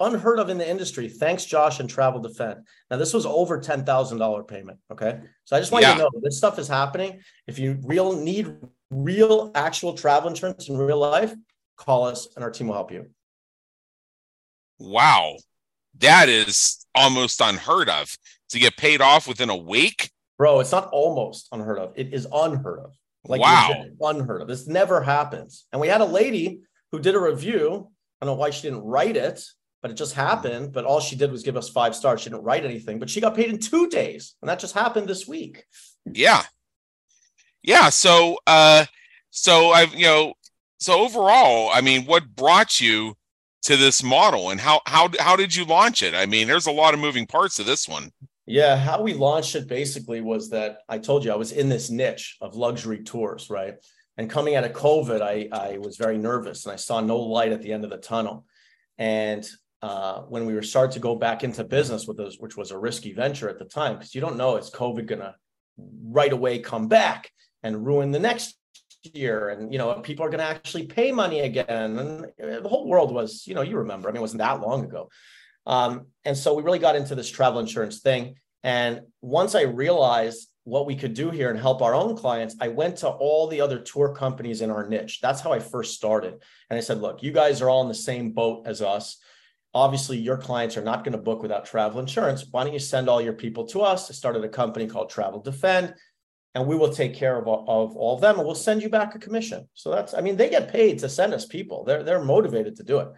unheard 0.00 0.38
of 0.38 0.48
in 0.48 0.58
the 0.58 0.68
industry. 0.68 1.08
Thanks, 1.08 1.44
Josh 1.44 1.80
and 1.80 1.88
Travel 1.88 2.20
Defend. 2.20 2.66
Now, 2.90 2.96
this 2.96 3.14
was 3.14 3.26
over 3.26 3.60
ten 3.60 3.84
thousand 3.84 4.18
dollar 4.18 4.42
payment. 4.42 4.78
Okay, 4.90 5.20
so 5.44 5.56
I 5.56 5.60
just 5.60 5.72
want 5.72 5.82
yeah. 5.82 5.92
you 5.92 5.96
to 5.98 6.02
know 6.02 6.10
this 6.22 6.38
stuff 6.38 6.58
is 6.58 6.68
happening. 6.68 7.20
If 7.46 7.58
you 7.58 7.78
real 7.82 8.14
need 8.16 8.54
real 8.90 9.50
actual 9.54 9.94
travel 9.94 10.30
insurance 10.30 10.68
in 10.68 10.76
real 10.76 10.98
life, 10.98 11.34
call 11.76 12.04
us 12.04 12.28
and 12.36 12.44
our 12.44 12.50
team 12.50 12.68
will 12.68 12.74
help 12.74 12.92
you. 12.92 13.10
Wow, 14.78 15.36
that 15.98 16.28
is 16.28 16.86
almost 16.94 17.40
unheard 17.40 17.88
of 17.88 18.16
to 18.50 18.58
get 18.58 18.76
paid 18.76 19.00
off 19.00 19.26
within 19.28 19.50
a 19.50 19.56
week. 19.56 20.10
Bro, 20.38 20.60
it's 20.60 20.72
not 20.72 20.88
almost 20.92 21.48
unheard 21.52 21.78
of. 21.78 21.92
It 21.96 22.12
is 22.12 22.26
unheard 22.32 22.80
of. 22.80 22.92
Like 23.26 23.40
wow, 23.40 23.84
unheard 24.00 24.42
of. 24.42 24.48
This 24.48 24.66
never 24.66 25.00
happens. 25.00 25.66
And 25.72 25.80
we 25.80 25.88
had 25.88 26.00
a 26.00 26.06
lady 26.06 26.60
who 26.92 26.98
did 26.98 27.14
a 27.14 27.20
review. 27.20 27.88
I 28.20 28.26
don't 28.26 28.34
know 28.34 28.40
why 28.40 28.50
she 28.50 28.62
didn't 28.62 28.84
write 28.84 29.16
it, 29.16 29.42
but 29.84 29.90
it 29.90 29.98
just 29.98 30.14
happened. 30.14 30.72
But 30.72 30.86
all 30.86 30.98
she 30.98 31.14
did 31.14 31.30
was 31.30 31.42
give 31.42 31.58
us 31.58 31.68
five 31.68 31.94
stars. 31.94 32.22
She 32.22 32.30
didn't 32.30 32.44
write 32.44 32.64
anything, 32.64 32.98
but 32.98 33.10
she 33.10 33.20
got 33.20 33.34
paid 33.34 33.50
in 33.50 33.58
two 33.58 33.86
days. 33.90 34.34
And 34.40 34.48
that 34.48 34.58
just 34.58 34.72
happened 34.72 35.06
this 35.06 35.28
week. 35.28 35.62
Yeah. 36.10 36.42
Yeah. 37.62 37.90
So, 37.90 38.38
uh, 38.46 38.86
so 39.28 39.72
I've, 39.72 39.94
you 39.94 40.06
know, 40.06 40.32
so 40.78 41.00
overall, 41.00 41.68
I 41.70 41.82
mean, 41.82 42.06
what 42.06 42.34
brought 42.34 42.80
you 42.80 43.14
to 43.64 43.76
this 43.76 44.02
model 44.02 44.48
and 44.48 44.58
how, 44.58 44.80
how, 44.86 45.10
how 45.20 45.36
did 45.36 45.54
you 45.54 45.66
launch 45.66 46.02
it? 46.02 46.14
I 46.14 46.24
mean, 46.24 46.46
there's 46.46 46.66
a 46.66 46.72
lot 46.72 46.94
of 46.94 47.00
moving 47.00 47.26
parts 47.26 47.56
to 47.56 47.62
this 47.62 47.86
one. 47.86 48.10
Yeah, 48.46 48.78
how 48.78 49.02
we 49.02 49.12
launched 49.12 49.54
it 49.54 49.68
basically 49.68 50.22
was 50.22 50.48
that 50.48 50.78
I 50.88 50.96
told 50.96 51.26
you 51.26 51.30
I 51.30 51.36
was 51.36 51.52
in 51.52 51.68
this 51.68 51.90
niche 51.90 52.38
of 52.40 52.56
luxury 52.56 53.02
tours, 53.02 53.50
right? 53.50 53.74
And 54.16 54.30
coming 54.30 54.56
out 54.56 54.64
of 54.64 54.72
COVID, 54.72 55.20
I, 55.20 55.48
I 55.52 55.76
was 55.76 55.98
very 55.98 56.16
nervous 56.16 56.64
and 56.64 56.72
I 56.72 56.76
saw 56.76 57.02
no 57.02 57.18
light 57.18 57.52
at 57.52 57.60
the 57.60 57.74
end 57.74 57.84
of 57.84 57.90
the 57.90 57.98
tunnel. 57.98 58.46
And 58.96 59.46
uh, 59.84 60.22
when 60.32 60.46
we 60.46 60.54
were 60.54 60.62
starting 60.62 60.94
to 60.94 60.98
go 60.98 61.14
back 61.14 61.44
into 61.44 61.62
business 61.62 62.06
with 62.06 62.16
those, 62.16 62.38
which 62.38 62.56
was 62.56 62.70
a 62.70 62.78
risky 62.78 63.12
venture 63.12 63.50
at 63.50 63.58
the 63.58 63.66
time, 63.66 63.96
because 63.96 64.14
you 64.14 64.20
don't 64.22 64.38
know 64.38 64.56
is 64.56 64.70
COVID 64.70 65.06
gonna 65.06 65.36
right 66.06 66.32
away 66.32 66.58
come 66.58 66.88
back 66.88 67.30
and 67.62 67.84
ruin 67.84 68.10
the 68.10 68.18
next 68.18 68.56
year, 69.02 69.50
and 69.50 69.70
you 69.70 69.78
know 69.78 69.92
people 70.00 70.24
are 70.24 70.30
gonna 70.30 70.42
actually 70.42 70.86
pay 70.86 71.12
money 71.12 71.40
again, 71.40 71.98
and 71.98 72.64
the 72.64 72.68
whole 72.68 72.88
world 72.88 73.12
was, 73.12 73.46
you 73.46 73.54
know, 73.54 73.60
you 73.60 73.76
remember, 73.76 74.08
I 74.08 74.12
mean, 74.12 74.20
it 74.20 74.28
wasn't 74.28 74.38
that 74.38 74.62
long 74.62 74.86
ago, 74.86 75.10
um, 75.66 76.06
and 76.24 76.34
so 76.34 76.54
we 76.54 76.62
really 76.62 76.78
got 76.78 76.96
into 76.96 77.14
this 77.14 77.30
travel 77.30 77.60
insurance 77.60 78.00
thing. 78.00 78.36
And 78.62 79.02
once 79.20 79.54
I 79.54 79.64
realized 79.64 80.48
what 80.62 80.86
we 80.86 80.96
could 80.96 81.12
do 81.12 81.28
here 81.28 81.50
and 81.50 81.58
help 81.58 81.82
our 81.82 81.94
own 81.94 82.16
clients, 82.16 82.56
I 82.58 82.68
went 82.68 82.96
to 82.98 83.08
all 83.08 83.48
the 83.48 83.60
other 83.60 83.80
tour 83.80 84.14
companies 84.14 84.62
in 84.62 84.70
our 84.70 84.88
niche. 84.88 85.20
That's 85.20 85.42
how 85.42 85.52
I 85.52 85.58
first 85.58 85.92
started. 85.92 86.42
And 86.70 86.78
I 86.78 86.80
said, 86.80 87.02
look, 87.02 87.22
you 87.22 87.32
guys 87.32 87.60
are 87.60 87.68
all 87.68 87.82
in 87.82 87.88
the 87.88 87.94
same 87.94 88.32
boat 88.32 88.66
as 88.66 88.80
us 88.80 89.18
obviously 89.74 90.16
your 90.16 90.36
clients 90.36 90.76
are 90.76 90.84
not 90.84 91.02
going 91.02 91.12
to 91.12 91.18
book 91.18 91.42
without 91.42 91.66
travel 91.66 92.00
insurance. 92.00 92.46
Why 92.50 92.64
don't 92.64 92.72
you 92.72 92.78
send 92.78 93.08
all 93.08 93.20
your 93.20 93.32
people 93.32 93.66
to 93.68 93.82
us? 93.82 94.08
I 94.08 94.14
started 94.14 94.44
a 94.44 94.48
company 94.48 94.86
called 94.86 95.10
Travel 95.10 95.40
Defend, 95.40 95.94
and 96.54 96.66
we 96.66 96.76
will 96.76 96.92
take 96.92 97.14
care 97.14 97.36
of, 97.36 97.48
of 97.48 97.96
all 97.96 98.14
of 98.14 98.20
them 98.20 98.38
and 98.38 98.46
we'll 98.46 98.54
send 98.54 98.82
you 98.82 98.88
back 98.88 99.14
a 99.14 99.18
commission. 99.18 99.68
So 99.74 99.90
that's, 99.90 100.14
I 100.14 100.20
mean, 100.20 100.36
they 100.36 100.48
get 100.48 100.72
paid 100.72 101.00
to 101.00 101.08
send 101.08 101.34
us 101.34 101.46
people. 101.46 101.84
They're, 101.84 102.04
they're 102.04 102.24
motivated 102.24 102.76
to 102.76 102.84
do 102.84 103.00
it. 103.00 103.08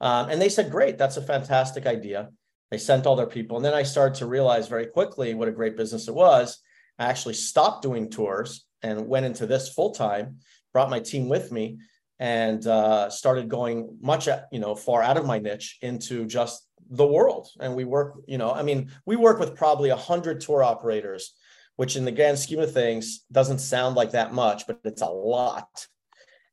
Um, 0.00 0.30
and 0.30 0.40
they 0.40 0.48
said, 0.48 0.70
great, 0.70 0.96
that's 0.96 1.16
a 1.16 1.22
fantastic 1.22 1.86
idea. 1.86 2.28
They 2.70 2.78
sent 2.78 3.06
all 3.06 3.16
their 3.16 3.26
people. 3.26 3.56
And 3.56 3.64
then 3.64 3.74
I 3.74 3.82
started 3.82 4.18
to 4.18 4.26
realize 4.26 4.68
very 4.68 4.86
quickly 4.86 5.34
what 5.34 5.48
a 5.48 5.52
great 5.52 5.76
business 5.76 6.06
it 6.06 6.14
was. 6.14 6.58
I 6.98 7.06
actually 7.06 7.34
stopped 7.34 7.82
doing 7.82 8.10
tours 8.10 8.64
and 8.82 9.08
went 9.08 9.26
into 9.26 9.46
this 9.46 9.68
full 9.68 9.90
time, 9.90 10.38
brought 10.72 10.90
my 10.90 11.00
team 11.00 11.28
with 11.28 11.50
me 11.50 11.78
and 12.18 12.66
uh, 12.66 13.10
started 13.10 13.48
going 13.48 13.98
much 14.00 14.28
you 14.50 14.58
know 14.58 14.74
far 14.74 15.02
out 15.02 15.16
of 15.16 15.26
my 15.26 15.38
niche 15.38 15.78
into 15.82 16.26
just 16.26 16.66
the 16.88 17.06
world. 17.06 17.48
And 17.60 17.74
we 17.74 17.84
work 17.84 18.22
you 18.26 18.38
know 18.38 18.52
i 18.52 18.62
mean 18.62 18.90
we 19.04 19.16
work 19.16 19.38
with 19.38 19.56
probably 19.56 19.90
100 19.90 20.40
tour 20.40 20.62
operators 20.62 21.34
which 21.76 21.94
in 21.94 22.06
the 22.06 22.12
grand 22.12 22.38
scheme 22.38 22.60
of 22.60 22.72
things 22.72 23.24
doesn't 23.30 23.58
sound 23.58 23.96
like 23.96 24.12
that 24.12 24.32
much 24.32 24.66
but 24.66 24.80
it's 24.84 25.02
a 25.02 25.06
lot. 25.06 25.86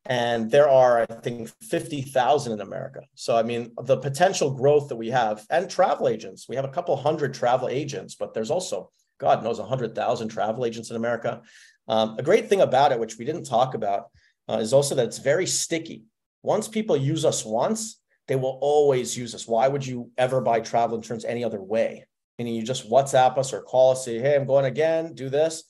And 0.06 0.52
there 0.52 0.68
are 0.68 1.02
i 1.02 1.06
think 1.06 1.50
50,000 1.62 2.52
in 2.54 2.62
america. 2.62 3.02
So 3.16 3.36
i 3.38 3.44
mean 3.44 3.72
the 3.84 3.98
potential 3.98 4.52
growth 4.52 4.90
that 4.90 4.98
we 4.98 5.10
have 5.10 5.46
and 5.50 5.70
travel 5.70 6.08
agents 6.08 6.50
we 6.50 6.56
have 6.56 6.66
a 6.66 6.76
couple 6.76 6.96
hundred 6.98 7.34
travel 7.34 7.70
agents 7.70 8.16
but 8.16 8.34
there's 8.34 8.52
also 8.52 8.90
god 9.20 9.44
knows 9.44 9.60
100,000 9.60 10.28
travel 10.28 10.66
agents 10.66 10.90
in 10.90 10.96
america. 10.96 11.42
Um, 11.86 12.16
a 12.18 12.24
great 12.24 12.48
thing 12.50 12.62
about 12.62 12.92
it 12.92 13.00
which 13.00 13.18
we 13.18 13.26
didn't 13.26 13.44
talk 13.44 13.76
about 13.76 14.06
uh, 14.50 14.58
is 14.58 14.74
also 14.74 14.96
that 14.96 15.06
it's 15.06 15.20
very 15.20 15.46
sticky. 15.46 16.04
Once 16.42 16.68
people 16.68 16.98
use 16.98 17.26
us 17.26 17.46
once, 17.46 18.00
they 18.28 18.36
will 18.36 18.58
always 18.62 19.18
use 19.18 19.36
us. 19.36 19.48
Why 19.48 19.68
would 19.68 19.86
you 19.86 20.12
ever 20.18 20.42
buy 20.42 20.60
travel 20.60 20.98
insurance 20.98 21.26
any 21.26 21.44
other 21.44 21.62
way? 21.62 22.06
Meaning 22.38 22.56
you 22.56 22.64
just 22.64 22.90
WhatsApp 22.90 23.38
us 23.38 23.54
or 23.54 23.62
call 23.62 23.92
us, 23.92 24.06
say, 24.06 24.20
hey, 24.20 24.36
I'm 24.36 24.46
going 24.46 24.66
again, 24.66 25.14
do 25.14 25.30
this. 25.30 25.64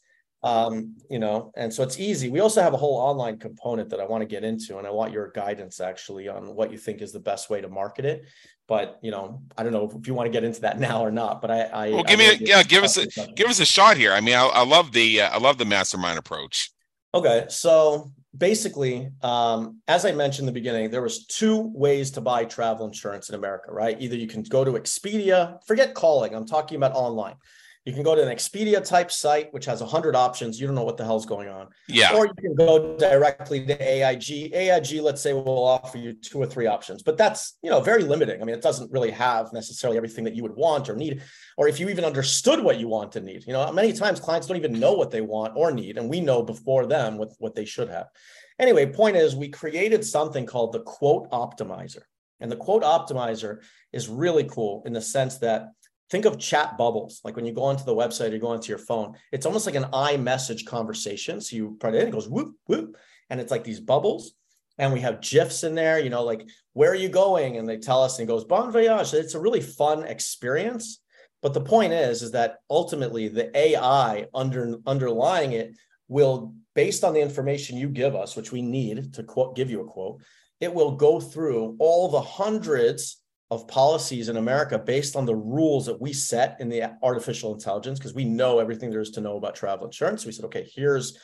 Um, 0.44 0.98
you 1.10 1.20
know, 1.20 1.54
and 1.56 1.74
so 1.74 1.84
it's 1.84 2.00
easy. 2.00 2.30
We 2.30 2.42
also 2.42 2.62
have 2.62 2.74
a 2.74 2.78
whole 2.78 2.98
online 2.98 3.40
component 3.40 3.90
that 3.92 4.02
I 4.02 4.06
want 4.06 4.24
to 4.24 4.26
get 4.26 4.44
into, 4.44 4.78
and 4.78 4.86
I 4.86 4.90
want 4.90 5.14
your 5.14 5.32
guidance 5.32 5.80
actually 5.80 6.28
on 6.28 6.54
what 6.54 6.70
you 6.70 6.78
think 6.78 7.02
is 7.02 7.14
the 7.14 7.20
best 7.20 7.50
way 7.50 7.62
to 7.62 7.70
market 7.70 8.04
it. 8.04 8.26
But 8.68 9.00
you 9.02 9.10
know, 9.10 9.42
I 9.58 9.64
don't 9.64 9.72
know 9.72 9.90
if 9.98 10.06
you 10.06 10.14
want 10.14 10.28
to 10.28 10.32
get 10.32 10.44
into 10.44 10.62
that 10.62 10.80
now 10.90 11.02
or 11.02 11.12
not. 11.12 11.42
But 11.42 11.52
I, 11.52 11.62
I 11.62 11.90
well, 11.92 12.04
give 12.04 12.20
I 12.20 12.24
me, 12.24 12.30
a, 12.30 12.34
yeah, 12.34 12.64
give 12.64 12.84
us 12.84 12.98
a 12.98 13.08
give 13.36 13.48
us 13.48 13.62
a 13.62 13.66
shot 13.66 13.96
here. 13.96 14.12
I 14.12 14.20
mean, 14.20 14.36
I, 14.36 14.46
I 14.46 14.66
love 14.66 14.92
the 14.92 15.22
uh, 15.22 15.30
I 15.30 15.38
love 15.38 15.58
the 15.58 15.66
mastermind 15.66 16.20
approach. 16.20 16.72
Okay, 17.14 17.46
so 17.48 18.12
basically, 18.38 19.12
um, 19.22 19.80
as 19.88 20.06
I 20.06 20.12
mentioned 20.12 20.48
in 20.48 20.54
the 20.54 20.60
beginning, 20.60 20.90
there 20.90 21.02
was 21.02 21.26
two 21.26 21.72
ways 21.74 22.12
to 22.12 22.22
buy 22.22 22.46
travel 22.46 22.86
insurance 22.86 23.30
in 23.30 23.36
America, 23.36 23.72
right? 23.72 24.00
Either 24.00 24.16
you 24.16 24.28
can 24.28 24.44
go 24.44 24.64
to 24.64 24.72
Expedia, 24.72 25.60
forget 25.66 25.94
calling, 25.94 26.34
I'm 26.34 26.46
talking 26.46 26.78
about 26.78 26.94
online. 26.94 27.36
You 27.86 27.92
can 27.92 28.04
go 28.04 28.16
to 28.16 28.22
an 28.26 28.34
Expedia 28.34 28.84
type 28.84 29.12
site, 29.12 29.54
which 29.54 29.66
has 29.66 29.82
100 29.82 30.16
options. 30.16 30.60
You 30.60 30.68
don't 30.68 30.76
know 30.76 30.86
what 30.86 30.96
the 30.96 31.04
hell's 31.04 31.26
going 31.26 31.50
on. 31.50 31.68
Yeah. 31.90 32.16
Or 32.16 32.26
you 32.26 32.34
can 32.34 32.56
go 32.56 32.96
directly 32.98 33.66
to 33.66 33.74
AIG. 33.82 34.54
AIG, 34.54 35.02
let's 35.02 35.22
say, 35.22 35.34
will 35.34 35.66
offer 35.66 35.98
you 35.98 36.14
two 36.14 36.40
or 36.40 36.46
three 36.46 36.66
options, 36.66 37.04
but 37.04 37.18
that's, 37.18 37.58
you 37.62 37.70
know, 37.70 37.82
very 37.82 38.04
limiting. 38.04 38.42
I 38.42 38.46
mean, 38.46 38.56
it 38.56 38.62
doesn't 38.62 38.92
really 38.92 39.12
have 39.12 39.52
necessarily 39.52 39.98
everything 39.98 40.24
that 40.24 40.36
you 40.36 40.44
would 40.44 40.56
want 40.56 40.88
or 40.88 40.96
need, 40.96 41.22
or 41.58 41.68
if 41.68 41.78
you 41.78 41.90
even 41.90 42.06
understood 42.06 42.64
what 42.64 42.80
you 42.80 42.88
want 42.88 43.18
and 43.18 43.26
need. 43.26 43.46
You 43.46 43.52
know, 43.52 43.70
many 43.74 43.92
times 43.92 44.22
clients 44.22 44.48
don't 44.48 44.58
even 44.58 44.80
know 44.80 44.94
what 44.94 45.12
they 45.12 45.22
want 45.22 45.58
or 45.58 45.72
need, 45.72 45.98
and 45.98 46.10
we 46.10 46.22
know 46.22 46.42
before 46.42 46.86
them 46.86 47.18
what, 47.18 47.34
what 47.40 47.54
they 47.54 47.66
should 47.66 47.90
have. 47.90 48.08
Anyway, 48.60 48.86
point 48.86 49.18
is, 49.18 49.36
we 49.36 49.50
created 49.50 50.06
something 50.06 50.46
called 50.46 50.72
the 50.72 50.82
quote 50.82 51.30
optimizer. 51.32 52.04
And 52.40 52.52
the 52.52 52.56
quote 52.56 52.84
optimizer 52.84 53.62
is 53.92 54.08
really 54.08 54.44
cool 54.44 54.84
in 54.86 54.94
the 54.94 55.02
sense 55.02 55.38
that 55.40 55.72
think 56.14 56.26
of 56.26 56.38
chat 56.38 56.78
bubbles. 56.78 57.22
Like 57.24 57.36
when 57.36 57.44
you 57.44 57.54
go 57.54 57.64
onto 57.64 57.84
the 57.84 57.96
website, 57.96 58.32
you 58.32 58.38
go 58.38 58.50
onto 58.50 58.70
your 58.70 58.78
phone, 58.78 59.16
it's 59.32 59.48
almost 59.48 59.66
like 59.66 59.74
an 59.74 59.86
iMessage 59.92 60.64
conversation. 60.64 61.42
So 61.42 61.56
you 61.56 61.76
put 61.80 61.96
it 61.96 62.02
in, 62.02 62.10
it 62.10 62.12
goes 62.12 62.30
whoop, 62.30 62.56
whoop. 62.68 62.96
And 63.32 63.42
it's 63.42 63.50
like 63.50 63.64
these 63.64 63.80
bubbles. 63.80 64.36
And 64.78 64.94
we 64.94 65.00
have 65.00 65.22
GIFs 65.22 65.64
in 65.64 65.74
there, 65.74 65.98
you 65.98 66.12
know, 66.12 66.24
like, 66.24 66.48
where 66.74 66.92
are 66.92 67.04
you 67.04 67.10
going? 67.10 67.58
And 67.58 67.68
they 67.68 67.78
tell 67.78 68.04
us 68.04 68.20
and 68.20 68.30
it 68.30 68.32
goes, 68.32 68.46
bon 68.46 68.72
voyage. 68.72 69.12
It's 69.16 69.34
a 69.34 69.40
really 69.40 69.60
fun 69.60 70.04
experience. 70.04 71.00
But 71.42 71.56
the 71.56 71.62
point 71.62 71.94
is, 71.94 72.22
is 72.22 72.32
that 72.32 72.58
ultimately 72.70 73.28
the 73.28 73.50
AI 73.58 74.28
under 74.36 74.78
underlying 74.86 75.54
it 75.54 75.76
will, 76.08 76.54
based 76.76 77.04
on 77.04 77.16
the 77.16 77.22
information 77.22 77.76
you 77.76 77.90
give 77.90 78.16
us, 78.16 78.36
which 78.36 78.52
we 78.52 78.62
need 78.62 79.16
to 79.16 79.24
quote, 79.24 79.56
give 79.56 79.72
you 79.72 79.82
a 79.82 79.86
quote, 79.86 80.22
it 80.60 80.72
will 80.72 80.92
go 80.92 81.20
through 81.20 81.76
all 81.80 82.08
the 82.08 82.22
hundreds 82.22 83.23
of 83.54 83.68
policies 83.68 84.30
in 84.30 84.38
America 84.38 84.78
based 84.78 85.16
on 85.16 85.26
the 85.26 85.36
rules 85.36 85.86
that 85.86 86.00
we 86.02 86.12
set 86.12 86.58
in 86.60 86.70
the 86.70 86.98
artificial 87.02 87.54
intelligence, 87.54 88.00
because 88.00 88.14
we 88.14 88.26
know 88.26 88.60
everything 88.60 88.90
there 88.90 89.00
is 89.00 89.12
to 89.12 89.22
know 89.22 89.38
about 89.38 89.56
travel 89.56 89.86
insurance. 89.86 90.26
We 90.26 90.32
said, 90.32 90.46
okay, 90.46 90.70
here's 90.76 91.18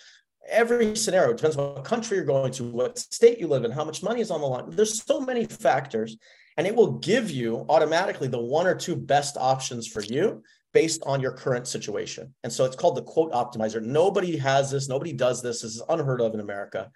every 0.47 0.95
scenario. 0.95 1.31
It 1.31 1.37
depends 1.37 1.57
on 1.57 1.75
what 1.75 1.83
country 1.83 2.17
you're 2.17 2.25
going 2.25 2.51
to, 2.53 2.63
what 2.63 2.97
state 2.97 3.39
you 3.39 3.47
live 3.47 3.65
in, 3.65 3.71
how 3.71 3.83
much 3.83 4.01
money 4.03 4.21
is 4.21 4.31
on 4.31 4.41
the 4.41 4.47
line. 4.47 4.69
There's 4.69 5.03
so 5.03 5.19
many 5.19 5.45
factors, 5.45 6.17
and 6.57 6.65
it 6.65 6.75
will 6.75 6.93
give 6.99 7.29
you 7.31 7.65
automatically 7.69 8.27
the 8.27 8.41
one 8.41 8.67
or 8.67 8.75
two 8.75 8.95
best 8.95 9.37
options 9.37 9.87
for 9.87 10.01
you 10.01 10.43
based 10.73 11.01
on 11.05 11.19
your 11.19 11.31
current 11.31 11.67
situation. 11.67 12.33
And 12.43 12.53
so 12.53 12.63
it's 12.65 12.75
called 12.75 12.95
the 12.95 13.01
quote 13.01 13.31
optimizer. 13.31 13.81
Nobody 13.81 14.37
has 14.37 14.69
this, 14.69 14.87
nobody 14.87 15.13
does 15.13 15.41
this. 15.41 15.61
This 15.61 15.75
is 15.75 15.83
unheard 15.89 16.21
of 16.21 16.33
in 16.33 16.39
America. 16.39 16.91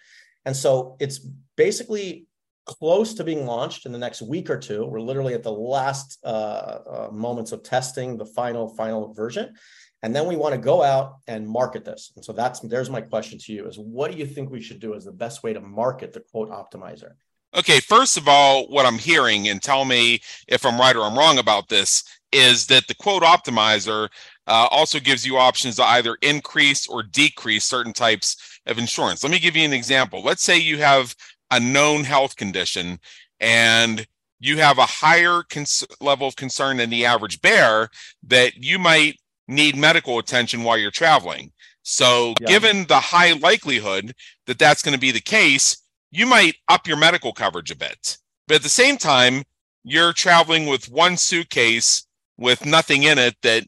And 0.45 0.55
so 0.55 0.95
it's 0.99 1.19
basically 1.55 2.27
close 2.65 3.13
to 3.15 3.23
being 3.23 3.45
launched 3.45 3.85
in 3.85 3.91
the 3.91 3.97
next 3.97 4.21
week 4.21 4.49
or 4.49 4.57
two. 4.57 4.85
We're 4.85 5.01
literally 5.01 5.33
at 5.33 5.43
the 5.43 5.51
last 5.51 6.19
uh, 6.23 6.27
uh, 6.27 7.09
moments 7.11 7.51
of 7.51 7.63
testing 7.63 8.17
the 8.17 8.25
final 8.25 8.67
final 8.75 9.13
version, 9.13 9.53
and 10.01 10.15
then 10.15 10.27
we 10.27 10.35
want 10.35 10.53
to 10.53 10.61
go 10.61 10.81
out 10.81 11.15
and 11.27 11.47
market 11.47 11.85
this. 11.85 12.11
And 12.15 12.23
so 12.23 12.33
that's 12.33 12.59
there's 12.61 12.89
my 12.89 13.01
question 13.01 13.39
to 13.39 13.53
you: 13.53 13.67
is 13.67 13.77
what 13.77 14.11
do 14.11 14.17
you 14.17 14.25
think 14.25 14.49
we 14.49 14.61
should 14.61 14.79
do 14.79 14.93
as 14.95 15.05
the 15.05 15.11
best 15.11 15.43
way 15.43 15.53
to 15.53 15.61
market 15.61 16.13
the 16.13 16.21
quote 16.21 16.49
optimizer? 16.49 17.13
Okay, 17.55 17.79
first 17.79 18.17
of 18.17 18.27
all, 18.27 18.67
what 18.67 18.85
I'm 18.85 18.97
hearing, 18.97 19.47
and 19.49 19.61
tell 19.61 19.85
me 19.85 20.21
if 20.47 20.65
I'm 20.65 20.79
right 20.79 20.95
or 20.95 21.03
I'm 21.03 21.17
wrong 21.17 21.37
about 21.37 21.69
this, 21.69 22.03
is 22.31 22.65
that 22.67 22.87
the 22.87 22.95
quote 22.95 23.21
optimizer 23.21 24.09
uh, 24.47 24.67
also 24.71 24.99
gives 24.99 25.25
you 25.25 25.37
options 25.37 25.75
to 25.75 25.83
either 25.83 26.17
increase 26.21 26.87
or 26.87 27.03
decrease 27.03 27.63
certain 27.63 27.93
types 27.93 28.59
of 28.65 28.79
insurance. 28.79 29.23
Let 29.23 29.31
me 29.31 29.39
give 29.39 29.55
you 29.55 29.65
an 29.65 29.73
example. 29.73 30.23
Let's 30.23 30.43
say 30.43 30.57
you 30.57 30.79
have 30.79 31.15
a 31.55 31.59
known 31.59 32.03
health 32.03 32.35
condition 32.35 32.99
and 33.39 34.07
you 34.39 34.57
have 34.57 34.77
a 34.77 34.85
higher 34.85 35.43
cons- 35.49 35.85
level 36.01 36.27
of 36.27 36.35
concern 36.35 36.77
than 36.77 36.89
the 36.89 37.05
average 37.05 37.41
bear 37.41 37.89
that 38.27 38.55
you 38.55 38.77
might 38.77 39.17
need 39.47 39.75
medical 39.75 40.19
attention 40.19 40.63
while 40.63 40.77
you're 40.77 40.91
traveling. 40.91 41.51
So, 41.83 42.33
yeah. 42.39 42.47
given 42.47 42.85
the 42.85 42.99
high 42.99 43.33
likelihood 43.33 44.13
that 44.47 44.59
that's 44.59 44.81
going 44.81 44.93
to 44.93 44.99
be 44.99 45.11
the 45.11 45.21
case, 45.21 45.77
you 46.11 46.25
might 46.25 46.55
up 46.67 46.87
your 46.87 46.97
medical 46.97 47.33
coverage 47.33 47.71
a 47.71 47.75
bit. 47.75 48.17
But 48.47 48.55
at 48.55 48.63
the 48.63 48.69
same 48.69 48.97
time, 48.97 49.43
you're 49.83 50.13
traveling 50.13 50.65
with 50.65 50.89
one 50.89 51.17
suitcase 51.17 52.05
with 52.37 52.65
nothing 52.65 53.03
in 53.03 53.17
it 53.19 53.35
that 53.43 53.65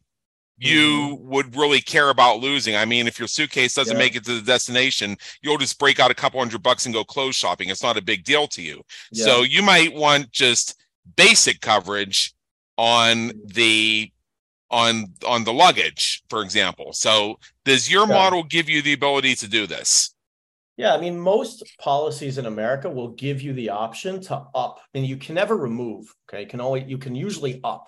you 0.57 1.17
mm-hmm. 1.17 1.29
would 1.29 1.55
really 1.55 1.81
care 1.81 2.09
about 2.09 2.39
losing. 2.39 2.75
I 2.75 2.85
mean, 2.85 3.07
if 3.07 3.19
your 3.19 3.27
suitcase 3.27 3.73
doesn't 3.73 3.95
yeah. 3.95 4.03
make 4.03 4.15
it 4.15 4.23
to 4.25 4.35
the 4.35 4.45
destination, 4.45 5.17
you'll 5.41 5.57
just 5.57 5.77
break 5.79 5.99
out 5.99 6.11
a 6.11 6.15
couple 6.15 6.39
hundred 6.39 6.63
bucks 6.63 6.85
and 6.85 6.93
go 6.93 7.03
clothes 7.03 7.35
shopping. 7.35 7.69
It's 7.69 7.83
not 7.83 7.97
a 7.97 8.01
big 8.01 8.23
deal 8.23 8.47
to 8.47 8.61
you. 8.61 8.81
Yeah. 9.11 9.25
So 9.25 9.41
you 9.43 9.61
might 9.61 9.93
want 9.93 10.31
just 10.31 10.81
basic 11.15 11.61
coverage 11.61 12.33
on 12.77 13.31
the 13.45 14.11
on 14.71 15.13
on 15.27 15.43
the 15.43 15.53
luggage, 15.53 16.23
for 16.29 16.41
example. 16.41 16.93
So 16.93 17.39
does 17.63 17.91
your 17.91 18.07
yeah. 18.07 18.13
model 18.13 18.43
give 18.43 18.69
you 18.69 18.81
the 18.81 18.93
ability 18.93 19.35
to 19.35 19.47
do 19.47 19.67
this? 19.67 20.15
Yeah, 20.77 20.93
I 20.93 20.99
mean, 20.99 21.17
most 21.17 21.63
policies 21.79 22.37
in 22.37 22.47
America 22.47 22.89
will 22.89 23.09
give 23.09 23.41
you 23.41 23.53
the 23.53 23.69
option 23.69 24.19
to 24.23 24.45
up, 24.53 24.81
I 24.93 24.97
and 24.97 25.07
you 25.07 25.15
can 25.15 25.35
never 25.35 25.55
remove. 25.55 26.13
Okay, 26.27 26.41
you 26.41 26.47
can 26.47 26.59
only 26.59 26.83
you 26.83 26.97
can 26.97 27.15
usually 27.15 27.61
up. 27.63 27.87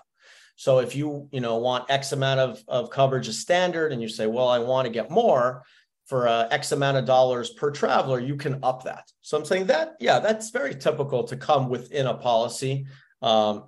So 0.58 0.80
if 0.80 0.96
you, 0.96 1.28
you 1.30 1.40
know, 1.40 1.58
want 1.58 1.88
X 1.88 2.10
amount 2.10 2.40
of, 2.40 2.64
of 2.66 2.90
coverage 2.90 3.28
as 3.28 3.38
standard 3.38 3.92
and 3.92 4.02
you 4.02 4.08
say, 4.08 4.26
well, 4.26 4.48
I 4.48 4.58
want 4.58 4.86
to 4.86 4.92
get 4.92 5.08
more 5.08 5.62
for 6.06 6.26
uh, 6.26 6.48
X 6.50 6.72
amount 6.72 6.96
of 6.96 7.04
dollars 7.04 7.50
per 7.50 7.70
traveler, 7.70 8.18
you 8.18 8.34
can 8.34 8.58
up 8.64 8.82
that. 8.82 9.08
So 9.20 9.38
I'm 9.38 9.44
saying 9.44 9.66
that, 9.66 9.94
yeah, 10.00 10.18
that's 10.18 10.50
very 10.50 10.74
typical 10.74 11.22
to 11.24 11.36
come 11.36 11.68
within 11.68 12.08
a 12.08 12.14
policy. 12.14 12.86
Um, 13.22 13.66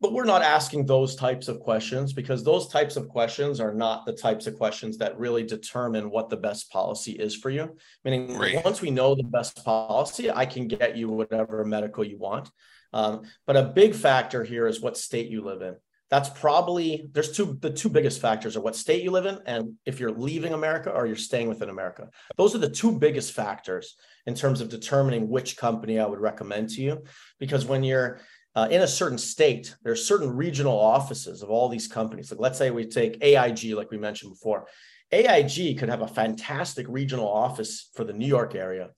but 0.00 0.14
we're 0.14 0.24
not 0.24 0.40
asking 0.40 0.86
those 0.86 1.16
types 1.16 1.48
of 1.48 1.60
questions 1.60 2.14
because 2.14 2.42
those 2.42 2.68
types 2.68 2.96
of 2.96 3.06
questions 3.10 3.60
are 3.60 3.74
not 3.74 4.06
the 4.06 4.14
types 4.14 4.46
of 4.46 4.56
questions 4.56 4.96
that 4.96 5.18
really 5.18 5.42
determine 5.42 6.08
what 6.08 6.30
the 6.30 6.36
best 6.38 6.72
policy 6.72 7.12
is 7.12 7.36
for 7.36 7.50
you. 7.50 7.76
Meaning, 8.06 8.38
right. 8.38 8.64
once 8.64 8.80
we 8.80 8.90
know 8.90 9.14
the 9.14 9.22
best 9.22 9.62
policy, 9.66 10.30
I 10.30 10.46
can 10.46 10.66
get 10.66 10.96
you 10.96 11.10
whatever 11.10 11.62
medical 11.66 12.04
you 12.04 12.16
want. 12.16 12.50
Um, 12.94 13.24
but 13.46 13.58
a 13.58 13.64
big 13.64 13.94
factor 13.94 14.42
here 14.44 14.66
is 14.66 14.80
what 14.80 14.96
state 14.96 15.28
you 15.28 15.44
live 15.44 15.60
in 15.60 15.76
that's 16.10 16.28
probably 16.28 17.08
there's 17.12 17.32
two 17.32 17.56
the 17.60 17.70
two 17.70 17.88
biggest 17.88 18.20
factors 18.20 18.56
are 18.56 18.60
what 18.60 18.76
state 18.76 19.02
you 19.02 19.10
live 19.12 19.26
in 19.26 19.38
and 19.46 19.74
if 19.86 20.00
you're 20.00 20.10
leaving 20.10 20.52
america 20.52 20.90
or 20.90 21.06
you're 21.06 21.16
staying 21.16 21.48
within 21.48 21.70
america. 21.70 22.08
Those 22.36 22.54
are 22.54 22.58
the 22.58 22.68
two 22.68 22.98
biggest 22.98 23.32
factors 23.32 23.96
in 24.26 24.34
terms 24.34 24.60
of 24.60 24.68
determining 24.68 25.28
which 25.28 25.56
company 25.56 25.98
i 25.98 26.06
would 26.06 26.20
recommend 26.20 26.70
to 26.70 26.82
you 26.82 27.04
because 27.38 27.64
when 27.64 27.82
you're 27.84 28.20
uh, 28.56 28.66
in 28.70 28.82
a 28.82 28.88
certain 28.88 29.18
state 29.18 29.76
there's 29.82 30.06
certain 30.06 30.28
regional 30.36 30.78
offices 30.78 31.42
of 31.42 31.50
all 31.50 31.68
these 31.68 31.86
companies. 31.86 32.30
Like 32.30 32.40
let's 32.40 32.58
say 32.58 32.70
we 32.70 32.84
take 32.84 33.22
aig 33.22 33.72
like 33.74 33.90
we 33.90 33.98
mentioned 33.98 34.32
before. 34.32 34.66
Aig 35.12 35.78
could 35.78 35.88
have 35.88 36.02
a 36.02 36.08
fantastic 36.08 36.86
regional 36.88 37.28
office 37.28 37.90
for 37.94 38.04
the 38.04 38.12
new 38.12 38.26
york 38.26 38.54
area 38.54 38.90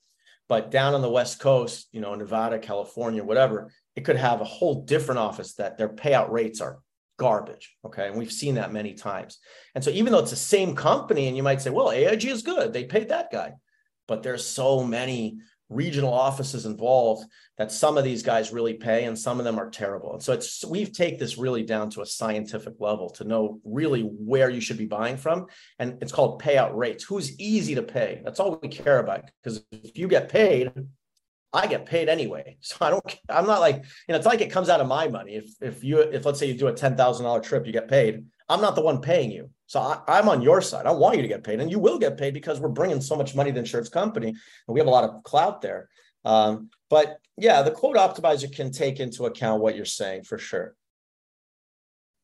but 0.49 0.71
down 0.71 0.93
on 0.95 1.01
the 1.01 1.11
west 1.11 1.39
coast 1.41 1.89
you 1.93 2.01
know 2.01 2.15
nevada 2.15 2.59
california 2.59 3.25
whatever 3.25 3.71
it 3.97 4.05
could 4.05 4.17
have 4.17 4.43
a 4.43 4.45
whole 4.45 4.85
different 4.85 5.19
office 5.19 5.55
that 5.55 5.79
their 5.79 5.89
payout 5.89 6.31
rates 6.31 6.61
are 6.61 6.81
garbage. 7.19 7.77
Okay. 7.85 8.09
And 8.09 8.17
we've 8.17 8.33
seen 8.33 8.57
that 8.57 8.73
many 8.73 8.95
times. 8.95 9.39
And 9.75 9.83
so 9.83 9.91
even 9.91 10.13
though 10.13 10.21
it's 10.21 10.31
the 10.31 10.37
same 10.37 10.75
company, 10.75 11.29
and 11.29 11.37
you 11.37 11.43
might 11.43 11.63
say, 11.63 11.71
well, 11.71 11.91
AIG 11.91 12.25
is 12.27 12.43
good, 12.43 12.73
they 12.73 12.85
paid 12.85 13.09
that 13.09 13.31
guy. 13.31 13.53
But 14.09 14.23
there's 14.23 14.45
so 14.45 14.83
many 14.85 15.39
regional 15.69 16.13
offices 16.13 16.67
involved 16.67 17.25
that 17.59 17.73
some 17.73 17.97
of 17.97 18.05
these 18.05 18.23
guys 18.23 18.53
really 18.53 18.75
pay 18.75 19.05
and 19.05 19.19
some 19.19 19.39
of 19.39 19.45
them 19.45 19.59
are 19.59 19.71
terrible. 19.71 20.13
And 20.13 20.23
so 20.23 20.33
it's 20.33 20.65
we've 20.65 20.93
take 20.93 21.19
this 21.19 21.39
really 21.39 21.63
down 21.63 21.91
to 21.91 22.03
a 22.03 22.07
scientific 22.07 22.75
level 22.79 23.11
to 23.11 23.25
know 23.25 23.61
really 23.65 24.03
where 24.03 24.51
you 24.51 24.61
should 24.61 24.79
be 24.79 24.87
buying 24.87 25.17
from. 25.17 25.47
And 25.79 25.99
it's 26.03 26.13
called 26.13 26.43
payout 26.43 26.75
rates. 26.75 27.05
Who's 27.05 27.39
easy 27.41 27.75
to 27.75 27.83
pay? 27.83 28.21
That's 28.25 28.41
all 28.41 28.59
we 28.63 28.69
care 28.69 28.99
about. 28.99 29.31
Because 29.43 29.65
if 29.71 29.97
you 29.97 30.09
get 30.09 30.29
paid, 30.29 30.73
I 31.53 31.67
get 31.67 31.87
paid 31.87 32.09
anyway. 32.09 32.57
So 32.63 32.77
I 32.81 32.91
don't, 32.91 33.19
I'm 33.29 33.47
not 33.47 33.61
like, 33.61 33.77
you 33.77 34.13
know, 34.13 34.17
it's 34.17 34.27
like 34.27 34.41
it 34.41 34.51
comes 34.51 34.69
out 34.69 34.81
of 34.81 34.87
my 34.87 35.09
money. 35.09 35.35
If, 35.35 35.51
if 35.61 35.85
you, 35.85 36.01
if 36.01 36.25
let's 36.25 36.39
say 36.39 36.47
you 36.47 36.55
do 36.55 36.69
a 36.69 36.73
$10,000 36.73 37.43
trip, 37.43 37.67
you 37.67 37.73
get 37.73 37.89
paid. 37.89 38.25
I'm 38.49 38.61
not 38.61 38.75
the 38.75 38.83
one 38.83 39.01
paying 39.01 39.31
you. 39.31 39.51
So 39.67 39.81
I, 39.81 40.19
am 40.19 40.29
on 40.29 40.43
your 40.43 40.61
side. 40.61 40.87
I 40.87 40.93
want 40.93 41.17
you 41.17 41.23
to 41.23 41.29
get 41.29 41.45
paid 41.45 41.61
and 41.61 41.71
you 41.71 41.79
will 41.79 41.99
get 41.99 42.19
paid 42.19 42.35
because 42.35 42.61
we're 42.61 42.69
bringing 42.69 43.01
so 43.01 43.17
much 43.17 43.35
money 43.35 43.51
to 43.51 43.55
the 43.55 43.61
insurance 43.61 43.89
company 43.89 44.29
and 44.29 44.39
we 44.69 44.81
have 44.81 44.87
a 44.87 44.91
lot 44.91 45.05
of 45.05 45.23
clout 45.25 45.61
there. 45.61 45.89
Um, 46.25 46.71
but 46.89 47.19
yeah, 47.37 47.63
the 47.63 47.71
quote 47.71 47.97
optimizer 47.97 48.55
can 48.55 48.71
take 48.71 49.01
into 49.01 49.25
account 49.25 49.63
what 49.63 49.77
you're 49.77 49.85
saying 49.85 50.25
for 50.25 50.39
sure. 50.39 50.75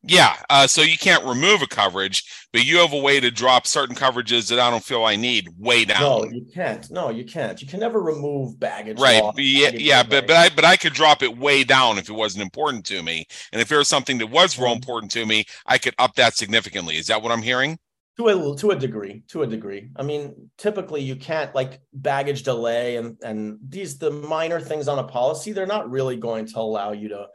Yeah, 0.05 0.36
uh, 0.49 0.68
so 0.68 0.82
you 0.82 0.96
can't 0.96 1.24
remove 1.24 1.61
a 1.61 1.66
coverage, 1.66 2.22
but 2.53 2.64
you 2.64 2.78
have 2.78 2.92
a 2.92 2.99
way 2.99 3.18
to 3.18 3.32
drop 3.32 3.66
certain 3.66 3.96
coverages 3.96 4.49
that 4.49 4.61
I 4.61 4.70
don't 4.70 4.84
feel 4.84 5.05
I 5.05 5.16
need 5.16 5.49
way 5.59 5.84
down. 5.84 6.01
No, 6.01 6.24
you 6.24 6.46
can't. 6.55 6.88
No, 6.90 7.11
you 7.11 7.24
can't. 7.24 7.61
You 7.61 7.66
can 7.66 7.80
never 7.80 8.01
remove 8.01 8.61
baggage. 8.61 9.01
Right. 9.01 9.22
yeah, 9.36 9.70
yeah, 9.74 10.03
but 10.05 10.28
but 10.28 10.36
I 10.36 10.49
but 10.51 10.64
I 10.64 10.76
could 10.76 10.92
drop 10.92 11.24
it 11.24 11.36
way 11.36 11.64
down 11.64 11.99
if 11.99 12.09
it 12.09 12.12
wasn't 12.12 12.42
important 12.42 12.86
to 12.86 13.03
me, 13.03 13.26
and 13.53 13.61
if 13.61 13.68
there 13.68 13.78
was 13.78 13.88
something 13.88 14.18
that 14.18 14.28
was 14.28 14.57
real 14.57 14.68
mm-hmm. 14.68 14.76
important 14.76 15.11
to 15.12 15.26
me, 15.26 15.44
I 15.66 15.78
could 15.78 15.94
up 15.99 16.14
that 16.14 16.36
significantly. 16.36 16.96
Is 16.96 17.09
that 17.09 17.20
what 17.20 17.32
I'm 17.32 17.42
hearing? 17.42 17.78
To 18.18 18.28
a 18.28 18.57
to 18.57 18.70
a 18.70 18.76
degree, 18.76 19.24
to 19.28 19.42
a 19.42 19.46
degree. 19.49 19.90
I 19.96 20.05
mean, 20.05 20.51
typically 20.59 21.03
you 21.03 21.16
can't 21.16 21.53
like 21.57 21.80
baggage 21.92 22.44
delay 22.44 22.96
and 22.96 23.16
and 23.22 23.59
these 23.68 23.99
the 23.99 24.11
minor 24.11 24.61
things 24.61 24.86
on 24.86 25.01
a 25.01 25.05
policy. 25.05 25.51
They're 25.51 25.66
not 25.66 25.90
really 25.90 26.16
going 26.16 26.46
to 26.46 26.59
allow 26.61 26.92
you 26.92 27.09
to 27.09 27.26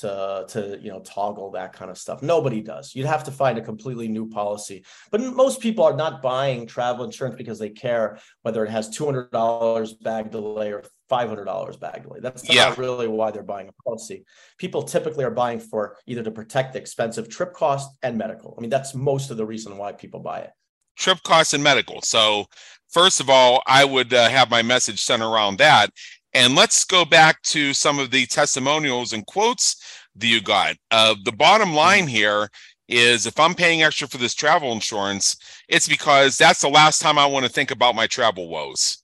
to 0.00 0.44
to 0.48 0.78
you 0.82 0.90
know 0.90 1.00
toggle 1.00 1.52
that 1.52 1.72
kind 1.72 1.90
of 1.90 1.96
stuff. 1.98 2.22
Nobody 2.22 2.60
does. 2.60 2.94
You'd 2.94 3.06
have 3.06 3.24
to 3.24 3.30
find 3.30 3.58
a 3.58 3.62
completely 3.62 4.08
new 4.08 4.28
policy. 4.28 4.84
But 5.10 5.20
most 5.20 5.60
people 5.60 5.84
are 5.84 5.96
not 5.96 6.22
buying 6.22 6.66
travel 6.66 7.04
insurance 7.04 7.36
because 7.36 7.58
they 7.58 7.70
care 7.70 8.18
whether 8.42 8.64
it 8.64 8.70
has 8.70 8.96
$200 8.96 10.02
bag 10.02 10.30
delay 10.30 10.72
or 10.72 10.84
$500 11.10 11.80
bag 11.80 12.02
delay. 12.02 12.20
That's 12.20 12.44
not 12.48 12.54
yeah. 12.54 12.74
really 12.76 13.06
why 13.06 13.30
they're 13.30 13.42
buying 13.42 13.68
a 13.68 13.82
policy. 13.82 14.24
People 14.58 14.82
typically 14.82 15.24
are 15.24 15.30
buying 15.30 15.60
for 15.60 15.96
either 16.06 16.22
to 16.22 16.30
protect 16.30 16.72
the 16.72 16.80
expensive 16.80 17.28
trip 17.28 17.52
cost 17.52 17.90
and 18.02 18.18
medical. 18.18 18.54
I 18.58 18.60
mean 18.60 18.70
that's 18.70 18.94
most 18.94 19.30
of 19.30 19.36
the 19.36 19.46
reason 19.46 19.76
why 19.78 19.92
people 19.92 20.20
buy 20.20 20.40
it. 20.40 20.50
Trip 20.96 21.22
costs 21.22 21.54
and 21.54 21.62
medical. 21.62 22.00
So 22.02 22.46
first 22.94 23.20
of 23.20 23.28
all 23.28 23.60
i 23.66 23.84
would 23.84 24.14
uh, 24.14 24.28
have 24.28 24.48
my 24.48 24.62
message 24.62 25.02
center 25.02 25.28
around 25.28 25.58
that 25.58 25.90
and 26.34 26.54
let's 26.54 26.84
go 26.84 27.04
back 27.04 27.40
to 27.42 27.72
some 27.72 27.98
of 27.98 28.10
the 28.10 28.26
testimonials 28.26 29.12
and 29.12 29.24
quotes 29.26 29.76
that 30.16 30.26
you 30.26 30.40
got. 30.40 30.76
Uh, 30.90 31.14
the 31.24 31.32
bottom 31.32 31.72
line 31.72 32.06
here 32.06 32.50
is 32.88 33.26
if 33.26 33.40
I'm 33.40 33.54
paying 33.54 33.82
extra 33.82 34.06
for 34.06 34.18
this 34.18 34.34
travel 34.34 34.72
insurance, 34.72 35.36
it's 35.68 35.88
because 35.88 36.36
that's 36.36 36.60
the 36.60 36.68
last 36.68 37.00
time 37.00 37.18
I 37.18 37.26
want 37.26 37.46
to 37.46 37.52
think 37.52 37.70
about 37.70 37.94
my 37.94 38.06
travel 38.06 38.48
woes. 38.48 38.98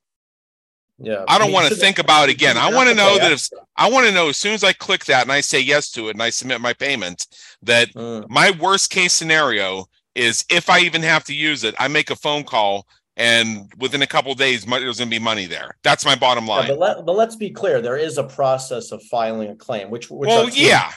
Yeah. 1.03 1.25
I 1.29 1.39
don't 1.39 1.53
want 1.53 1.67
to 1.69 1.75
think 1.75 1.99
about 1.99 2.29
it 2.29 2.33
again. 2.33 2.59
I 2.59 2.71
want 2.71 2.91
to 2.91 2.95
know 2.95 3.17
that 3.19 3.33
if 3.33 3.49
I 3.75 3.89
want 3.89 4.07
to 4.07 4.13
know 4.13 4.29
as 4.29 4.37
soon 4.37 4.53
as 4.53 4.63
I 4.63 4.75
click 4.75 5.07
that 5.07 5.23
and 5.23 5.33
I 5.33 5.41
say 5.41 5.59
yes 5.59 5.91
to 5.93 6.09
it 6.09 6.11
and 6.13 6.23
I 6.23 6.29
submit 6.29 6.61
my 6.61 6.75
payment, 6.75 7.27
that 7.63 7.89
mm. 7.95 8.29
my 8.29 8.51
worst 8.51 8.91
case 8.91 9.15
scenario 9.15 9.87
is 10.15 10.45
if 10.51 10.69
I 10.69 10.81
even 10.81 11.03
have 11.03 11.25
to 11.25 11.35
use 11.35 11.65
it, 11.65 11.75
I 11.79 11.89
make 11.89 12.11
a 12.11 12.17
phone 12.17 12.45
call 12.45 12.87
and 13.21 13.71
within 13.77 14.01
a 14.01 14.07
couple 14.07 14.35
days 14.35 14.65
there's 14.65 14.99
going 14.99 15.11
to 15.11 15.19
be 15.19 15.19
money 15.19 15.45
there. 15.45 15.77
That's 15.83 16.07
my 16.07 16.15
bottom 16.15 16.47
line. 16.47 16.63
yeah, 16.63 16.69
but, 16.69 16.79
let, 16.79 17.07
but 17.07 17.17
let's 17.17 17.37
be 17.37 17.51
clear 17.51 17.83
there 17.83 17.99
is 17.99 18.17
a 18.17 18.25
process 18.25 18.93
of 18.93 19.03
filing 19.05 19.51
a 19.51 19.57
claim 19.57 19.91
which, 19.91 20.11
which 20.11 20.29
well 20.29 20.49
yeah. 20.49 20.93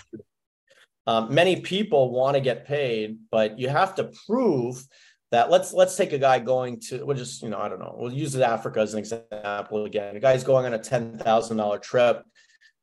um, 1.05 1.33
many 1.33 1.59
people 1.59 2.11
want 2.11 2.35
to 2.35 2.41
get 2.41 2.65
paid 2.65 3.17
but 3.29 3.59
you 3.59 3.67
have 3.67 3.93
to 3.95 4.09
prove 4.25 4.87
that 5.31 5.51
let's 5.51 5.73
let's 5.73 5.97
take 5.97 6.13
a 6.13 6.17
guy 6.17 6.39
going 6.39 6.79
to 6.79 7.05
we'll 7.05 7.17
just 7.17 7.41
you 7.41 7.49
know 7.49 7.59
i 7.59 7.67
don't 7.67 7.79
know 7.79 7.93
we'll 7.97 8.13
use 8.13 8.35
africa 8.37 8.79
as 8.79 8.93
an 8.93 8.99
example 8.99 9.85
again. 9.85 10.15
A 10.15 10.19
guy's 10.19 10.43
going 10.43 10.65
on 10.65 10.73
a 10.73 10.79
$10000 10.79 11.81
trip 11.81 12.23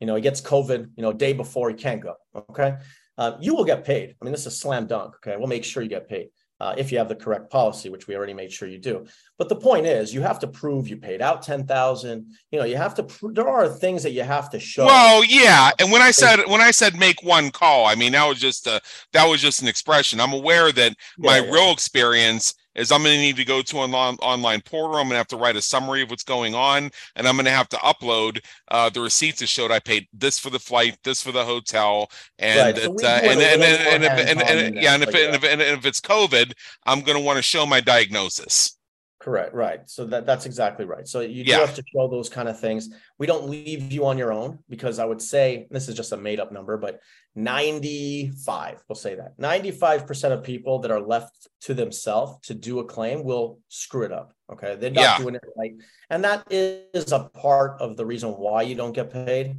you 0.01 0.07
know 0.07 0.17
he 0.17 0.21
gets 0.21 0.43
covid 0.43 0.91
you 0.97 1.03
know 1.03 1.15
day 1.15 1.33
before 1.33 1.71
he 1.71 1.77
can't 1.77 2.03
go 2.03 2.15
okay? 2.51 2.77
Uh, 3.17 3.37
you 3.39 3.55
will 3.55 3.67
get 3.67 3.85
paid. 3.85 4.17
I 4.21 4.25
mean 4.25 4.33
this 4.33 4.43
is 4.43 4.47
a 4.49 4.51
slam 4.51 4.87
dunk 4.87 5.15
okay? 5.17 5.37
We'll 5.39 5.49
make 5.49 5.65
sure 5.65 5.83
you 5.83 5.89
get 5.89 6.09
paid 6.09 6.29
uh, 6.61 6.75
if 6.77 6.93
you 6.93 6.99
have 6.99 7.09
the 7.09 7.15
correct 7.15 7.51
policy, 7.51 7.89
which 7.89 8.07
we 8.07 8.15
already 8.15 8.35
made 8.35 8.53
sure 8.53 8.69
you 8.69 8.79
do. 8.79 9.07
But 9.39 9.49
the 9.49 9.57
point 9.57 9.87
is, 9.87 10.13
you 10.13 10.21
have 10.21 10.39
to 10.41 10.47
prove 10.47 10.89
you 10.89 10.99
paid 10.99 11.23
out 11.23 11.43
ten 11.43 11.67
thousand. 11.67 12.27
You 12.51 12.59
know, 12.59 12.67
you 12.67 12.77
have 12.77 12.95
to. 12.97 13.05
Pr- 13.05 13.33
there 13.33 13.49
are 13.49 13.69
things 13.69 14.03
that 14.03 14.11
you 14.13 14.23
have 14.23 14.51
to 14.51 14.61
show. 14.61 14.85
Well, 14.85 15.25
yeah, 15.25 15.71
and 15.79 15.91
when 15.91 16.03
I 16.03 16.11
said 16.11 16.41
when 16.47 16.61
I 16.61 16.71
said 16.71 16.99
make 16.99 17.23
one 17.23 17.51
call, 17.51 17.87
I 17.87 17.95
mean 17.95 18.13
that 18.13 18.27
was 18.29 18.39
just 18.39 18.67
a 18.67 18.81
that 19.13 19.27
was 19.27 19.41
just 19.41 19.63
an 19.63 19.69
expression. 19.69 20.21
I'm 20.21 20.35
aware 20.35 20.71
that 20.73 20.95
my 21.19 21.39
Yeah, 21.39 21.45
yeah. 21.45 21.51
real 21.51 21.73
experience 21.73 22.55
is 22.81 22.91
I'm 22.91 23.03
going 23.03 23.15
to 23.15 23.21
need 23.21 23.37
to 23.37 23.45
go 23.45 23.63
to 23.63 23.81
an 23.83 23.95
on, 23.95 24.17
online 24.17 24.61
portal. 24.63 24.97
I'm 24.97 25.05
going 25.05 25.11
to 25.11 25.17
have 25.19 25.29
to 25.29 25.37
write 25.37 25.57
a 25.57 25.63
summary 25.63 26.03
of 26.03 26.11
what's 26.11 26.25
going 26.25 26.55
on, 26.55 26.91
and 27.17 27.29
I'm 27.29 27.37
going 27.37 27.45
to 27.45 27.51
have 27.51 27.69
to 27.71 27.77
upload 27.79 28.41
uh, 28.71 28.89
the 28.91 29.01
receipts 29.01 29.41
that 29.41 29.49
showed 29.49 29.71
I 29.71 29.79
paid 29.79 30.09
this 30.13 30.39
for 30.39 30.51
the 30.51 30.59
flight, 30.59 30.97
this 31.05 31.23
for 31.23 31.33
the 31.33 31.45
hotel, 31.45 32.11
and 32.39 32.77
Right, 32.77 32.77
so 32.77 32.93
uh, 33.07 33.21
and 33.23 33.41
and 33.41 33.63
and, 33.63 33.63
and, 33.63 34.05
if, 34.05 34.29
and, 34.29 34.43
and- 34.43 34.77
yeah, 34.77 34.95
and 34.95 35.03
if, 35.03 35.13
but 35.13 35.21
and 35.21 35.35
if 35.37 35.45
and 35.45 35.61
if 35.61 35.87
it's 35.87 36.01
COVID, 36.01 36.53
I'm 36.87 37.03
going 37.03 37.19
to 37.19 37.25
want 37.25 37.37
to 37.37 37.43
show 37.43 37.67
my 37.67 37.81
diagnosis. 37.81 38.77
Correct, 39.21 39.53
right. 39.55 39.81
So 39.89 40.07
that 40.07 40.25
that's 40.25 40.47
exactly 40.47 40.87
right. 40.87 41.07
So 41.07 41.21
you 41.21 41.45
do 41.45 41.51
Yeah. 41.51 41.59
have 41.59 41.75
to 41.75 41.83
show 41.95 42.09
those 42.09 42.31
kind 42.31 42.49
of 42.49 42.59
things. 42.59 42.89
We 43.19 43.27
don't 43.27 43.51
leave 43.51 43.93
you 43.93 44.07
on 44.07 44.17
your 44.17 44.33
own 44.33 44.61
because 44.71 44.99
I 44.99 45.05
would 45.05 45.21
say 45.21 45.67
this 45.71 45.89
is 45.91 45.95
just 45.95 46.13
a 46.13 46.17
made 46.17 46.41
up 46.41 46.51
number, 46.53 46.79
but 46.79 47.01
95, 47.35 48.83
we'll 48.89 48.97
say 48.97 49.15
that 49.17 49.37
95% 49.39 50.33
of 50.33 50.43
people 50.43 50.79
that 50.81 50.91
are 50.91 51.01
left 51.01 51.49
to 51.63 51.75
themselves 51.75 52.47
to 52.47 52.55
do 52.55 52.79
a 52.79 52.85
claim 52.85 53.23
will 53.23 53.59
screw 53.69 54.05
it 54.05 54.13
up. 54.13 54.33
Okay. 54.53 54.77
They're 54.77 54.91
not 54.91 55.03
Yeah. 55.03 55.19
doing 55.19 55.35
it 55.35 55.43
right. 55.57 55.75
And 56.09 56.25
that 56.25 56.45
is 56.51 57.13
a 57.13 57.21
part 57.21 57.81
of 57.81 57.97
the 57.99 58.07
reason 58.07 58.31
why 58.31 58.63
you 58.63 58.75
don't 58.75 58.93
get 58.93 59.11
paid 59.11 59.59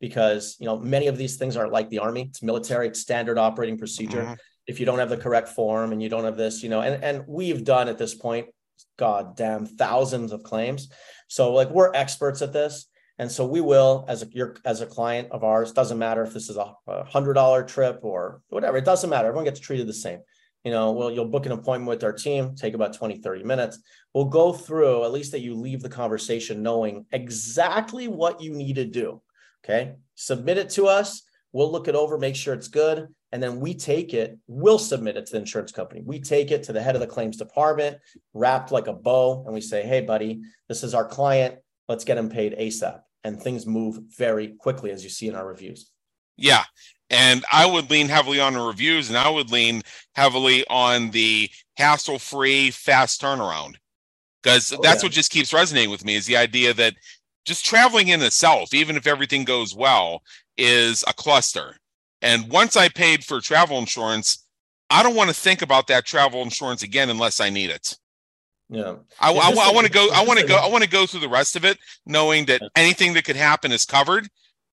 because 0.00 0.56
you 0.58 0.66
know 0.66 0.78
many 0.78 1.06
of 1.06 1.16
these 1.18 1.36
things 1.36 1.56
are 1.56 1.68
like 1.68 1.88
the 1.90 1.98
army, 1.98 2.22
it's 2.30 2.42
military, 2.42 2.88
it's 2.88 3.00
standard 3.00 3.38
operating 3.38 3.76
procedure 3.78 4.22
Mhm. 4.22 4.38
if 4.66 4.80
you 4.80 4.86
don't 4.86 4.98
have 4.98 5.10
the 5.10 5.16
correct 5.18 5.48
form 5.48 5.92
and 5.92 6.02
you 6.02 6.08
don't 6.08 6.24
have 6.24 6.36
this, 6.38 6.62
you 6.62 6.70
know, 6.70 6.80
and, 6.80 7.04
and 7.04 7.24
we've 7.28 7.62
done 7.62 7.88
at 7.88 7.98
this 7.98 8.14
point, 8.14 8.46
god 8.96 9.36
damn, 9.36 9.66
thousands 9.66 10.32
of 10.32 10.42
claims. 10.42 10.88
So 11.28 11.52
like 11.52 11.70
we're 11.70 11.92
experts 11.94 12.42
at 12.42 12.52
this. 12.52 12.86
And 13.18 13.30
so 13.30 13.46
we 13.46 13.60
will, 13.60 14.04
as 14.08 14.22
a 14.22 14.26
your 14.32 14.56
as 14.64 14.80
a 14.80 14.86
client 14.86 15.28
of 15.30 15.44
ours, 15.44 15.72
doesn't 15.72 15.98
matter 15.98 16.22
if 16.22 16.32
this 16.32 16.48
is 16.48 16.56
a 16.56 16.74
a 16.88 17.04
hundred 17.04 17.34
dollar 17.34 17.62
trip 17.62 18.00
or 18.02 18.40
whatever, 18.48 18.78
it 18.78 18.84
doesn't 18.84 19.10
matter. 19.10 19.28
Everyone 19.28 19.44
gets 19.44 19.60
treated 19.60 19.86
the 19.86 19.92
same. 19.92 20.20
You 20.64 20.70
know, 20.70 20.92
well, 20.92 21.10
you'll 21.10 21.26
book 21.26 21.46
an 21.46 21.52
appointment 21.52 21.88
with 21.88 22.04
our 22.04 22.12
team, 22.12 22.54
take 22.54 22.74
about 22.74 22.94
20, 22.94 23.18
30 23.18 23.42
minutes. 23.42 23.80
We'll 24.14 24.26
go 24.26 24.52
through 24.52 25.04
at 25.04 25.12
least 25.12 25.32
that 25.32 25.40
you 25.40 25.54
leave 25.54 25.82
the 25.82 25.88
conversation 25.88 26.62
knowing 26.62 27.04
exactly 27.10 28.06
what 28.06 28.40
you 28.40 28.52
need 28.52 28.76
to 28.76 28.84
do. 28.84 29.20
Okay. 29.64 29.94
Submit 30.14 30.58
it 30.58 30.70
to 30.70 30.86
us. 30.86 31.22
We'll 31.52 31.70
look 31.70 31.88
it 31.88 31.94
over, 31.94 32.18
make 32.18 32.36
sure 32.36 32.54
it's 32.54 32.68
good. 32.68 33.08
And 33.30 33.42
then 33.42 33.60
we 33.60 33.74
take 33.74 34.12
it, 34.12 34.38
we'll 34.46 34.78
submit 34.78 35.16
it 35.16 35.26
to 35.26 35.32
the 35.32 35.38
insurance 35.38 35.72
company. 35.72 36.02
We 36.04 36.20
take 36.20 36.50
it 36.50 36.62
to 36.64 36.72
the 36.72 36.82
head 36.82 36.94
of 36.94 37.00
the 37.00 37.06
claims 37.06 37.36
department, 37.36 37.98
wrapped 38.34 38.72
like 38.72 38.86
a 38.88 38.92
bow, 38.92 39.44
and 39.44 39.54
we 39.54 39.60
say, 39.60 39.82
hey, 39.82 40.02
buddy, 40.02 40.42
this 40.68 40.82
is 40.82 40.94
our 40.94 41.06
client. 41.06 41.56
Let's 41.88 42.04
get 42.04 42.18
him 42.18 42.28
paid 42.28 42.56
ASAP. 42.58 43.00
And 43.24 43.40
things 43.40 43.66
move 43.66 44.00
very 44.16 44.48
quickly, 44.48 44.90
as 44.90 45.02
you 45.04 45.10
see 45.10 45.28
in 45.28 45.34
our 45.34 45.46
reviews. 45.46 45.90
Yeah. 46.36 46.64
And 47.08 47.44
I 47.52 47.66
would 47.66 47.90
lean 47.90 48.08
heavily 48.08 48.40
on 48.40 48.54
the 48.54 48.60
reviews 48.60 49.08
and 49.08 49.18
I 49.18 49.28
would 49.28 49.50
lean 49.52 49.82
heavily 50.14 50.64
on 50.68 51.10
the 51.10 51.50
hassle 51.76 52.18
free, 52.18 52.70
fast 52.70 53.20
turnaround. 53.20 53.76
Because 54.42 54.72
Oh, 54.72 54.80
that's 54.82 55.02
yeah. 55.02 55.06
what 55.06 55.12
just 55.12 55.30
keeps 55.30 55.52
resonating 55.52 55.90
with 55.90 56.04
me 56.04 56.16
is 56.16 56.26
the 56.26 56.36
idea 56.36 56.74
that 56.74 56.94
just 57.44 57.64
traveling 57.64 58.08
in 58.08 58.22
itself, 58.22 58.72
even 58.72 58.96
if 58.96 59.06
everything 59.06 59.44
goes 59.44 59.74
well, 59.74 60.22
is 60.56 61.04
a 61.06 61.12
cluster. 61.12 61.76
And 62.20 62.48
once 62.50 62.76
I 62.76 62.88
paid 62.88 63.24
for 63.24 63.40
travel 63.40 63.78
insurance, 63.78 64.46
I 64.90 65.02
don't 65.02 65.16
want 65.16 65.30
to 65.30 65.34
think 65.34 65.62
about 65.62 65.86
that 65.88 66.04
travel 66.04 66.42
insurance 66.42 66.82
again 66.82 67.10
unless 67.10 67.40
I 67.40 67.50
need 67.50 67.70
it. 67.70 67.96
Yeah. 68.68 68.94
I, 69.20 69.32
I, 69.32 69.50
this 69.50 69.72
want 69.74 69.86
to 69.86 69.92
go. 69.92 70.08
I 70.14 70.24
want 70.24 70.38
to 70.38 70.46
go. 70.46 70.56
I 70.56 70.68
want 70.68 70.84
to 70.84 70.88
go 70.88 71.04
through 71.06 71.20
the 71.20 71.28
rest 71.28 71.56
of 71.56 71.64
it, 71.64 71.78
knowing 72.06 72.46
that 72.46 72.62
anything 72.76 73.12
that 73.14 73.24
could 73.24 73.36
happen 73.36 73.72
is 73.72 73.84
covered. 73.84 74.28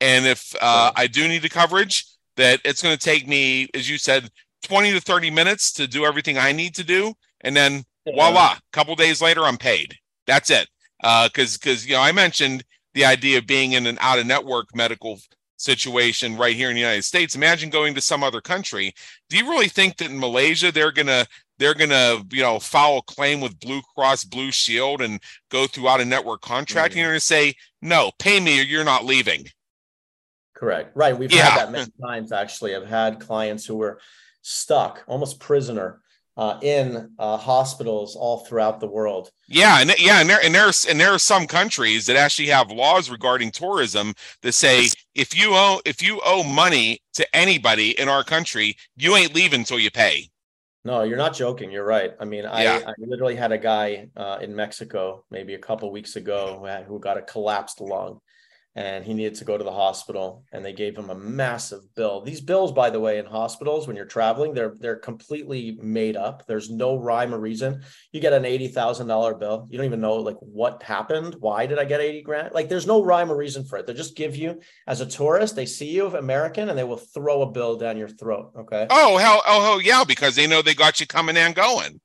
And 0.02 0.26
if 0.26 0.54
uh, 0.60 0.92
I 0.96 1.08
do 1.08 1.28
need 1.28 1.42
the 1.42 1.50
coverage, 1.50 2.06
that 2.36 2.60
it's 2.66 2.82
going 2.82 2.98
to 2.98 3.02
take 3.02 3.28
me, 3.28 3.70
as 3.74 3.90
you 3.90 3.98
said, 3.98 4.30
twenty 4.64 4.92
to 4.92 5.00
thirty 5.00 5.30
minutes 5.30 5.72
to 5.74 5.88
do 5.88 6.04
everything 6.04 6.38
I 6.38 6.52
need 6.52 6.76
to 6.76 6.84
do, 6.84 7.14
and 7.42 7.56
then 7.56 7.84
voila, 8.06 8.54
a 8.58 8.62
couple 8.74 8.96
days 8.96 9.22
later, 9.22 9.44
I'm 9.44 9.58
paid. 9.58 9.96
That's 10.28 10.50
it. 10.50 10.68
Because 11.02 11.58
because 11.58 11.86
you 11.88 11.94
know 11.94 12.02
I 12.02 12.12
mentioned 12.12 12.64
the 12.94 13.06
idea 13.06 13.38
of 13.38 13.48
being 13.48 13.74
in 13.74 13.86
an 13.88 13.98
out 14.02 14.20
of 14.20 14.26
network 14.26 14.76
medical 14.76 15.20
situation 15.58 16.38
right 16.38 16.56
here 16.56 16.70
in 16.70 16.76
the 16.76 16.82
United 16.82 17.04
States. 17.04 17.36
Imagine 17.36 17.70
going 17.70 17.96
to 17.96 18.02
some 18.02 18.24
other 18.24 18.42
country. 18.42 18.94
Do 19.30 19.38
you 19.38 19.50
really 19.50 19.68
think 19.70 19.98
that 19.98 20.10
in 20.10 20.20
Malaysia 20.20 20.72
they're 20.72 20.92
gonna 20.92 21.26
they're 21.58 21.74
gonna 21.74 22.22
you 22.32 22.42
know 22.42 22.60
file 22.60 22.98
a 22.98 23.02
claim 23.04 23.42
with 23.42 23.60
Blue 23.60 23.82
Cross 23.96 24.26
Blue 24.26 24.52
Shield 24.52 25.02
and 25.02 25.20
go 25.50 25.68
through 25.68 25.88
out 25.88 26.02
of 26.02 26.08
network 26.08 26.42
contracting? 26.42 27.00
Mhm. 27.00 27.04
They're 27.04 27.12
gonna 27.12 27.20
say 27.22 27.54
no, 27.82 28.12
pay 28.20 28.40
me 28.40 28.60
or 28.60 28.64
you're 28.64 28.84
not 28.84 29.06
leaving. 29.06 29.48
Correct. 30.56 30.92
Right. 30.96 31.18
We've 31.18 31.32
Yeah. 31.32 31.50
had 31.50 31.60
that 31.60 31.72
many 31.72 31.92
times 32.02 32.32
actually. 32.32 32.76
I've 32.76 32.88
had 32.88 33.20
clients 33.20 33.66
who 33.66 33.76
were 33.76 34.00
stuck, 34.42 35.04
almost 35.08 35.40
prisoner, 35.40 36.02
uh, 36.38 36.60
in 36.62 37.12
uh, 37.18 37.38
hospitals 37.38 38.16
all 38.16 38.40
throughout 38.40 38.80
the 38.80 38.88
world. 38.88 39.32
Yeah, 39.48 39.80
and 39.80 39.94
yeah, 40.00 40.20
and 40.20 40.30
there 40.30 40.40
and 40.44 40.54
there's 40.54 40.86
and 40.86 41.00
there 41.00 41.12
are 41.12 41.20
some 41.20 41.48
countries 41.48 42.06
that 42.08 42.16
actually 42.16 42.48
have 42.50 42.72
laws 42.72 43.10
regarding 43.10 43.52
tourism 43.52 44.14
that 44.42 44.54
say 44.54 44.88
if 45.14 45.38
you 45.38 45.52
owe 45.54 45.82
if 45.86 46.02
you 46.02 46.22
owe 46.26 46.44
money 46.44 47.00
to 47.14 47.36
anybody 47.36 48.00
in 48.00 48.10
our 48.10 48.24
country, 48.24 48.76
you 48.98 49.16
ain't 49.16 49.34
leaving 49.34 49.62
until 49.62 49.80
you 49.80 49.92
pay. 49.92 50.30
No, 50.84 51.02
you're 51.02 51.18
not 51.18 51.34
joking. 51.34 51.72
You're 51.72 51.86
right. 51.86 52.14
I 52.20 52.26
mean, 52.26 52.46
I, 52.46 52.64
Yeah. 52.64 52.82
I 52.86 52.94
literally 53.00 53.36
had 53.36 53.52
a 53.52 53.58
guy 53.58 54.10
uh, 54.16 54.38
in 54.40 54.56
Mexico 54.56 55.26
maybe 55.32 55.56
a 55.56 55.60
couple 55.60 55.92
weeks 55.92 56.16
ago 56.16 56.58
who, 56.60 56.66
had, 56.66 56.86
who 56.86 57.00
got 57.00 57.18
a 57.18 57.24
collapsed 57.24 57.82
lung 57.82 58.20
and 58.76 59.06
he 59.06 59.14
needed 59.14 59.36
to 59.36 59.46
go 59.46 59.58
to 59.58 59.64
the 59.64 59.72
hospital 59.72 60.44
and 60.52 60.64
they 60.64 60.74
gave 60.74 60.98
him 60.98 61.10
a 61.10 61.16
massive 61.16 61.82
bill. 61.96 62.22
These 62.22 62.42
bills, 62.42 62.72
by 62.74 62.90
the 62.90 63.00
way, 63.00 63.18
in 63.20 63.26
hospitals 63.26 63.88
when 63.88 63.96
you're 63.96 64.06
traveling, 64.06 64.54
they're 64.54 64.76
they're 64.80 64.98
completely 64.98 65.78
made 65.82 66.18
up. 66.18 66.46
There's 66.46 66.70
no 66.70 66.98
rhyme 66.98 67.34
or 67.34 67.40
reason. 67.40 67.84
You 68.12 68.20
get 68.20 68.34
an 68.34 68.46
eighty 68.46 68.68
thousand 68.68 69.08
dollar 69.08 69.34
bill. 69.34 69.68
You 69.70 69.78
don't 69.78 69.86
even 69.86 70.02
know 70.02 70.16
like 70.16 70.38
what 70.40 70.84
happened. 70.84 71.36
Why 71.40 71.66
did 71.66 71.80
I 71.80 71.86
get 71.86 72.02
eighty 72.02 72.22
grand? 72.22 72.54
Like 72.54 72.68
there's 72.68 72.88
no 72.88 73.04
rhyme 73.04 73.32
or 73.32 73.38
reason 73.38 73.64
for 73.64 73.78
it. 73.78 73.88
They 73.88 73.94
just 73.94 74.18
give 74.18 74.36
you 74.36 74.60
as 74.88 75.02
a 75.02 75.06
tourist. 75.06 75.56
They 75.56 75.66
see 75.66 75.92
you 75.92 76.08
American 76.08 76.70
and 76.70 76.78
they 76.78 76.84
will 76.84 76.98
throw 76.98 77.42
a 77.42 77.52
bill 77.52 77.78
down 77.78 77.98
your 77.98 78.10
throat. 78.10 78.52
Okay. 78.60 78.88
Oh 78.90 79.18
hell, 79.18 79.42
oh 79.48 79.64
hell 79.64 79.82
yeah, 79.82 80.04
because 80.04 80.36
they 80.36 80.48
know 80.48 80.62
they 80.62 80.74
got 80.74 81.00
you 81.00 81.08
coming 81.08 81.38
and 81.38 81.56
going. 81.56 82.00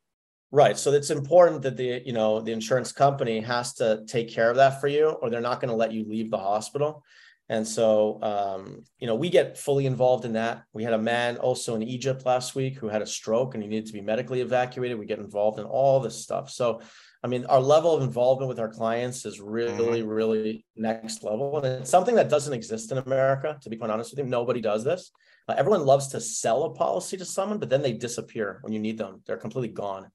Right. 0.53 0.76
So 0.76 0.92
it's 0.92 1.11
important 1.11 1.62
that 1.62 1.76
the, 1.76 2.03
you 2.05 2.12
know, 2.12 2.40
the 2.40 2.53
insurance 2.53 2.90
company 2.90 3.40
has 3.40 3.74
to 3.74 4.05
take 4.07 4.28
care 4.28 4.51
of 4.51 4.57
that 4.57 4.80
for 4.80 4.88
you, 4.88 5.11
or 5.11 5.30
they're 5.30 5.40
not 5.40 5.61
going 5.61 5.68
to 5.70 5.76
let 5.76 5.92
you 5.92 6.05
leave 6.09 6.30
the 6.30 6.38
hospital. 6.38 7.05
And 7.48 7.66
so, 7.66 8.20
um, 8.22 8.84
you 8.98 9.09
know, 9.09 9.16
we 9.16 9.28
get 9.28 9.59
fully 9.59 9.86
involved 9.86 10.24
in 10.24 10.34
that. 10.34 10.62
We 10.72 10.84
had 10.84 10.92
a 10.92 10.98
man 10.98 11.36
also 11.36 11.74
in 11.74 11.82
Egypt 11.82 12.24
last 12.24 12.55
week 12.55 12.78
who 12.78 12.88
had 12.88 13.03
a 13.03 13.07
stroke 13.07 13.55
and 13.55 13.62
he 13.62 13.68
needed 13.68 13.86
to 13.86 13.92
be 13.92 14.01
medically 14.01 14.40
evacuated. 14.40 14.98
We 14.98 15.07
get 15.07 15.18
involved 15.18 15.59
in 15.59 15.64
all 15.64 15.98
this 15.98 16.22
stuff. 16.22 16.48
So, 16.51 16.80
I 17.24 17.26
mean, 17.26 17.44
our 17.46 17.61
level 17.61 17.96
of 17.96 18.03
involvement 18.03 18.48
with 18.48 18.61
our 18.61 18.68
clients 18.68 19.26
is 19.26 19.40
really, 19.40 20.03
really 20.03 20.64
next 20.76 21.24
level. 21.24 21.57
And 21.59 21.66
it's 21.66 21.90
something 21.90 22.14
that 22.14 22.28
doesn't 22.28 22.53
exist 22.53 22.92
in 22.92 22.98
America, 22.98 23.59
to 23.62 23.68
be 23.68 23.76
quite 23.76 23.90
honest 23.90 24.12
with 24.12 24.20
you. 24.20 24.30
Nobody 24.30 24.61
does 24.61 24.84
this. 24.84 25.11
Uh, 25.48 25.55
everyone 25.59 25.84
loves 25.84 26.07
to 26.09 26.20
sell 26.20 26.62
a 26.64 26.74
policy 26.74 27.16
to 27.16 27.24
someone, 27.24 27.59
but 27.59 27.68
then 27.68 27.82
they 27.82 27.92
disappear 27.92 28.61
when 28.62 28.72
you 28.72 28.78
need 28.78 28.96
them. 28.96 29.22
They're 29.26 29.36
completely 29.36 29.74
gone. 29.74 30.11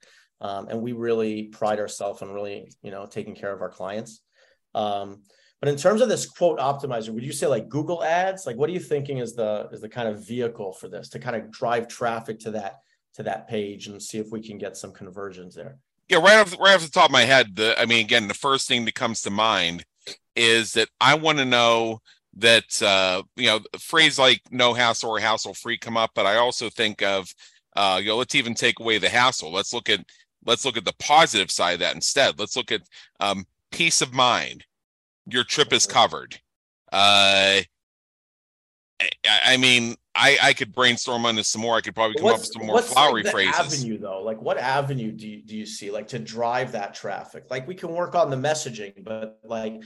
Um, 0.45 0.67
and 0.69 0.79
we 0.79 0.91
really 0.91 1.43
pride 1.43 1.79
ourselves 1.79 2.21
on 2.21 2.31
really, 2.31 2.71
you 2.83 2.91
know, 2.91 3.07
taking 3.07 3.33
care 3.33 3.51
of 3.51 3.61
our 3.61 3.69
clients. 3.69 4.21
Um, 4.75 5.23
but 5.59 5.69
in 5.69 5.75
terms 5.75 6.01
of 6.01 6.09
this 6.09 6.27
quote 6.27 6.59
optimizer, 6.59 7.09
would 7.09 7.23
you 7.23 7.31
say 7.31 7.47
like 7.47 7.67
Google 7.67 8.03
ads? 8.03 8.45
Like, 8.45 8.55
what 8.55 8.69
are 8.69 8.73
you 8.73 8.79
thinking 8.79 9.17
is 9.17 9.33
the 9.33 9.67
is 9.71 9.81
the 9.81 9.89
kind 9.89 10.07
of 10.07 10.23
vehicle 10.23 10.73
for 10.73 10.87
this 10.87 11.09
to 11.09 11.19
kind 11.19 11.35
of 11.35 11.49
drive 11.49 11.87
traffic 11.87 12.37
to 12.41 12.51
that 12.51 12.75
to 13.15 13.23
that 13.23 13.47
page 13.47 13.87
and 13.87 13.99
see 13.99 14.19
if 14.19 14.27
we 14.29 14.39
can 14.39 14.59
get 14.59 14.77
some 14.77 14.91
conversions 14.91 15.55
there? 15.55 15.79
Yeah, 16.09 16.19
right 16.19 16.37
off 16.37 16.55
right 16.59 16.75
off 16.75 16.83
the 16.83 16.91
top 16.91 17.09
of 17.09 17.11
my 17.11 17.23
head, 17.23 17.55
the 17.55 17.79
I 17.81 17.87
mean, 17.87 18.05
again, 18.05 18.27
the 18.27 18.35
first 18.35 18.67
thing 18.67 18.85
that 18.85 18.93
comes 18.93 19.21
to 19.23 19.31
mind 19.31 19.83
is 20.35 20.73
that 20.73 20.89
I 21.01 21.15
want 21.15 21.39
to 21.39 21.45
know 21.45 22.01
that 22.35 22.83
uh, 22.83 23.23
you 23.35 23.47
know, 23.47 23.61
phrase 23.79 24.19
like 24.19 24.41
no 24.51 24.75
hassle 24.75 25.09
or 25.09 25.19
hassle 25.19 25.55
free 25.55 25.79
come 25.79 25.97
up, 25.97 26.11
but 26.13 26.27
I 26.27 26.35
also 26.35 26.69
think 26.69 27.01
of 27.01 27.33
uh, 27.75 27.99
you 28.01 28.09
know, 28.09 28.17
let's 28.17 28.35
even 28.35 28.53
take 28.53 28.79
away 28.79 28.97
the 28.97 29.09
hassle. 29.09 29.51
Let's 29.51 29.73
look 29.73 29.89
at 29.89 30.05
let's 30.45 30.65
look 30.65 30.77
at 30.77 30.85
the 30.85 30.95
positive 30.99 31.51
side 31.51 31.73
of 31.73 31.79
that 31.79 31.95
instead. 31.95 32.39
Let's 32.39 32.55
look 32.55 32.71
at 32.71 32.81
um, 33.19 33.45
peace 33.71 34.01
of 34.01 34.13
mind. 34.13 34.65
Your 35.27 35.43
trip 35.43 35.73
is 35.73 35.85
covered. 35.87 36.39
Uh, 36.91 37.61
I, 38.99 39.39
I 39.45 39.57
mean, 39.57 39.95
I 40.15 40.37
I 40.41 40.53
could 40.53 40.73
brainstorm 40.73 41.25
on 41.25 41.35
this 41.35 41.49
some 41.49 41.61
more. 41.61 41.75
I 41.75 41.81
could 41.81 41.95
probably 41.95 42.15
come 42.15 42.27
up 42.27 42.39
with 42.39 42.45
some 42.45 42.65
more 42.65 42.75
what's, 42.75 42.93
flowery 42.93 43.23
like, 43.23 43.31
phrases. 43.31 43.83
Avenue 43.83 43.97
though, 43.97 44.21
like 44.21 44.41
what 44.41 44.57
avenue 44.57 45.11
do 45.11 45.27
you 45.27 45.41
do 45.41 45.57
you 45.57 45.65
see 45.65 45.91
like 45.91 46.07
to 46.09 46.19
drive 46.19 46.71
that 46.71 46.93
traffic? 46.93 47.45
Like 47.49 47.67
we 47.67 47.75
can 47.75 47.89
work 47.89 48.15
on 48.15 48.29
the 48.29 48.37
messaging, 48.37 49.03
but 49.03 49.39
like 49.43 49.81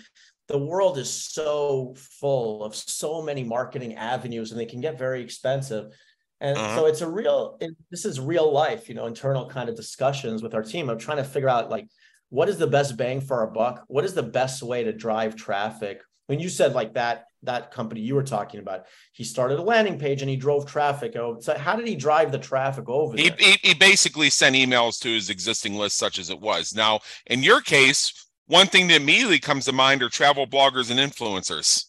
the 0.47 0.57
world 0.57 0.97
is 0.97 1.10
so 1.10 1.95
full 1.95 2.64
of 2.64 2.76
so 2.76 3.22
many 3.22 3.43
marketing 3.43 3.95
avenues, 3.95 4.51
and 4.51 4.60
they 4.60 4.66
can 4.66 4.82
get 4.82 4.99
very 4.99 5.24
expensive. 5.24 5.93
And 6.41 6.57
uh-huh. 6.57 6.75
so 6.75 6.85
it's 6.85 7.01
a 7.01 7.09
real, 7.09 7.57
it, 7.59 7.71
this 7.91 8.05
is 8.05 8.19
real 8.19 8.51
life, 8.51 8.87
you 8.87 8.95
know, 8.95 9.07
internal 9.07 9.49
kind 9.49 9.69
of 9.69 9.75
discussions 9.75 10.41
with 10.41 10.53
our 10.53 10.63
team 10.63 10.89
of 10.89 10.97
trying 10.97 11.17
to 11.17 11.23
figure 11.23 11.49
out 11.49 11.69
like, 11.69 11.87
what 12.29 12.47
is 12.47 12.57
the 12.57 12.67
best 12.67 12.95
bang 12.95 13.21
for 13.21 13.39
our 13.39 13.47
buck? 13.47 13.83
What 13.87 14.05
is 14.05 14.13
the 14.13 14.23
best 14.23 14.61
way 14.61 14.83
to 14.83 14.93
drive 14.93 15.35
traffic? 15.35 16.01
When 16.27 16.39
you 16.39 16.47
said 16.47 16.73
like 16.73 16.93
that, 16.93 17.25
that 17.43 17.71
company 17.71 18.01
you 18.01 18.15
were 18.15 18.23
talking 18.23 18.59
about, 18.59 18.85
he 19.13 19.23
started 19.23 19.57
a 19.57 19.63
landing 19.63 19.97
page 19.97 20.21
and 20.21 20.29
he 20.29 20.35
drove 20.35 20.65
traffic. 20.65 21.15
Oh, 21.15 21.39
so 21.39 21.57
how 21.57 21.75
did 21.75 21.87
he 21.87 21.95
drive 21.95 22.31
the 22.31 22.37
traffic 22.37 22.87
over? 22.87 23.17
He, 23.17 23.31
he, 23.39 23.57
he 23.63 23.73
basically 23.73 24.29
sent 24.29 24.55
emails 24.55 24.99
to 25.01 25.09
his 25.09 25.29
existing 25.29 25.75
list, 25.75 25.97
such 25.97 26.19
as 26.19 26.29
it 26.29 26.39
was. 26.39 26.75
Now, 26.75 26.99
in 27.25 27.41
your 27.41 27.61
case, 27.61 28.27
one 28.45 28.67
thing 28.67 28.87
that 28.87 29.01
immediately 29.01 29.39
comes 29.39 29.65
to 29.65 29.71
mind 29.71 30.03
are 30.03 30.09
travel 30.09 30.45
bloggers 30.45 30.91
and 30.91 30.99
influencers. 30.99 31.85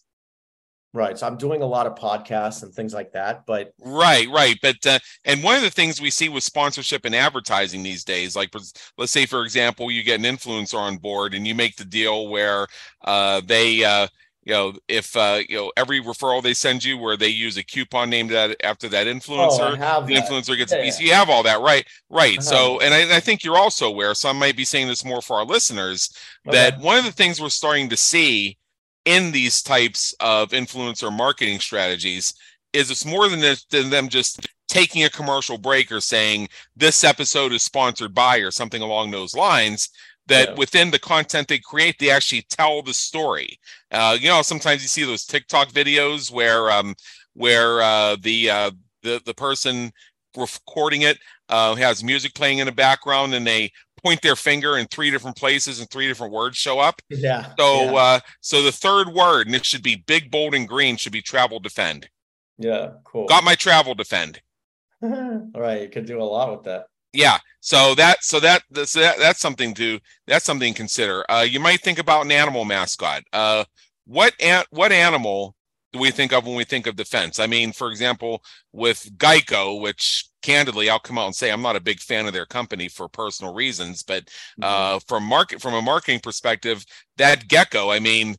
Right. 0.93 1.17
So 1.17 1.25
I'm 1.25 1.37
doing 1.37 1.61
a 1.61 1.65
lot 1.65 1.87
of 1.87 1.95
podcasts 1.95 2.63
and 2.63 2.73
things 2.73 2.93
like 2.93 3.13
that. 3.13 3.45
But 3.45 3.73
right, 3.79 4.27
right. 4.29 4.57
But 4.61 4.85
uh, 4.85 4.99
and 5.23 5.41
one 5.41 5.55
of 5.55 5.61
the 5.61 5.69
things 5.69 6.01
we 6.01 6.09
see 6.09 6.27
with 6.27 6.43
sponsorship 6.43 7.05
and 7.05 7.15
advertising 7.15 7.81
these 7.81 8.03
days, 8.03 8.35
like 8.35 8.53
let's 8.97 9.11
say 9.11 9.25
for 9.25 9.43
example, 9.43 9.89
you 9.89 10.03
get 10.03 10.19
an 10.19 10.25
influencer 10.25 10.77
on 10.77 10.97
board 10.97 11.33
and 11.33 11.47
you 11.47 11.55
make 11.55 11.77
the 11.77 11.85
deal 11.85 12.27
where 12.27 12.67
uh, 13.05 13.41
they. 13.45 13.83
Uh, 13.83 14.07
you 14.43 14.53
know, 14.53 14.73
if 14.87 15.15
uh, 15.15 15.41
you 15.47 15.55
know 15.55 15.71
every 15.77 16.01
referral 16.01 16.41
they 16.41 16.55
send 16.55 16.83
you, 16.83 16.97
where 16.97 17.15
they 17.15 17.27
use 17.27 17.57
a 17.57 17.63
coupon 17.63 18.09
named 18.09 18.31
that 18.31 18.57
after 18.65 18.89
that 18.89 19.05
influencer, 19.05 19.77
oh, 19.79 20.05
the 20.05 20.15
influencer 20.15 20.57
gets 20.57 20.71
yeah, 20.71 20.79
a 20.79 20.83
piece. 20.83 20.99
Yeah. 20.99 21.05
You 21.05 21.13
have 21.13 21.29
all 21.29 21.43
that, 21.43 21.61
right? 21.61 21.85
Right. 22.09 22.41
So, 22.41 22.79
and 22.79 22.91
I, 22.91 22.99
and 23.01 23.13
I, 23.13 23.19
think 23.19 23.43
you're 23.43 23.57
also 23.57 23.87
aware. 23.87 24.15
So 24.15 24.29
I 24.29 24.33
might 24.33 24.57
be 24.57 24.65
saying 24.65 24.87
this 24.87 25.05
more 25.05 25.21
for 25.21 25.35
our 25.35 25.45
listeners 25.45 26.09
okay. 26.47 26.57
that 26.57 26.79
one 26.79 26.97
of 26.97 27.05
the 27.05 27.11
things 27.11 27.39
we're 27.39 27.49
starting 27.49 27.89
to 27.89 27.97
see 27.97 28.57
in 29.05 29.31
these 29.31 29.61
types 29.61 30.13
of 30.19 30.49
influencer 30.49 31.15
marketing 31.15 31.59
strategies 31.59 32.33
is 32.73 32.91
it's 32.91 33.05
more 33.05 33.27
than, 33.27 33.41
than 33.69 33.89
them 33.89 34.07
just 34.07 34.47
taking 34.67 35.03
a 35.03 35.09
commercial 35.09 35.57
break 35.57 35.91
or 35.91 35.99
saying 35.99 36.47
this 36.75 37.03
episode 37.03 37.51
is 37.51 37.63
sponsored 37.63 38.13
by 38.13 38.37
or 38.37 38.51
something 38.51 38.81
along 38.81 39.11
those 39.11 39.35
lines 39.35 39.89
that 40.27 40.49
yeah. 40.49 40.55
within 40.55 40.91
the 40.91 40.99
content 40.99 41.47
they 41.47 41.59
create 41.59 41.97
they 41.99 42.09
actually 42.09 42.43
tell 42.43 42.81
the 42.81 42.93
story 42.93 43.59
uh, 43.91 44.15
you 44.19 44.29
know 44.29 44.41
sometimes 44.41 44.81
you 44.81 44.87
see 44.87 45.03
those 45.03 45.25
tiktok 45.25 45.69
videos 45.69 46.31
where 46.31 46.71
um 46.71 46.95
where 47.33 47.81
uh, 47.81 48.15
the 48.21 48.49
uh, 48.49 48.71
the 49.03 49.21
the 49.25 49.33
person 49.33 49.91
recording 50.37 51.01
it 51.01 51.17
uh, 51.49 51.75
has 51.75 52.03
music 52.03 52.33
playing 52.33 52.59
in 52.59 52.65
the 52.65 52.71
background 52.71 53.33
and 53.33 53.45
they 53.45 53.71
point 54.03 54.21
their 54.21 54.35
finger 54.35 54.77
in 54.77 54.87
three 54.87 55.11
different 55.11 55.37
places 55.37 55.79
and 55.79 55.89
three 55.89 56.07
different 56.07 56.33
words 56.33 56.57
show 56.57 56.79
up. 56.79 57.01
Yeah. 57.09 57.53
So 57.57 57.83
yeah. 57.83 57.93
uh 57.93 58.19
so 58.41 58.61
the 58.61 58.71
third 58.71 59.09
word, 59.09 59.47
and 59.47 59.55
it 59.55 59.65
should 59.65 59.83
be 59.83 60.03
big, 60.07 60.31
bold, 60.31 60.55
and 60.55 60.67
green, 60.67 60.97
should 60.97 61.11
be 61.11 61.21
travel 61.21 61.59
defend. 61.59 62.09
Yeah, 62.57 62.91
cool. 63.03 63.27
Got 63.27 63.43
my 63.43 63.55
travel 63.55 63.95
defend. 63.95 64.41
All 65.03 65.51
right, 65.55 65.81
you 65.81 65.89
could 65.89 66.05
do 66.05 66.21
a 66.21 66.23
lot 66.23 66.51
with 66.51 66.63
that. 66.65 66.85
Yeah. 67.13 67.37
So 67.59 67.95
that 67.95 68.23
so 68.23 68.39
that 68.39 68.63
so 68.83 68.99
that, 68.99 69.17
that's 69.19 69.39
something 69.39 69.73
to 69.75 69.99
that's 70.27 70.45
something 70.45 70.73
to 70.73 70.77
consider. 70.77 71.29
Uh 71.29 71.45
you 71.47 71.59
might 71.59 71.81
think 71.81 71.99
about 71.99 72.25
an 72.25 72.31
animal 72.31 72.65
mascot. 72.65 73.23
Uh 73.33 73.65
what 74.05 74.33
an, 74.39 74.63
what 74.71 74.91
animal 74.91 75.55
do 75.93 75.99
we 75.99 76.11
think 76.11 76.33
of 76.33 76.45
when 76.45 76.55
we 76.55 76.63
think 76.63 76.87
of 76.87 76.95
defense? 76.95 77.39
I 77.39 77.47
mean, 77.47 77.73
for 77.73 77.91
example, 77.91 78.43
with 78.71 79.09
Geico, 79.17 79.81
which 79.81 80.25
candidly 80.41 80.89
I'll 80.89 80.99
come 80.99 81.17
out 81.17 81.25
and 81.25 81.35
say 81.35 81.51
I'm 81.51 81.61
not 81.61 81.75
a 81.75 81.81
big 81.81 81.99
fan 81.99 82.27
of 82.27 82.33
their 82.33 82.45
company 82.45 82.87
for 82.87 83.07
personal 83.07 83.53
reasons, 83.53 84.03
but 84.03 84.25
mm-hmm. 84.25 84.63
uh, 84.63 84.99
from 85.07 85.23
market 85.23 85.61
from 85.61 85.73
a 85.73 85.81
marketing 85.81 86.19
perspective, 86.19 86.85
that 87.17 87.47
gecko, 87.47 87.91
I 87.91 87.99
mean, 87.99 88.35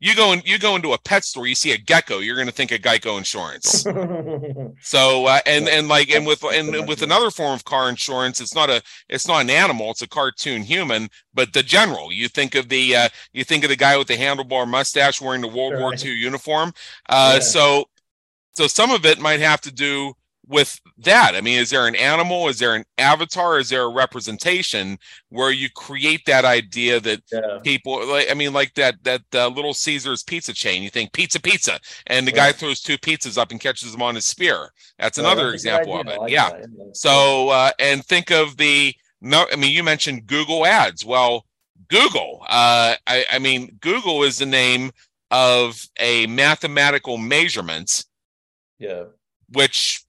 you 0.00 0.14
go 0.14 0.32
and 0.32 0.46
you 0.46 0.58
go 0.58 0.76
into 0.76 0.92
a 0.92 0.98
pet 0.98 1.24
store, 1.24 1.46
you 1.46 1.56
see 1.56 1.72
a 1.72 1.78
gecko, 1.78 2.18
you're 2.18 2.36
going 2.36 2.46
to 2.46 2.52
think 2.52 2.70
of 2.70 2.80
Geico 2.80 3.18
Insurance. 3.18 3.82
so 4.80 5.26
uh, 5.26 5.40
and 5.44 5.68
and 5.68 5.88
like 5.88 6.10
and 6.10 6.24
with 6.24 6.44
and 6.44 6.86
with 6.86 7.02
another 7.02 7.30
form 7.30 7.54
of 7.54 7.64
car 7.64 7.88
insurance, 7.88 8.40
it's 8.40 8.54
not 8.54 8.70
a 8.70 8.80
it's 9.08 9.26
not 9.26 9.42
an 9.42 9.50
animal, 9.50 9.90
it's 9.90 10.02
a 10.02 10.08
cartoon 10.08 10.62
human, 10.62 11.08
but 11.34 11.52
the 11.52 11.64
general. 11.64 12.12
You 12.12 12.28
think 12.28 12.54
of 12.54 12.68
the 12.68 12.94
uh, 12.94 13.08
you 13.32 13.42
think 13.42 13.64
of 13.64 13.70
the 13.70 13.76
guy 13.76 13.96
with 13.96 14.06
the 14.06 14.16
handlebar 14.16 14.68
mustache 14.68 15.20
wearing 15.20 15.40
the 15.40 15.48
World 15.48 15.74
War 15.80 15.94
II 15.94 16.12
uniform. 16.12 16.72
Uh, 17.08 17.32
yeah. 17.34 17.40
So 17.40 17.86
so 18.54 18.68
some 18.68 18.92
of 18.92 19.04
it 19.04 19.18
might 19.18 19.40
have 19.40 19.60
to 19.62 19.72
do 19.72 20.14
with 20.48 20.80
that? 20.98 21.34
I 21.34 21.40
mean, 21.40 21.58
is 21.58 21.70
there 21.70 21.86
an 21.86 21.94
animal? 21.94 22.48
Is 22.48 22.58
there 22.58 22.74
an 22.74 22.84
avatar? 22.96 23.58
Is 23.58 23.68
there 23.68 23.82
a 23.82 23.88
representation 23.88 24.98
where 25.28 25.50
you 25.50 25.68
create 25.70 26.24
that 26.26 26.44
idea 26.44 26.98
that 27.00 27.22
yeah. 27.30 27.58
people 27.62 28.06
like? 28.06 28.30
I 28.30 28.34
mean, 28.34 28.52
like 28.52 28.74
that 28.74 28.96
that 29.04 29.22
uh, 29.34 29.48
Little 29.48 29.74
Caesars 29.74 30.22
pizza 30.22 30.52
chain. 30.52 30.82
You 30.82 30.90
think 30.90 31.12
pizza, 31.12 31.40
pizza, 31.40 31.78
and 32.06 32.26
the 32.26 32.32
guy 32.32 32.52
throws 32.52 32.80
two 32.80 32.98
pizzas 32.98 33.38
up 33.38 33.50
and 33.50 33.60
catches 33.60 33.92
them 33.92 34.02
on 34.02 34.14
his 34.14 34.24
spear. 34.24 34.70
That's 34.98 35.18
another 35.18 35.50
that's 35.50 35.64
example 35.64 36.00
of 36.00 36.08
it. 36.08 36.18
Like 36.18 36.32
yeah. 36.32 36.50
So 36.92 37.50
uh, 37.50 37.70
and 37.78 38.04
think 38.04 38.30
of 38.30 38.56
the 38.56 38.94
no. 39.20 39.46
I 39.52 39.56
mean, 39.56 39.72
you 39.72 39.82
mentioned 39.82 40.26
Google 40.26 40.66
Ads. 40.66 41.04
Well, 41.04 41.44
Google. 41.88 42.40
Uh, 42.48 42.96
I, 43.06 43.24
I 43.32 43.38
mean, 43.38 43.76
Google 43.80 44.22
is 44.22 44.38
the 44.38 44.46
name 44.46 44.90
of 45.30 45.86
a 46.00 46.26
mathematical 46.26 47.18
measurement. 47.18 48.04
Yeah. 48.78 49.04
Which 49.52 50.04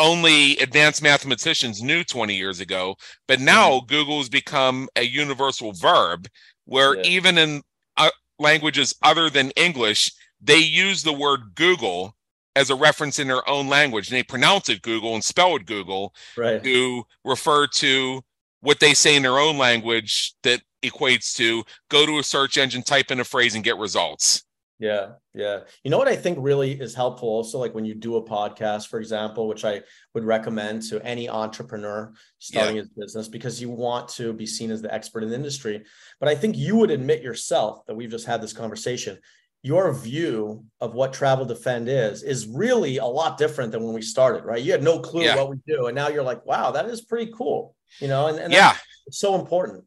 only 0.00 0.56
advanced 0.58 1.02
mathematicians 1.02 1.82
knew 1.82 2.02
20 2.02 2.34
years 2.34 2.58
ago. 2.58 2.96
But 3.28 3.38
now 3.38 3.72
mm-hmm. 3.72 3.86
Google's 3.86 4.28
become 4.28 4.88
a 4.96 5.02
universal 5.02 5.72
verb 5.72 6.26
where 6.64 6.96
yeah. 6.96 7.02
even 7.04 7.38
in 7.38 7.62
uh, 7.96 8.10
languages 8.38 8.94
other 9.02 9.30
than 9.30 9.50
English, 9.52 10.10
they 10.40 10.58
use 10.58 11.02
the 11.02 11.12
word 11.12 11.54
Google 11.54 12.16
as 12.56 12.70
a 12.70 12.74
reference 12.74 13.18
in 13.18 13.28
their 13.28 13.48
own 13.48 13.68
language. 13.68 14.08
And 14.08 14.16
they 14.16 14.22
pronounce 14.22 14.68
it 14.68 14.82
Google 14.82 15.14
and 15.14 15.22
spell 15.22 15.54
it 15.56 15.66
Google 15.66 16.14
right. 16.36 16.62
to 16.64 17.04
refer 17.24 17.66
to 17.66 18.22
what 18.60 18.80
they 18.80 18.94
say 18.94 19.16
in 19.16 19.22
their 19.22 19.38
own 19.38 19.58
language 19.58 20.34
that 20.42 20.62
equates 20.82 21.34
to 21.36 21.62
go 21.90 22.06
to 22.06 22.18
a 22.18 22.22
search 22.22 22.58
engine, 22.58 22.82
type 22.82 23.10
in 23.10 23.20
a 23.20 23.24
phrase, 23.24 23.54
and 23.54 23.64
get 23.64 23.76
results. 23.76 24.42
Yeah, 24.80 25.10
yeah. 25.34 25.60
You 25.84 25.90
know 25.90 25.98
what 25.98 26.08
I 26.08 26.16
think 26.16 26.38
really 26.40 26.72
is 26.72 26.94
helpful 26.94 27.28
also 27.28 27.58
like 27.58 27.74
when 27.74 27.84
you 27.84 27.94
do 27.94 28.16
a 28.16 28.24
podcast 28.24 28.88
for 28.88 28.98
example, 28.98 29.46
which 29.46 29.62
I 29.62 29.82
would 30.14 30.24
recommend 30.24 30.82
to 30.88 31.04
any 31.04 31.28
entrepreneur 31.28 32.12
starting 32.38 32.76
yeah. 32.76 32.82
his 32.82 32.88
business 32.88 33.28
because 33.28 33.60
you 33.60 33.68
want 33.68 34.08
to 34.10 34.32
be 34.32 34.46
seen 34.46 34.70
as 34.70 34.80
the 34.80 34.92
expert 34.92 35.22
in 35.22 35.28
the 35.28 35.34
industry. 35.34 35.84
But 36.18 36.30
I 36.30 36.34
think 36.34 36.56
you 36.56 36.76
would 36.76 36.90
admit 36.90 37.22
yourself 37.22 37.84
that 37.86 37.94
we've 37.94 38.10
just 38.10 38.26
had 38.26 38.40
this 38.40 38.54
conversation. 38.54 39.18
Your 39.62 39.92
view 39.92 40.64
of 40.80 40.94
what 40.94 41.12
travel 41.12 41.44
defend 41.44 41.90
is 41.90 42.22
is 42.22 42.46
really 42.46 42.96
a 42.96 43.04
lot 43.04 43.36
different 43.36 43.72
than 43.72 43.84
when 43.84 43.94
we 43.94 44.00
started, 44.00 44.46
right? 44.46 44.62
You 44.62 44.72
had 44.72 44.82
no 44.82 44.98
clue 45.00 45.24
yeah. 45.24 45.36
what 45.36 45.50
we 45.50 45.58
do 45.66 45.88
and 45.88 45.94
now 45.94 46.08
you're 46.08 46.22
like, 46.22 46.46
"Wow, 46.46 46.70
that 46.70 46.86
is 46.86 47.02
pretty 47.02 47.30
cool." 47.36 47.76
You 47.98 48.08
know, 48.08 48.28
and, 48.28 48.38
and 48.38 48.50
yeah. 48.50 48.76
It's 49.06 49.18
so 49.18 49.38
important. 49.38 49.84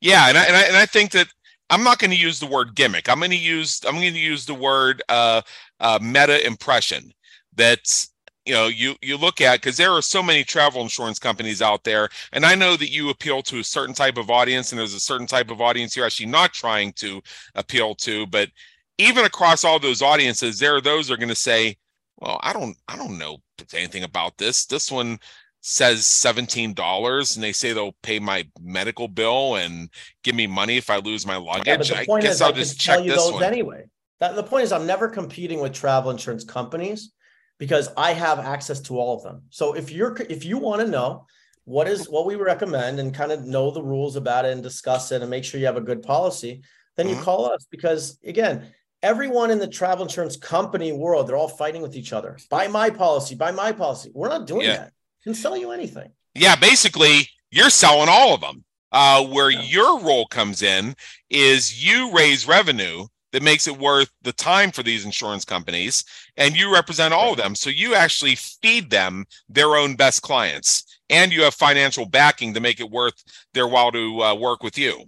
Yeah, 0.00 0.28
and 0.28 0.38
I, 0.38 0.44
and 0.44 0.56
I 0.56 0.62
and 0.62 0.76
I 0.76 0.86
think 0.86 1.12
that 1.12 1.28
I'm 1.70 1.84
not 1.84 1.98
going 1.98 2.10
to 2.10 2.16
use 2.16 2.40
the 2.40 2.46
word 2.46 2.74
gimmick. 2.74 3.08
I'm 3.08 3.18
going 3.18 3.30
to 3.30 3.36
use 3.36 3.80
I'm 3.86 3.94
going 3.94 4.12
to 4.12 4.18
use 4.18 4.44
the 4.44 4.54
word 4.54 5.02
uh, 5.08 5.42
uh, 5.78 5.98
meta 6.02 6.44
impression. 6.46 7.12
That's 7.54 8.10
you 8.44 8.54
know 8.54 8.66
you 8.66 8.96
you 9.02 9.16
look 9.16 9.40
at 9.40 9.60
because 9.60 9.76
there 9.76 9.92
are 9.92 10.02
so 10.02 10.22
many 10.22 10.44
travel 10.44 10.82
insurance 10.82 11.18
companies 11.18 11.62
out 11.62 11.84
there, 11.84 12.08
and 12.32 12.44
I 12.44 12.54
know 12.56 12.76
that 12.76 12.90
you 12.90 13.10
appeal 13.10 13.42
to 13.44 13.60
a 13.60 13.64
certain 13.64 13.94
type 13.94 14.18
of 14.18 14.30
audience, 14.30 14.72
and 14.72 14.78
there's 14.78 14.94
a 14.94 15.00
certain 15.00 15.26
type 15.26 15.50
of 15.50 15.60
audience 15.60 15.96
you're 15.96 16.06
actually 16.06 16.26
not 16.26 16.52
trying 16.52 16.92
to 16.94 17.22
appeal 17.54 17.94
to. 17.96 18.26
But 18.26 18.50
even 18.98 19.24
across 19.24 19.64
all 19.64 19.78
those 19.78 20.02
audiences, 20.02 20.58
there 20.58 20.76
are 20.76 20.80
those 20.80 21.10
are 21.10 21.16
going 21.16 21.28
to 21.28 21.34
say, 21.36 21.76
"Well, 22.18 22.40
I 22.42 22.52
don't 22.52 22.76
I 22.88 22.96
don't 22.96 23.18
know 23.18 23.38
anything 23.74 24.04
about 24.04 24.36
this. 24.38 24.66
This 24.66 24.90
one 24.90 25.18
says 25.60 26.00
$17 26.02 27.34
and 27.34 27.44
they 27.44 27.52
say 27.52 27.72
they'll 27.72 27.96
pay 28.02 28.18
my 28.18 28.46
medical 28.60 29.08
bill 29.08 29.56
and 29.56 29.90
give 30.22 30.34
me 30.34 30.46
money 30.46 30.76
if 30.76 30.88
I 30.88 30.96
lose 30.96 31.26
my 31.26 31.36
luggage. 31.36 31.66
Yeah, 31.66 31.76
but 31.76 31.86
the 31.86 32.06
point 32.06 32.24
I 32.24 32.26
guess 32.26 32.36
is, 32.36 32.42
I'll 32.42 32.48
I 32.48 32.52
just 32.52 32.80
check 32.80 33.04
those 33.04 33.32
one. 33.32 33.42
anyway. 33.42 33.84
That, 34.20 34.36
the 34.36 34.42
point 34.42 34.64
is 34.64 34.72
I'm 34.72 34.86
never 34.86 35.08
competing 35.08 35.60
with 35.60 35.72
travel 35.72 36.10
insurance 36.10 36.44
companies 36.44 37.12
because 37.58 37.90
I 37.96 38.12
have 38.12 38.38
access 38.38 38.80
to 38.80 38.98
all 38.98 39.16
of 39.16 39.22
them. 39.22 39.42
So 39.50 39.74
if 39.74 39.92
you're 39.92 40.16
if 40.28 40.44
you 40.44 40.58
want 40.58 40.80
to 40.82 40.88
know 40.88 41.26
what 41.64 41.88
is 41.88 42.08
what 42.08 42.26
we 42.26 42.34
recommend 42.34 42.98
and 42.98 43.14
kind 43.14 43.32
of 43.32 43.44
know 43.44 43.70
the 43.70 43.82
rules 43.82 44.16
about 44.16 44.44
it 44.44 44.52
and 44.52 44.62
discuss 44.62 45.12
it 45.12 45.20
and 45.20 45.30
make 45.30 45.44
sure 45.44 45.60
you 45.60 45.66
have 45.66 45.76
a 45.76 45.82
good 45.82 46.02
policy, 46.02 46.62
then 46.96 47.06
mm-hmm. 47.06 47.18
you 47.18 47.22
call 47.22 47.50
us 47.50 47.66
because 47.70 48.18
again, 48.24 48.66
everyone 49.02 49.50
in 49.50 49.58
the 49.58 49.68
travel 49.68 50.04
insurance 50.04 50.36
company 50.36 50.92
world, 50.92 51.26
they're 51.26 51.36
all 51.36 51.48
fighting 51.48 51.82
with 51.82 51.96
each 51.96 52.12
other. 52.12 52.38
Buy 52.50 52.66
my 52.68 52.90
policy, 52.90 53.34
buy 53.34 53.52
my 53.52 53.72
policy. 53.72 54.10
We're 54.14 54.28
not 54.28 54.46
doing 54.46 54.66
yeah. 54.66 54.76
that 54.76 54.92
can 55.24 55.34
sell 55.34 55.56
you 55.56 55.70
anything. 55.70 56.10
Yeah, 56.34 56.56
basically, 56.56 57.28
you're 57.50 57.70
selling 57.70 58.08
all 58.08 58.34
of 58.34 58.40
them. 58.40 58.64
Uh, 58.92 59.24
where 59.24 59.50
yeah. 59.50 59.62
your 59.62 60.00
role 60.00 60.26
comes 60.26 60.62
in 60.62 60.96
is 61.30 61.84
you 61.84 62.12
raise 62.12 62.48
revenue 62.48 63.06
that 63.32 63.42
makes 63.42 63.68
it 63.68 63.78
worth 63.78 64.10
the 64.22 64.32
time 64.32 64.72
for 64.72 64.82
these 64.82 65.04
insurance 65.04 65.44
companies, 65.44 66.04
and 66.36 66.56
you 66.56 66.72
represent 66.72 67.14
all 67.14 67.30
of 67.30 67.36
them. 67.36 67.54
So 67.54 67.70
you 67.70 67.94
actually 67.94 68.34
feed 68.34 68.90
them 68.90 69.26
their 69.48 69.76
own 69.76 69.94
best 69.94 70.22
clients, 70.22 70.98
and 71.08 71.32
you 71.32 71.42
have 71.42 71.54
financial 71.54 72.04
backing 72.04 72.52
to 72.54 72.60
make 72.60 72.80
it 72.80 72.90
worth 72.90 73.22
their 73.54 73.68
while 73.68 73.92
to 73.92 74.22
uh, 74.22 74.34
work 74.34 74.64
with 74.64 74.76
you. 74.76 75.04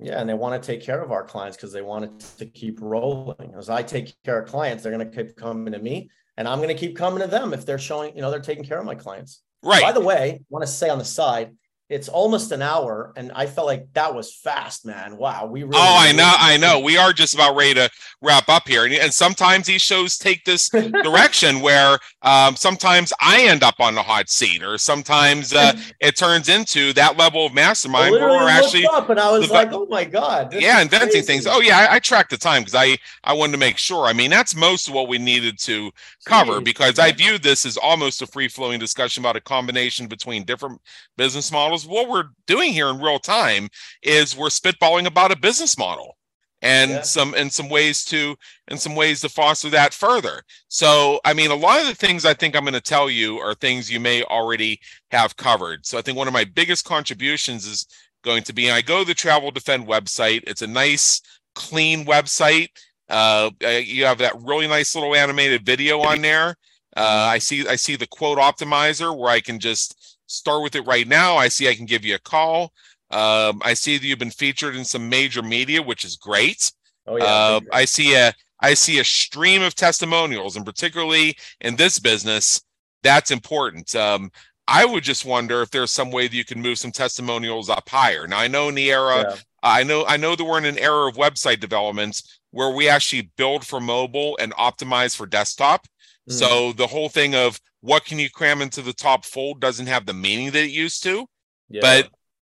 Yeah, 0.00 0.20
and 0.20 0.28
they 0.28 0.34
want 0.34 0.60
to 0.60 0.66
take 0.66 0.82
care 0.82 1.00
of 1.00 1.12
our 1.12 1.22
clients 1.22 1.56
because 1.56 1.72
they 1.72 1.82
want 1.82 2.04
it 2.06 2.18
to 2.38 2.46
keep 2.46 2.80
rolling. 2.80 3.54
As 3.56 3.70
I 3.70 3.84
take 3.84 4.12
care 4.24 4.40
of 4.40 4.48
clients, 4.48 4.82
they're 4.82 4.92
going 4.92 5.08
to 5.08 5.16
keep 5.16 5.36
coming 5.36 5.72
to 5.72 5.78
me 5.78 6.10
and 6.36 6.48
I'm 6.48 6.58
going 6.58 6.68
to 6.68 6.74
keep 6.74 6.96
coming 6.96 7.20
to 7.20 7.28
them 7.28 7.52
if 7.52 7.66
they're 7.66 7.78
showing, 7.78 8.14
you 8.16 8.22
know, 8.22 8.30
they're 8.30 8.40
taking 8.40 8.64
care 8.64 8.78
of 8.78 8.84
my 8.84 8.94
clients. 8.94 9.42
Right. 9.62 9.82
By 9.82 9.92
the 9.92 10.00
way, 10.00 10.32
I 10.32 10.44
want 10.48 10.64
to 10.64 10.70
say 10.70 10.88
on 10.88 10.98
the 10.98 11.04
side, 11.04 11.52
it's 11.92 12.08
almost 12.08 12.52
an 12.52 12.62
hour, 12.62 13.12
and 13.16 13.30
I 13.32 13.44
felt 13.44 13.66
like 13.66 13.92
that 13.92 14.14
was 14.14 14.34
fast, 14.34 14.86
man. 14.86 15.18
Wow, 15.18 15.44
we 15.44 15.62
really. 15.62 15.76
Oh, 15.76 15.96
I 15.98 16.12
know, 16.12 16.32
I 16.38 16.56
know. 16.56 16.80
We 16.80 16.96
are 16.96 17.12
just 17.12 17.34
about 17.34 17.54
ready 17.54 17.74
to 17.74 17.90
wrap 18.22 18.48
up 18.48 18.66
here, 18.66 18.86
and, 18.86 18.94
and 18.94 19.12
sometimes 19.12 19.66
these 19.66 19.82
shows 19.82 20.16
take 20.16 20.42
this 20.46 20.68
direction 21.02 21.60
where 21.60 21.98
um, 22.22 22.56
sometimes 22.56 23.12
I 23.20 23.42
end 23.42 23.62
up 23.62 23.78
on 23.78 23.94
the 23.94 24.02
hot 24.02 24.30
seat, 24.30 24.62
or 24.62 24.78
sometimes 24.78 25.52
uh, 25.52 25.74
it 26.00 26.16
turns 26.16 26.48
into 26.48 26.94
that 26.94 27.18
level 27.18 27.44
of 27.44 27.52
mastermind 27.52 28.12
where 28.12 28.28
we're 28.28 28.48
actually 28.48 28.86
up, 28.86 29.10
and 29.10 29.20
I 29.20 29.30
was 29.30 29.50
like, 29.50 29.68
oh 29.72 29.86
my 29.90 30.04
god, 30.04 30.54
yeah, 30.54 30.80
inventing 30.80 31.10
crazy. 31.10 31.26
things. 31.26 31.46
Oh 31.46 31.60
yeah, 31.60 31.86
I, 31.90 31.96
I 31.96 31.98
tracked 31.98 32.30
the 32.30 32.38
time 32.38 32.62
because 32.62 32.74
I 32.74 32.96
I 33.22 33.34
wanted 33.34 33.52
to 33.52 33.58
make 33.58 33.76
sure. 33.76 34.06
I 34.06 34.14
mean, 34.14 34.30
that's 34.30 34.56
most 34.56 34.88
of 34.88 34.94
what 34.94 35.08
we 35.08 35.18
needed 35.18 35.58
to 35.60 35.90
cover 36.24 36.60
Jeez. 36.60 36.64
because 36.64 36.98
I 36.98 37.12
viewed 37.12 37.42
this 37.42 37.66
as 37.66 37.76
almost 37.76 38.22
a 38.22 38.26
free 38.26 38.48
flowing 38.48 38.80
discussion 38.80 39.22
about 39.22 39.36
a 39.36 39.42
combination 39.42 40.06
between 40.06 40.44
different 40.44 40.80
business 41.18 41.52
models 41.52 41.81
what 41.86 42.08
we're 42.08 42.30
doing 42.46 42.72
here 42.72 42.88
in 42.88 43.00
real 43.00 43.18
time 43.18 43.68
is 44.02 44.36
we're 44.36 44.48
spitballing 44.48 45.06
about 45.06 45.32
a 45.32 45.36
business 45.36 45.78
model 45.78 46.16
and 46.62 46.90
yeah. 46.90 47.02
some 47.02 47.34
and 47.34 47.52
some 47.52 47.68
ways 47.68 48.04
to 48.04 48.36
and 48.68 48.80
some 48.80 48.94
ways 48.94 49.20
to 49.20 49.28
foster 49.28 49.68
that 49.70 49.92
further. 49.92 50.42
So 50.68 51.20
i 51.24 51.34
mean 51.34 51.50
a 51.50 51.56
lot 51.56 51.80
of 51.80 51.86
the 51.86 51.94
things 51.94 52.24
i 52.24 52.32
think 52.32 52.56
i'm 52.56 52.62
going 52.62 52.72
to 52.74 52.80
tell 52.80 53.10
you 53.10 53.38
are 53.38 53.54
things 53.54 53.90
you 53.90 54.00
may 54.00 54.22
already 54.22 54.80
have 55.10 55.36
covered. 55.36 55.84
So 55.84 55.98
i 55.98 56.02
think 56.02 56.16
one 56.16 56.28
of 56.28 56.32
my 56.32 56.44
biggest 56.44 56.84
contributions 56.84 57.66
is 57.66 57.86
going 58.22 58.44
to 58.44 58.52
be 58.52 58.70
i 58.70 58.80
go 58.80 59.00
to 59.00 59.06
the 59.06 59.14
travel 59.14 59.50
defend 59.50 59.86
website. 59.86 60.44
It's 60.46 60.62
a 60.62 60.66
nice 60.66 61.20
clean 61.54 62.06
website. 62.06 62.68
Uh, 63.10 63.50
you 63.60 64.06
have 64.06 64.18
that 64.18 64.40
really 64.40 64.68
nice 64.68 64.94
little 64.94 65.14
animated 65.14 65.66
video 65.66 66.00
on 66.00 66.22
there. 66.22 66.56
Uh, 66.96 67.28
i 67.30 67.38
see 67.38 67.66
i 67.66 67.74
see 67.74 67.96
the 67.96 68.06
quote 68.06 68.38
optimizer 68.38 69.16
where 69.16 69.30
i 69.30 69.40
can 69.40 69.58
just 69.58 70.18
start 70.32 70.62
with 70.62 70.74
it 70.74 70.86
right 70.86 71.06
now. 71.06 71.36
I 71.36 71.48
see 71.48 71.68
I 71.68 71.74
can 71.74 71.86
give 71.86 72.04
you 72.04 72.14
a 72.14 72.20
call. 72.20 72.72
Um, 73.10 73.60
I 73.64 73.74
see 73.74 73.98
that 73.98 74.04
you've 74.04 74.18
been 74.18 74.30
featured 74.30 74.74
in 74.74 74.84
some 74.84 75.08
major 75.08 75.42
media, 75.42 75.82
which 75.82 76.04
is 76.04 76.16
great. 76.16 76.72
Oh 77.06 77.16
yeah. 77.16 77.24
Uh, 77.24 77.60
I 77.72 77.84
see 77.84 78.14
a 78.14 78.32
I 78.60 78.74
see 78.74 79.00
a 79.00 79.04
stream 79.04 79.62
of 79.62 79.74
testimonials, 79.74 80.56
and 80.56 80.64
particularly 80.64 81.36
in 81.60 81.76
this 81.76 81.98
business, 81.98 82.62
that's 83.02 83.30
important. 83.30 83.94
Um, 83.94 84.30
I 84.68 84.84
would 84.84 85.02
just 85.02 85.24
wonder 85.24 85.60
if 85.60 85.70
there's 85.70 85.90
some 85.90 86.10
way 86.10 86.28
that 86.28 86.34
you 86.34 86.44
can 86.44 86.62
move 86.62 86.78
some 86.78 86.92
testimonials 86.92 87.68
up 87.68 87.88
higher. 87.88 88.26
Now 88.26 88.38
I 88.38 88.48
know 88.48 88.68
in 88.68 88.74
the 88.74 88.90
era, 88.90 89.26
yeah. 89.28 89.36
I 89.62 89.82
know 89.82 90.04
I 90.06 90.16
know 90.16 90.34
that 90.36 90.44
we're 90.44 90.58
in 90.58 90.64
an 90.64 90.78
era 90.78 91.08
of 91.08 91.16
website 91.16 91.60
developments 91.60 92.40
where 92.52 92.70
we 92.70 92.88
actually 92.88 93.30
build 93.36 93.66
for 93.66 93.80
mobile 93.80 94.38
and 94.40 94.54
optimize 94.54 95.16
for 95.16 95.26
desktop. 95.26 95.86
Mm. 96.28 96.32
So 96.32 96.72
the 96.72 96.86
whole 96.86 97.08
thing 97.08 97.34
of 97.34 97.60
what 97.80 98.04
can 98.04 98.18
you 98.18 98.30
cram 98.30 98.62
into 98.62 98.82
the 98.82 98.92
top 98.92 99.24
fold 99.24 99.60
doesn't 99.60 99.86
have 99.86 100.06
the 100.06 100.14
meaning 100.14 100.50
that 100.52 100.64
it 100.64 100.70
used 100.70 101.02
to. 101.02 101.26
Yeah. 101.68 101.80
But 101.80 102.10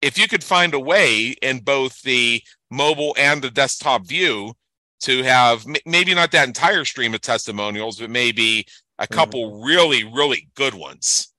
if 0.03 0.19
you 0.19 0.29
could 0.29 0.45
find 0.45 0.75
a 0.75 0.81
way 0.81 1.35
in 1.41 1.61
both 1.61 2.03
the 2.03 2.43
mobile 2.71 3.15
and 3.19 3.41
the 3.41 3.51
desktop 3.51 4.07
view 4.07 4.53
to 5.01 5.23
have 5.23 5.65
maybe 5.87 6.15
not 6.15 6.31
that 6.33 6.47
entire 6.47 6.85
stream 6.85 7.15
of 7.15 7.21
testimonials, 7.21 7.99
but 7.99 8.11
maybe 8.11 8.67
a 8.99 9.05
mm-hmm. 9.05 9.15
couple 9.15 9.51
mm-hmm. 9.51 9.65
really, 9.65 10.05
really 10.05 10.49
good 10.55 10.75
ones. 10.75 11.33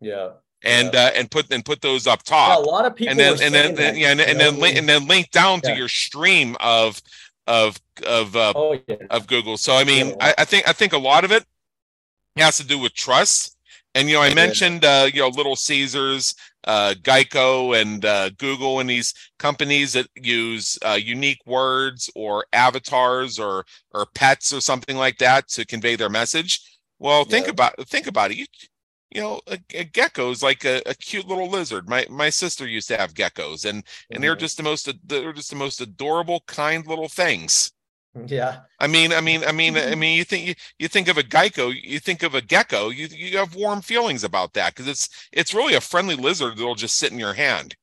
Yeah. 0.00 0.30
And 0.64 0.94
yeah. 0.94 1.06
uh, 1.06 1.10
and 1.14 1.30
put 1.30 1.52
and 1.52 1.64
put 1.64 1.80
those 1.80 2.06
up 2.06 2.22
top. 2.22 2.58
Yeah, 2.58 2.64
a 2.64 2.66
lot 2.66 2.86
of 2.86 2.96
people 2.96 3.10
and 3.10 3.20
then 3.20 3.42
and 3.42 3.54
then, 3.54 3.74
that, 3.74 3.96
yeah, 3.96 4.10
and, 4.10 4.20
and 4.20 4.40
then 4.40 4.58
link, 4.58 4.76
and 4.76 4.88
then 4.88 5.06
link 5.06 5.30
down 5.30 5.60
to 5.60 5.76
your 5.76 5.88
stream 5.88 6.56
of 6.60 7.00
of 7.46 7.76
of 8.06 8.34
uh, 8.34 8.52
oh, 8.56 8.78
of 9.10 9.26
Google. 9.26 9.58
So 9.58 9.76
I 9.76 9.84
mean, 9.84 10.14
I, 10.18 10.34
I 10.38 10.44
think 10.44 10.66
I 10.66 10.72
think 10.72 10.92
a 10.92 10.98
lot 10.98 11.24
of 11.24 11.30
it 11.30 11.44
has 12.42 12.56
to 12.58 12.66
do 12.66 12.78
with 12.78 12.94
trust. 12.94 13.56
And 13.94 14.10
you 14.10 14.16
know, 14.16 14.22
I 14.22 14.34
mentioned 14.34 14.84
uh, 14.84 15.08
you 15.12 15.20
know 15.20 15.28
Little 15.28 15.56
Caesars, 15.56 16.34
uh, 16.64 16.94
Geico, 17.00 17.80
and 17.80 18.04
uh, 18.04 18.28
Google, 18.36 18.78
and 18.78 18.90
these 18.90 19.14
companies 19.38 19.94
that 19.94 20.08
use 20.14 20.78
uh, 20.84 20.98
unique 21.02 21.40
words 21.46 22.10
or 22.14 22.44
avatars 22.52 23.38
or 23.38 23.64
or 23.92 24.06
pets 24.14 24.52
or 24.52 24.60
something 24.60 24.96
like 24.96 25.16
that 25.18 25.48
to 25.48 25.64
convey 25.64 25.96
their 25.96 26.10
message. 26.10 26.60
Well, 26.98 27.24
think 27.24 27.46
yeah. 27.46 27.52
about 27.52 27.88
think 27.88 28.06
about 28.06 28.32
it. 28.32 28.36
You, 28.36 28.46
you 29.10 29.22
know, 29.22 29.40
a, 29.46 29.58
a 29.72 29.84
gecko 29.84 30.30
is 30.30 30.42
like 30.42 30.64
a, 30.66 30.82
a, 30.84 30.94
cute 30.94 31.26
little 31.26 31.48
lizard. 31.48 31.88
My 31.88 32.06
my 32.10 32.28
sister 32.28 32.66
used 32.66 32.88
to 32.88 32.98
have 32.98 33.14
geckos, 33.14 33.64
and 33.64 33.78
and 33.78 33.84
mm-hmm. 33.84 34.22
they're 34.22 34.36
just 34.36 34.58
the 34.58 34.62
most 34.62 34.90
they're 35.08 35.32
just 35.32 35.50
the 35.50 35.56
most 35.56 35.80
adorable, 35.80 36.42
kind 36.46 36.86
little 36.86 37.08
things. 37.08 37.72
Yeah. 38.24 38.60
I 38.78 38.86
mean, 38.86 39.12
I 39.12 39.20
mean, 39.20 39.44
I 39.44 39.52
mean, 39.52 39.76
I 39.76 39.80
mm-hmm. 39.80 40.00
mean, 40.00 40.16
you 40.16 40.24
think 40.24 40.46
you, 40.46 40.54
you 40.78 40.88
think 40.88 41.08
of 41.08 41.18
a 41.18 41.22
gecko, 41.22 41.68
you 41.68 41.98
think 41.98 42.22
of 42.22 42.34
a 42.34 42.40
gecko, 42.40 42.88
you 42.88 43.08
you 43.10 43.36
have 43.38 43.54
warm 43.54 43.82
feelings 43.82 44.24
about 44.24 44.54
that 44.54 44.74
because 44.74 44.88
it's 44.88 45.28
it's 45.32 45.54
really 45.54 45.74
a 45.74 45.80
friendly 45.80 46.16
lizard 46.16 46.56
that'll 46.56 46.74
just 46.74 46.96
sit 46.96 47.12
in 47.12 47.18
your 47.18 47.34
hand. 47.34 47.76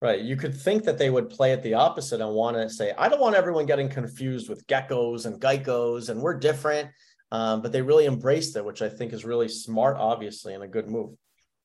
Right. 0.00 0.20
You 0.20 0.34
could 0.34 0.54
think 0.54 0.82
that 0.84 0.98
they 0.98 1.10
would 1.10 1.30
play 1.30 1.52
it 1.52 1.62
the 1.62 1.74
opposite 1.74 2.20
and 2.20 2.34
want 2.34 2.56
to 2.56 2.68
say, 2.68 2.92
I 2.98 3.08
don't 3.08 3.20
want 3.20 3.36
everyone 3.36 3.66
getting 3.66 3.88
confused 3.88 4.48
with 4.48 4.66
geckos 4.66 5.26
and 5.26 5.40
geckos 5.40 6.08
and 6.08 6.20
we're 6.20 6.38
different. 6.38 6.90
Um, 7.30 7.62
but 7.62 7.70
they 7.70 7.82
really 7.82 8.06
embraced 8.06 8.56
it, 8.56 8.64
which 8.64 8.82
I 8.82 8.88
think 8.88 9.12
is 9.12 9.24
really 9.24 9.48
smart, 9.48 9.96
obviously, 9.96 10.54
and 10.54 10.64
a 10.64 10.68
good 10.68 10.88
move. 10.88 11.14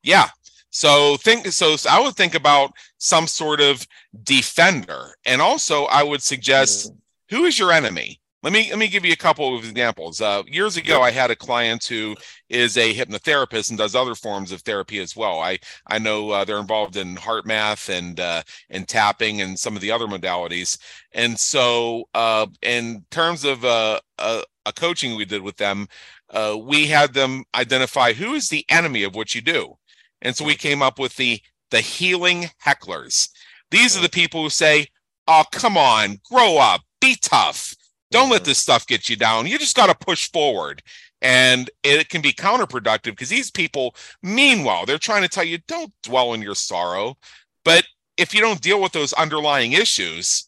Yeah. 0.03 0.27
So 0.69 1.17
think 1.17 1.47
so, 1.47 1.75
so 1.75 1.89
I 1.89 1.99
would 1.99 2.15
think 2.15 2.35
about 2.35 2.73
some 2.99 3.25
sort 3.25 3.59
of 3.59 3.85
defender. 4.23 5.15
And 5.25 5.41
also 5.41 5.85
I 5.85 6.03
would 6.03 6.21
suggest 6.21 6.91
mm 6.91 6.97
who 7.29 7.45
is 7.45 7.59
your 7.59 7.71
enemy? 7.71 8.19
Let 8.43 8.53
me 8.53 8.69
let 8.69 8.77
me 8.77 8.87
give 8.87 9.03
you 9.03 9.13
a 9.13 9.17
couple 9.17 9.57
of 9.57 9.65
examples. 9.65 10.21
Uh, 10.21 10.43
years 10.47 10.77
ago, 10.77 11.01
I 11.01 11.09
had 11.09 11.31
a 11.31 11.35
client 11.35 11.83
who 11.83 12.15
is 12.49 12.77
a 12.77 12.93
hypnotherapist 12.93 13.69
and 13.69 13.77
does 13.79 13.95
other 13.95 14.13
forms 14.13 14.51
of 14.51 14.61
therapy 14.61 14.99
as 14.99 15.15
well. 15.15 15.39
I 15.39 15.57
I 15.87 15.97
know 15.97 16.29
uh, 16.29 16.45
they're 16.45 16.59
involved 16.59 16.97
in 16.97 17.15
HeartMath 17.15 17.89
and 17.89 18.19
uh, 18.19 18.43
and 18.69 18.87
tapping 18.87 19.41
and 19.41 19.57
some 19.57 19.75
of 19.75 19.81
the 19.81 19.91
other 19.91 20.05
modalities. 20.05 20.77
And 21.13 21.37
so, 21.39 22.05
uh, 22.13 22.45
in 22.61 23.05
terms 23.09 23.43
of 23.43 23.65
uh, 23.65 23.99
a, 24.19 24.43
a, 24.67 24.73
coaching 24.73 25.15
we 25.15 25.25
did 25.25 25.41
with 25.41 25.57
them, 25.57 25.87
uh, 26.29 26.55
we 26.61 26.85
had 26.85 27.13
them 27.13 27.43
identify 27.55 28.13
who 28.13 28.35
is 28.35 28.49
the 28.49 28.65
enemy 28.69 29.01
of 29.03 29.15
what 29.15 29.33
you 29.33 29.41
do. 29.41 29.77
And 30.21 30.35
so 30.35 30.45
we 30.45 30.55
came 30.55 30.83
up 30.83 30.99
with 30.99 31.15
the 31.15 31.41
the 31.71 31.81
healing 31.81 32.51
hecklers. 32.63 33.29
These 33.71 33.97
are 33.97 34.01
the 34.01 34.09
people 34.09 34.43
who 34.43 34.49
say, 34.51 34.87
"Oh, 35.27 35.43
come 35.51 35.75
on, 35.75 36.19
grow 36.31 36.59
up." 36.59 36.81
Be 37.01 37.15
tough. 37.21 37.75
Don't 38.11 38.29
let 38.29 38.45
this 38.45 38.57
stuff 38.57 38.87
get 38.87 39.09
you 39.09 39.15
down. 39.15 39.47
You 39.47 39.57
just 39.57 39.75
got 39.75 39.87
to 39.87 40.05
push 40.05 40.31
forward. 40.31 40.81
And 41.21 41.69
it 41.83 42.09
can 42.09 42.21
be 42.21 42.31
counterproductive 42.31 43.03
because 43.03 43.29
these 43.29 43.51
people, 43.51 43.95
meanwhile, 44.21 44.85
they're 44.85 44.97
trying 44.97 45.23
to 45.23 45.27
tell 45.27 45.43
you, 45.43 45.57
don't 45.67 45.91
dwell 46.03 46.33
in 46.33 46.41
your 46.41 46.55
sorrow. 46.55 47.17
But 47.65 47.85
if 48.17 48.33
you 48.33 48.41
don't 48.41 48.61
deal 48.61 48.81
with 48.81 48.91
those 48.91 49.13
underlying 49.13 49.73
issues 49.73 50.46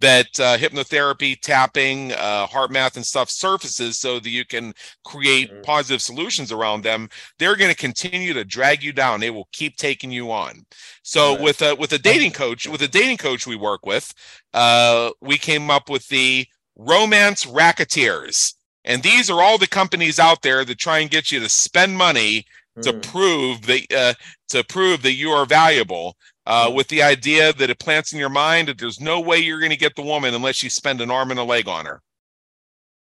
that 0.00 0.26
uh, 0.38 0.56
hypnotherapy, 0.56 1.40
tapping, 1.40 2.12
uh, 2.12 2.46
HeartMath, 2.46 2.96
and 2.96 3.04
stuff 3.04 3.30
surfaces 3.30 3.98
so 3.98 4.20
that 4.20 4.30
you 4.30 4.44
can 4.44 4.72
create 5.04 5.50
mm-hmm. 5.50 5.62
positive 5.62 6.00
solutions 6.00 6.52
around 6.52 6.82
them, 6.82 7.08
they're 7.38 7.56
going 7.56 7.70
to 7.70 7.76
continue 7.76 8.32
to 8.32 8.44
drag 8.44 8.82
you 8.82 8.92
down. 8.92 9.20
They 9.20 9.30
will 9.30 9.48
keep 9.52 9.76
taking 9.76 10.10
you 10.10 10.30
on. 10.30 10.64
So 11.02 11.32
right. 11.32 11.42
with 11.42 11.62
a 11.62 11.74
with 11.74 11.92
a 11.92 11.98
dating 11.98 12.32
coach, 12.32 12.66
with 12.66 12.82
a 12.82 12.88
dating 12.88 13.18
coach 13.18 13.46
we 13.46 13.56
work 13.56 13.84
with, 13.84 14.12
uh, 14.54 15.10
we 15.20 15.38
came 15.38 15.70
up 15.70 15.88
with 15.88 16.06
the 16.08 16.46
romance 16.76 17.44
racketeers. 17.46 18.54
And 18.84 19.02
these 19.02 19.28
are 19.28 19.42
all 19.42 19.58
the 19.58 19.66
companies 19.66 20.18
out 20.18 20.42
there 20.42 20.64
that 20.64 20.78
try 20.78 21.00
and 21.00 21.10
get 21.10 21.30
you 21.30 21.40
to 21.40 21.48
spend 21.48 21.98
money 21.98 22.46
mm. 22.78 22.82
to 22.82 22.92
prove 23.08 23.62
that 23.66 23.92
uh, 23.92 24.14
to 24.48 24.64
prove 24.64 25.02
that 25.02 25.14
you 25.14 25.30
are 25.30 25.44
valuable. 25.44 26.16
Uh, 26.48 26.72
with 26.74 26.88
the 26.88 27.02
idea 27.02 27.52
that 27.52 27.68
it 27.68 27.78
plants 27.78 28.14
in 28.14 28.18
your 28.18 28.30
mind 28.30 28.68
that 28.68 28.78
there's 28.78 29.02
no 29.02 29.20
way 29.20 29.36
you're 29.36 29.60
going 29.60 29.70
to 29.70 29.76
get 29.76 29.94
the 29.96 30.02
woman 30.02 30.32
unless 30.32 30.62
you 30.62 30.70
spend 30.70 31.02
an 31.02 31.10
arm 31.10 31.30
and 31.30 31.38
a 31.38 31.44
leg 31.44 31.68
on 31.68 31.84
her. 31.84 32.00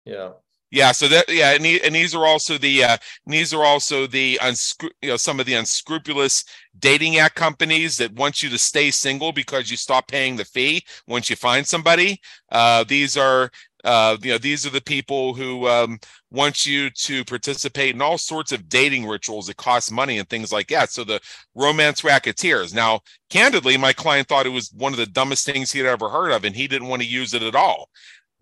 Yeah. 0.05 0.29
Yeah, 0.71 0.93
so 0.93 1.09
that 1.09 1.25
yeah, 1.27 1.51
and, 1.53 1.63
he, 1.63 1.79
and 1.83 1.93
these 1.93 2.15
are 2.15 2.25
also 2.25 2.57
the 2.57 2.83
uh, 2.83 2.97
these 3.27 3.53
are 3.53 3.63
also 3.63 4.07
the 4.07 4.39
unscru- 4.41 4.89
you 5.03 5.09
know 5.09 5.17
some 5.17 5.39
of 5.39 5.45
the 5.45 5.53
unscrupulous 5.53 6.45
dating 6.79 7.17
app 7.17 7.35
companies 7.35 7.97
that 7.97 8.11
want 8.13 8.41
you 8.41 8.49
to 8.49 8.57
stay 8.57 8.89
single 8.89 9.31
because 9.33 9.69
you 9.69 9.77
stop 9.77 10.07
paying 10.07 10.35
the 10.35 10.45
fee 10.45 10.83
once 11.05 11.29
you 11.29 11.35
find 11.35 11.67
somebody. 11.67 12.19
Uh, 12.49 12.83
these 12.85 13.17
are 13.17 13.51
uh, 13.83 14.17
you 14.21 14.31
know 14.31 14.37
these 14.37 14.65
are 14.65 14.69
the 14.69 14.81
people 14.81 15.33
who 15.33 15.67
um, 15.67 15.99
want 16.31 16.65
you 16.65 16.89
to 16.89 17.23
participate 17.25 17.95
in 17.95 18.01
all 18.01 18.17
sorts 18.17 18.51
of 18.51 18.69
dating 18.69 19.05
rituals 19.05 19.47
that 19.47 19.57
cost 19.57 19.91
money 19.91 20.19
and 20.19 20.29
things 20.29 20.51
like 20.51 20.67
that. 20.69 20.91
So 20.91 21.03
the 21.03 21.19
romance 21.55 22.03
racketeers. 22.03 22.73
Now, 22.73 23.01
candidly, 23.29 23.77
my 23.77 23.93
client 23.93 24.27
thought 24.27 24.45
it 24.45 24.49
was 24.49 24.71
one 24.73 24.93
of 24.93 24.99
the 24.99 25.05
dumbest 25.05 25.45
things 25.45 25.71
he'd 25.71 25.85
ever 25.85 26.09
heard 26.09 26.31
of, 26.31 26.43
and 26.45 26.55
he 26.55 26.67
didn't 26.67 26.87
want 26.87 27.01
to 27.01 27.07
use 27.07 27.33
it 27.33 27.43
at 27.43 27.55
all. 27.55 27.89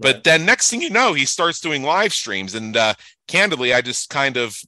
But 0.01 0.23
then 0.23 0.45
next 0.45 0.69
thing 0.69 0.81
you 0.81 0.89
know, 0.89 1.13
he 1.13 1.25
starts 1.25 1.59
doing 1.59 1.83
live 1.83 2.11
streams. 2.11 2.55
And 2.55 2.75
uh, 2.75 2.95
candidly, 3.27 3.71
I 3.73 3.81
just 3.81 4.09
kind 4.09 4.35
of 4.35 4.59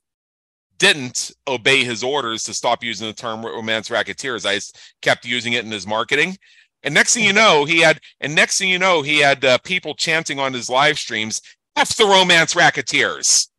didn't 0.78 1.32
obey 1.48 1.84
his 1.84 2.04
orders 2.04 2.44
to 2.44 2.54
stop 2.54 2.84
using 2.84 3.08
the 3.08 3.14
term 3.14 3.44
romance 3.44 3.90
racketeers. 3.90 4.46
I 4.46 4.60
kept 5.02 5.26
using 5.26 5.54
it 5.54 5.66
in 5.66 5.72
his 5.72 5.88
marketing. 5.88 6.38
And 6.84 6.94
next 6.94 7.14
thing 7.14 7.24
you 7.24 7.34
know, 7.34 7.66
he 7.66 7.80
had, 7.80 8.00
and 8.20 8.36
next 8.36 8.58
thing 8.58 8.70
you 8.70 8.80
know, 8.80 9.02
he 9.02 9.20
had 9.20 9.44
uh, 9.46 9.58
people 9.60 9.96
chanting 9.96 10.40
on 10.40 10.54
his 10.54 10.70
live 10.70 11.00
streams, 11.00 11.42
F 11.76 11.96
the 11.96 12.06
romance 12.06 12.56
racketeers. 12.56 13.50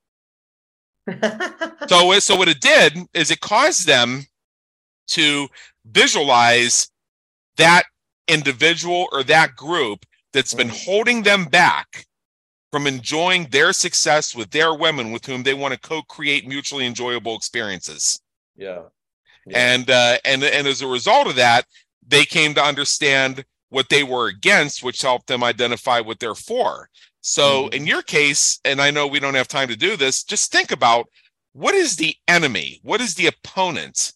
so, 1.88 2.18
so 2.18 2.36
what 2.36 2.48
it 2.48 2.60
did 2.60 2.98
is 3.14 3.30
it 3.30 3.40
caused 3.40 3.86
them 3.86 4.24
to 5.08 5.48
visualize 5.86 6.90
that 7.56 7.84
individual 8.28 9.06
or 9.12 9.22
that 9.24 9.54
group 9.54 10.04
that's 10.32 10.54
been 10.54 10.68
mm. 10.68 10.84
holding 10.84 11.22
them 11.22 11.44
back 11.44 12.06
from 12.72 12.86
enjoying 12.86 13.46
their 13.50 13.72
success 13.72 14.34
with 14.34 14.50
their 14.50 14.74
women 14.74 15.12
with 15.12 15.24
whom 15.24 15.44
they 15.44 15.54
want 15.54 15.72
to 15.72 15.80
co-create 15.80 16.48
mutually 16.48 16.86
enjoyable 16.86 17.36
experiences. 17.36 18.20
Yeah. 18.56 18.82
yeah. 19.46 19.74
And 19.74 19.90
uh, 19.90 20.18
and 20.24 20.42
and 20.42 20.66
as 20.66 20.82
a 20.82 20.88
result 20.88 21.28
of 21.28 21.36
that, 21.36 21.66
they 22.06 22.24
came 22.24 22.54
to 22.54 22.62
understand 22.62 23.44
what 23.68 23.88
they 23.88 24.02
were 24.02 24.28
against, 24.28 24.82
which 24.82 25.02
helped 25.02 25.26
them 25.26 25.42
identify 25.42 26.00
what 26.00 26.20
they're 26.20 26.34
for. 26.34 26.88
So 27.20 27.64
mm-hmm. 27.64 27.74
in 27.74 27.86
your 27.86 28.02
case, 28.02 28.60
and 28.64 28.80
I 28.80 28.90
know 28.90 29.06
we 29.06 29.20
don't 29.20 29.34
have 29.34 29.48
time 29.48 29.68
to 29.68 29.76
do 29.76 29.96
this, 29.96 30.22
just 30.22 30.52
think 30.52 30.70
about 30.70 31.08
what 31.52 31.74
is 31.74 31.96
the 31.96 32.14
enemy? 32.28 32.80
What 32.82 33.00
is 33.00 33.14
the 33.14 33.26
opponent 33.26 34.12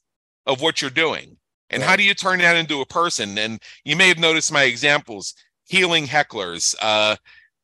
of 0.46 0.60
what 0.60 0.80
you're 0.80 0.90
doing? 0.90 1.36
And 1.70 1.82
right. 1.82 1.88
how 1.88 1.96
do 1.96 2.02
you 2.02 2.14
turn 2.14 2.40
that 2.40 2.56
into 2.56 2.80
a 2.80 2.86
person? 2.86 3.38
And 3.38 3.60
you 3.84 3.96
may 3.96 4.08
have 4.08 4.18
noticed 4.18 4.52
my 4.52 4.64
examples 4.64 5.34
healing 5.66 6.06
hecklers, 6.06 6.74
uh, 6.80 7.16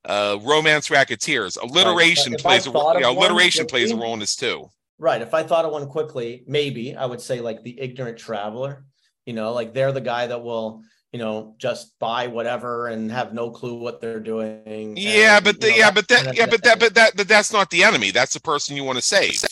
uh, 0.05 0.39
romance 0.43 0.91
racketeers. 0.91 1.57
Alliteration 1.57 2.33
right. 2.33 2.41
plays 2.41 2.67
a 2.67 2.71
yeah, 2.71 3.11
alliteration 3.11 3.67
plays 3.67 3.91
a 3.91 3.97
role 3.97 4.15
in 4.15 4.21
this 4.21 4.37
too. 4.37 4.69
Right. 4.99 5.21
If 5.21 5.35
I 5.35 5.43
thought 5.43 5.65
of 5.65 5.73
one 5.73 5.89
quickly, 5.89 6.45
maybe 6.47 6.95
I 6.95 7.07
would 7.07 7.21
say 7.21 7.41
like 7.41 7.63
the 7.63 7.81
ignorant 7.81 8.19
traveler. 8.19 8.85
You 9.27 9.33
know, 9.33 9.53
like 9.53 9.73
they're 9.73 9.93
the 9.93 10.01
guy 10.01 10.27
that 10.27 10.43
will, 10.43 10.83
you 11.13 11.19
know, 11.19 11.55
just 11.59 11.99
buy 11.99 12.27
whatever 12.27 12.89
and 12.89 13.11
have 13.11 13.33
no 13.33 13.51
clue 13.51 13.75
what 13.79 14.01
they're 14.01 14.21
doing. 14.21 14.97
Yeah, 14.97 15.37
and, 15.37 15.45
but 15.45 15.61
the, 15.61 15.71
know, 15.71 15.77
yeah, 15.77 15.91
but 15.91 16.09
that, 16.09 16.37
yeah, 16.37 16.47
but 16.47 16.63
that, 16.63 16.81
but 16.81 16.95
that, 16.95 17.17
but 17.17 17.29
that's 17.29 17.53
not 17.53 17.71
the 17.71 17.85
enemy. 17.85 18.11
That's 18.11 18.35
the 18.35 18.41
person 18.41 18.77
you 18.77 18.85
want 18.85 18.99
to 18.99 19.05
save. 19.05 19.43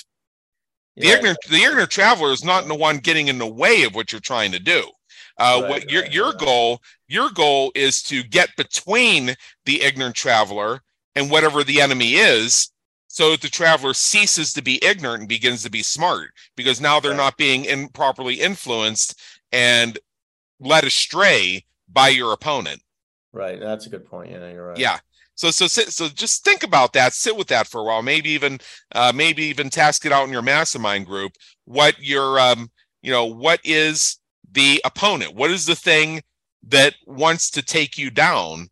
The 0.96 1.06
yeah, 1.06 1.14
ignorant, 1.14 1.38
the 1.48 1.62
ignorant 1.62 1.90
traveler 1.90 2.32
is 2.32 2.44
not 2.44 2.66
the 2.68 2.74
one 2.74 2.98
getting 2.98 3.28
in 3.28 3.38
the 3.38 3.46
way 3.46 3.84
of 3.84 3.94
what 3.94 4.12
you're 4.12 4.20
trying 4.20 4.52
to 4.52 4.58
do. 4.58 4.84
Uh, 5.38 5.60
right, 5.62 5.70
what 5.70 5.90
your 5.90 6.02
right, 6.02 6.12
your 6.12 6.32
goal 6.34 6.78
your 7.08 7.30
goal 7.30 7.72
is 7.74 8.02
to 8.02 8.22
get 8.22 8.54
between 8.56 9.34
the 9.64 9.82
ignorant 9.82 10.14
traveler 10.14 10.80
and 11.14 11.30
whatever 11.30 11.64
the 11.64 11.80
enemy 11.80 12.14
is, 12.14 12.70
so 13.06 13.30
that 13.30 13.42
the 13.42 13.48
traveler 13.48 13.92
ceases 13.92 14.52
to 14.54 14.62
be 14.62 14.82
ignorant 14.82 15.20
and 15.20 15.28
begins 15.28 15.62
to 15.62 15.70
be 15.70 15.82
smart 15.82 16.30
because 16.56 16.80
now 16.80 16.98
they're 16.98 17.14
not 17.14 17.36
being 17.36 17.66
improperly 17.66 18.34
influenced 18.34 19.20
and 19.52 19.98
led 20.60 20.84
astray 20.84 21.64
by 21.88 22.08
your 22.08 22.32
opponent. 22.32 22.82
Right, 23.32 23.58
that's 23.58 23.86
a 23.86 23.90
good 23.90 24.06
point. 24.06 24.30
Yeah, 24.30 24.50
you're 24.50 24.68
right. 24.68 24.78
Yeah. 24.78 24.98
So 25.34 25.50
so 25.50 25.66
so 25.66 26.08
just 26.08 26.44
think 26.44 26.62
about 26.62 26.92
that. 26.92 27.14
Sit 27.14 27.36
with 27.36 27.48
that 27.48 27.66
for 27.66 27.80
a 27.80 27.84
while. 27.84 28.02
Maybe 28.02 28.30
even 28.30 28.58
uh, 28.94 29.12
maybe 29.14 29.44
even 29.44 29.70
task 29.70 30.04
it 30.04 30.12
out 30.12 30.26
in 30.26 30.32
your 30.32 30.42
mastermind 30.42 31.06
group. 31.06 31.32
What 31.64 31.98
your 31.98 32.38
um 32.38 32.70
you 33.02 33.10
know 33.10 33.24
what 33.24 33.60
is 33.64 34.18
the 34.50 34.80
opponent? 34.84 35.34
What 35.34 35.50
is 35.50 35.66
the 35.66 35.74
thing 35.74 36.22
that 36.68 36.94
wants 37.06 37.50
to 37.50 37.62
take 37.62 37.98
you 37.98 38.10
down 38.10 38.68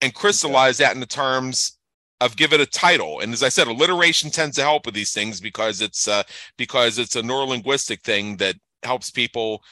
and 0.00 0.14
crystallize 0.14 0.78
that 0.78 0.94
in 0.94 1.00
the 1.00 1.06
terms 1.06 1.78
of 2.20 2.36
give 2.36 2.52
it 2.52 2.60
a 2.60 2.66
title 2.66 3.20
and 3.20 3.32
as 3.32 3.42
i 3.42 3.48
said 3.48 3.66
alliteration 3.66 4.30
tends 4.30 4.56
to 4.56 4.62
help 4.62 4.86
with 4.86 4.94
these 4.94 5.12
things 5.12 5.40
because 5.40 5.80
it's 5.80 6.06
uh 6.08 6.22
because 6.56 6.98
it's 6.98 7.16
a 7.16 7.22
neurolinguistic 7.22 8.00
thing 8.02 8.36
that 8.36 8.54
helps 8.82 9.10
people 9.10 9.62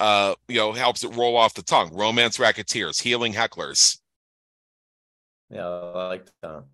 uh 0.00 0.34
you 0.48 0.56
know 0.56 0.72
helps 0.72 1.04
it 1.04 1.14
roll 1.16 1.36
off 1.36 1.54
the 1.54 1.62
tongue 1.62 1.90
romance 1.92 2.38
racketeers 2.38 3.00
healing 3.00 3.32
hecklers 3.32 3.98
yeah 5.50 5.66
i 5.66 6.06
like 6.08 6.26
that 6.42 6.64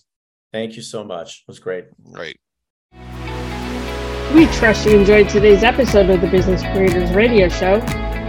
Thank 0.51 0.75
you 0.75 0.81
so 0.81 1.03
much. 1.03 1.43
It 1.47 1.47
was 1.47 1.59
great. 1.59 1.85
Great. 2.11 2.39
We 4.33 4.45
trust 4.47 4.85
you 4.85 4.99
enjoyed 4.99 5.29
today's 5.29 5.63
episode 5.63 6.09
of 6.09 6.21
the 6.21 6.27
Business 6.27 6.61
Creators 6.61 7.11
Radio 7.11 7.49
Show. 7.49 7.79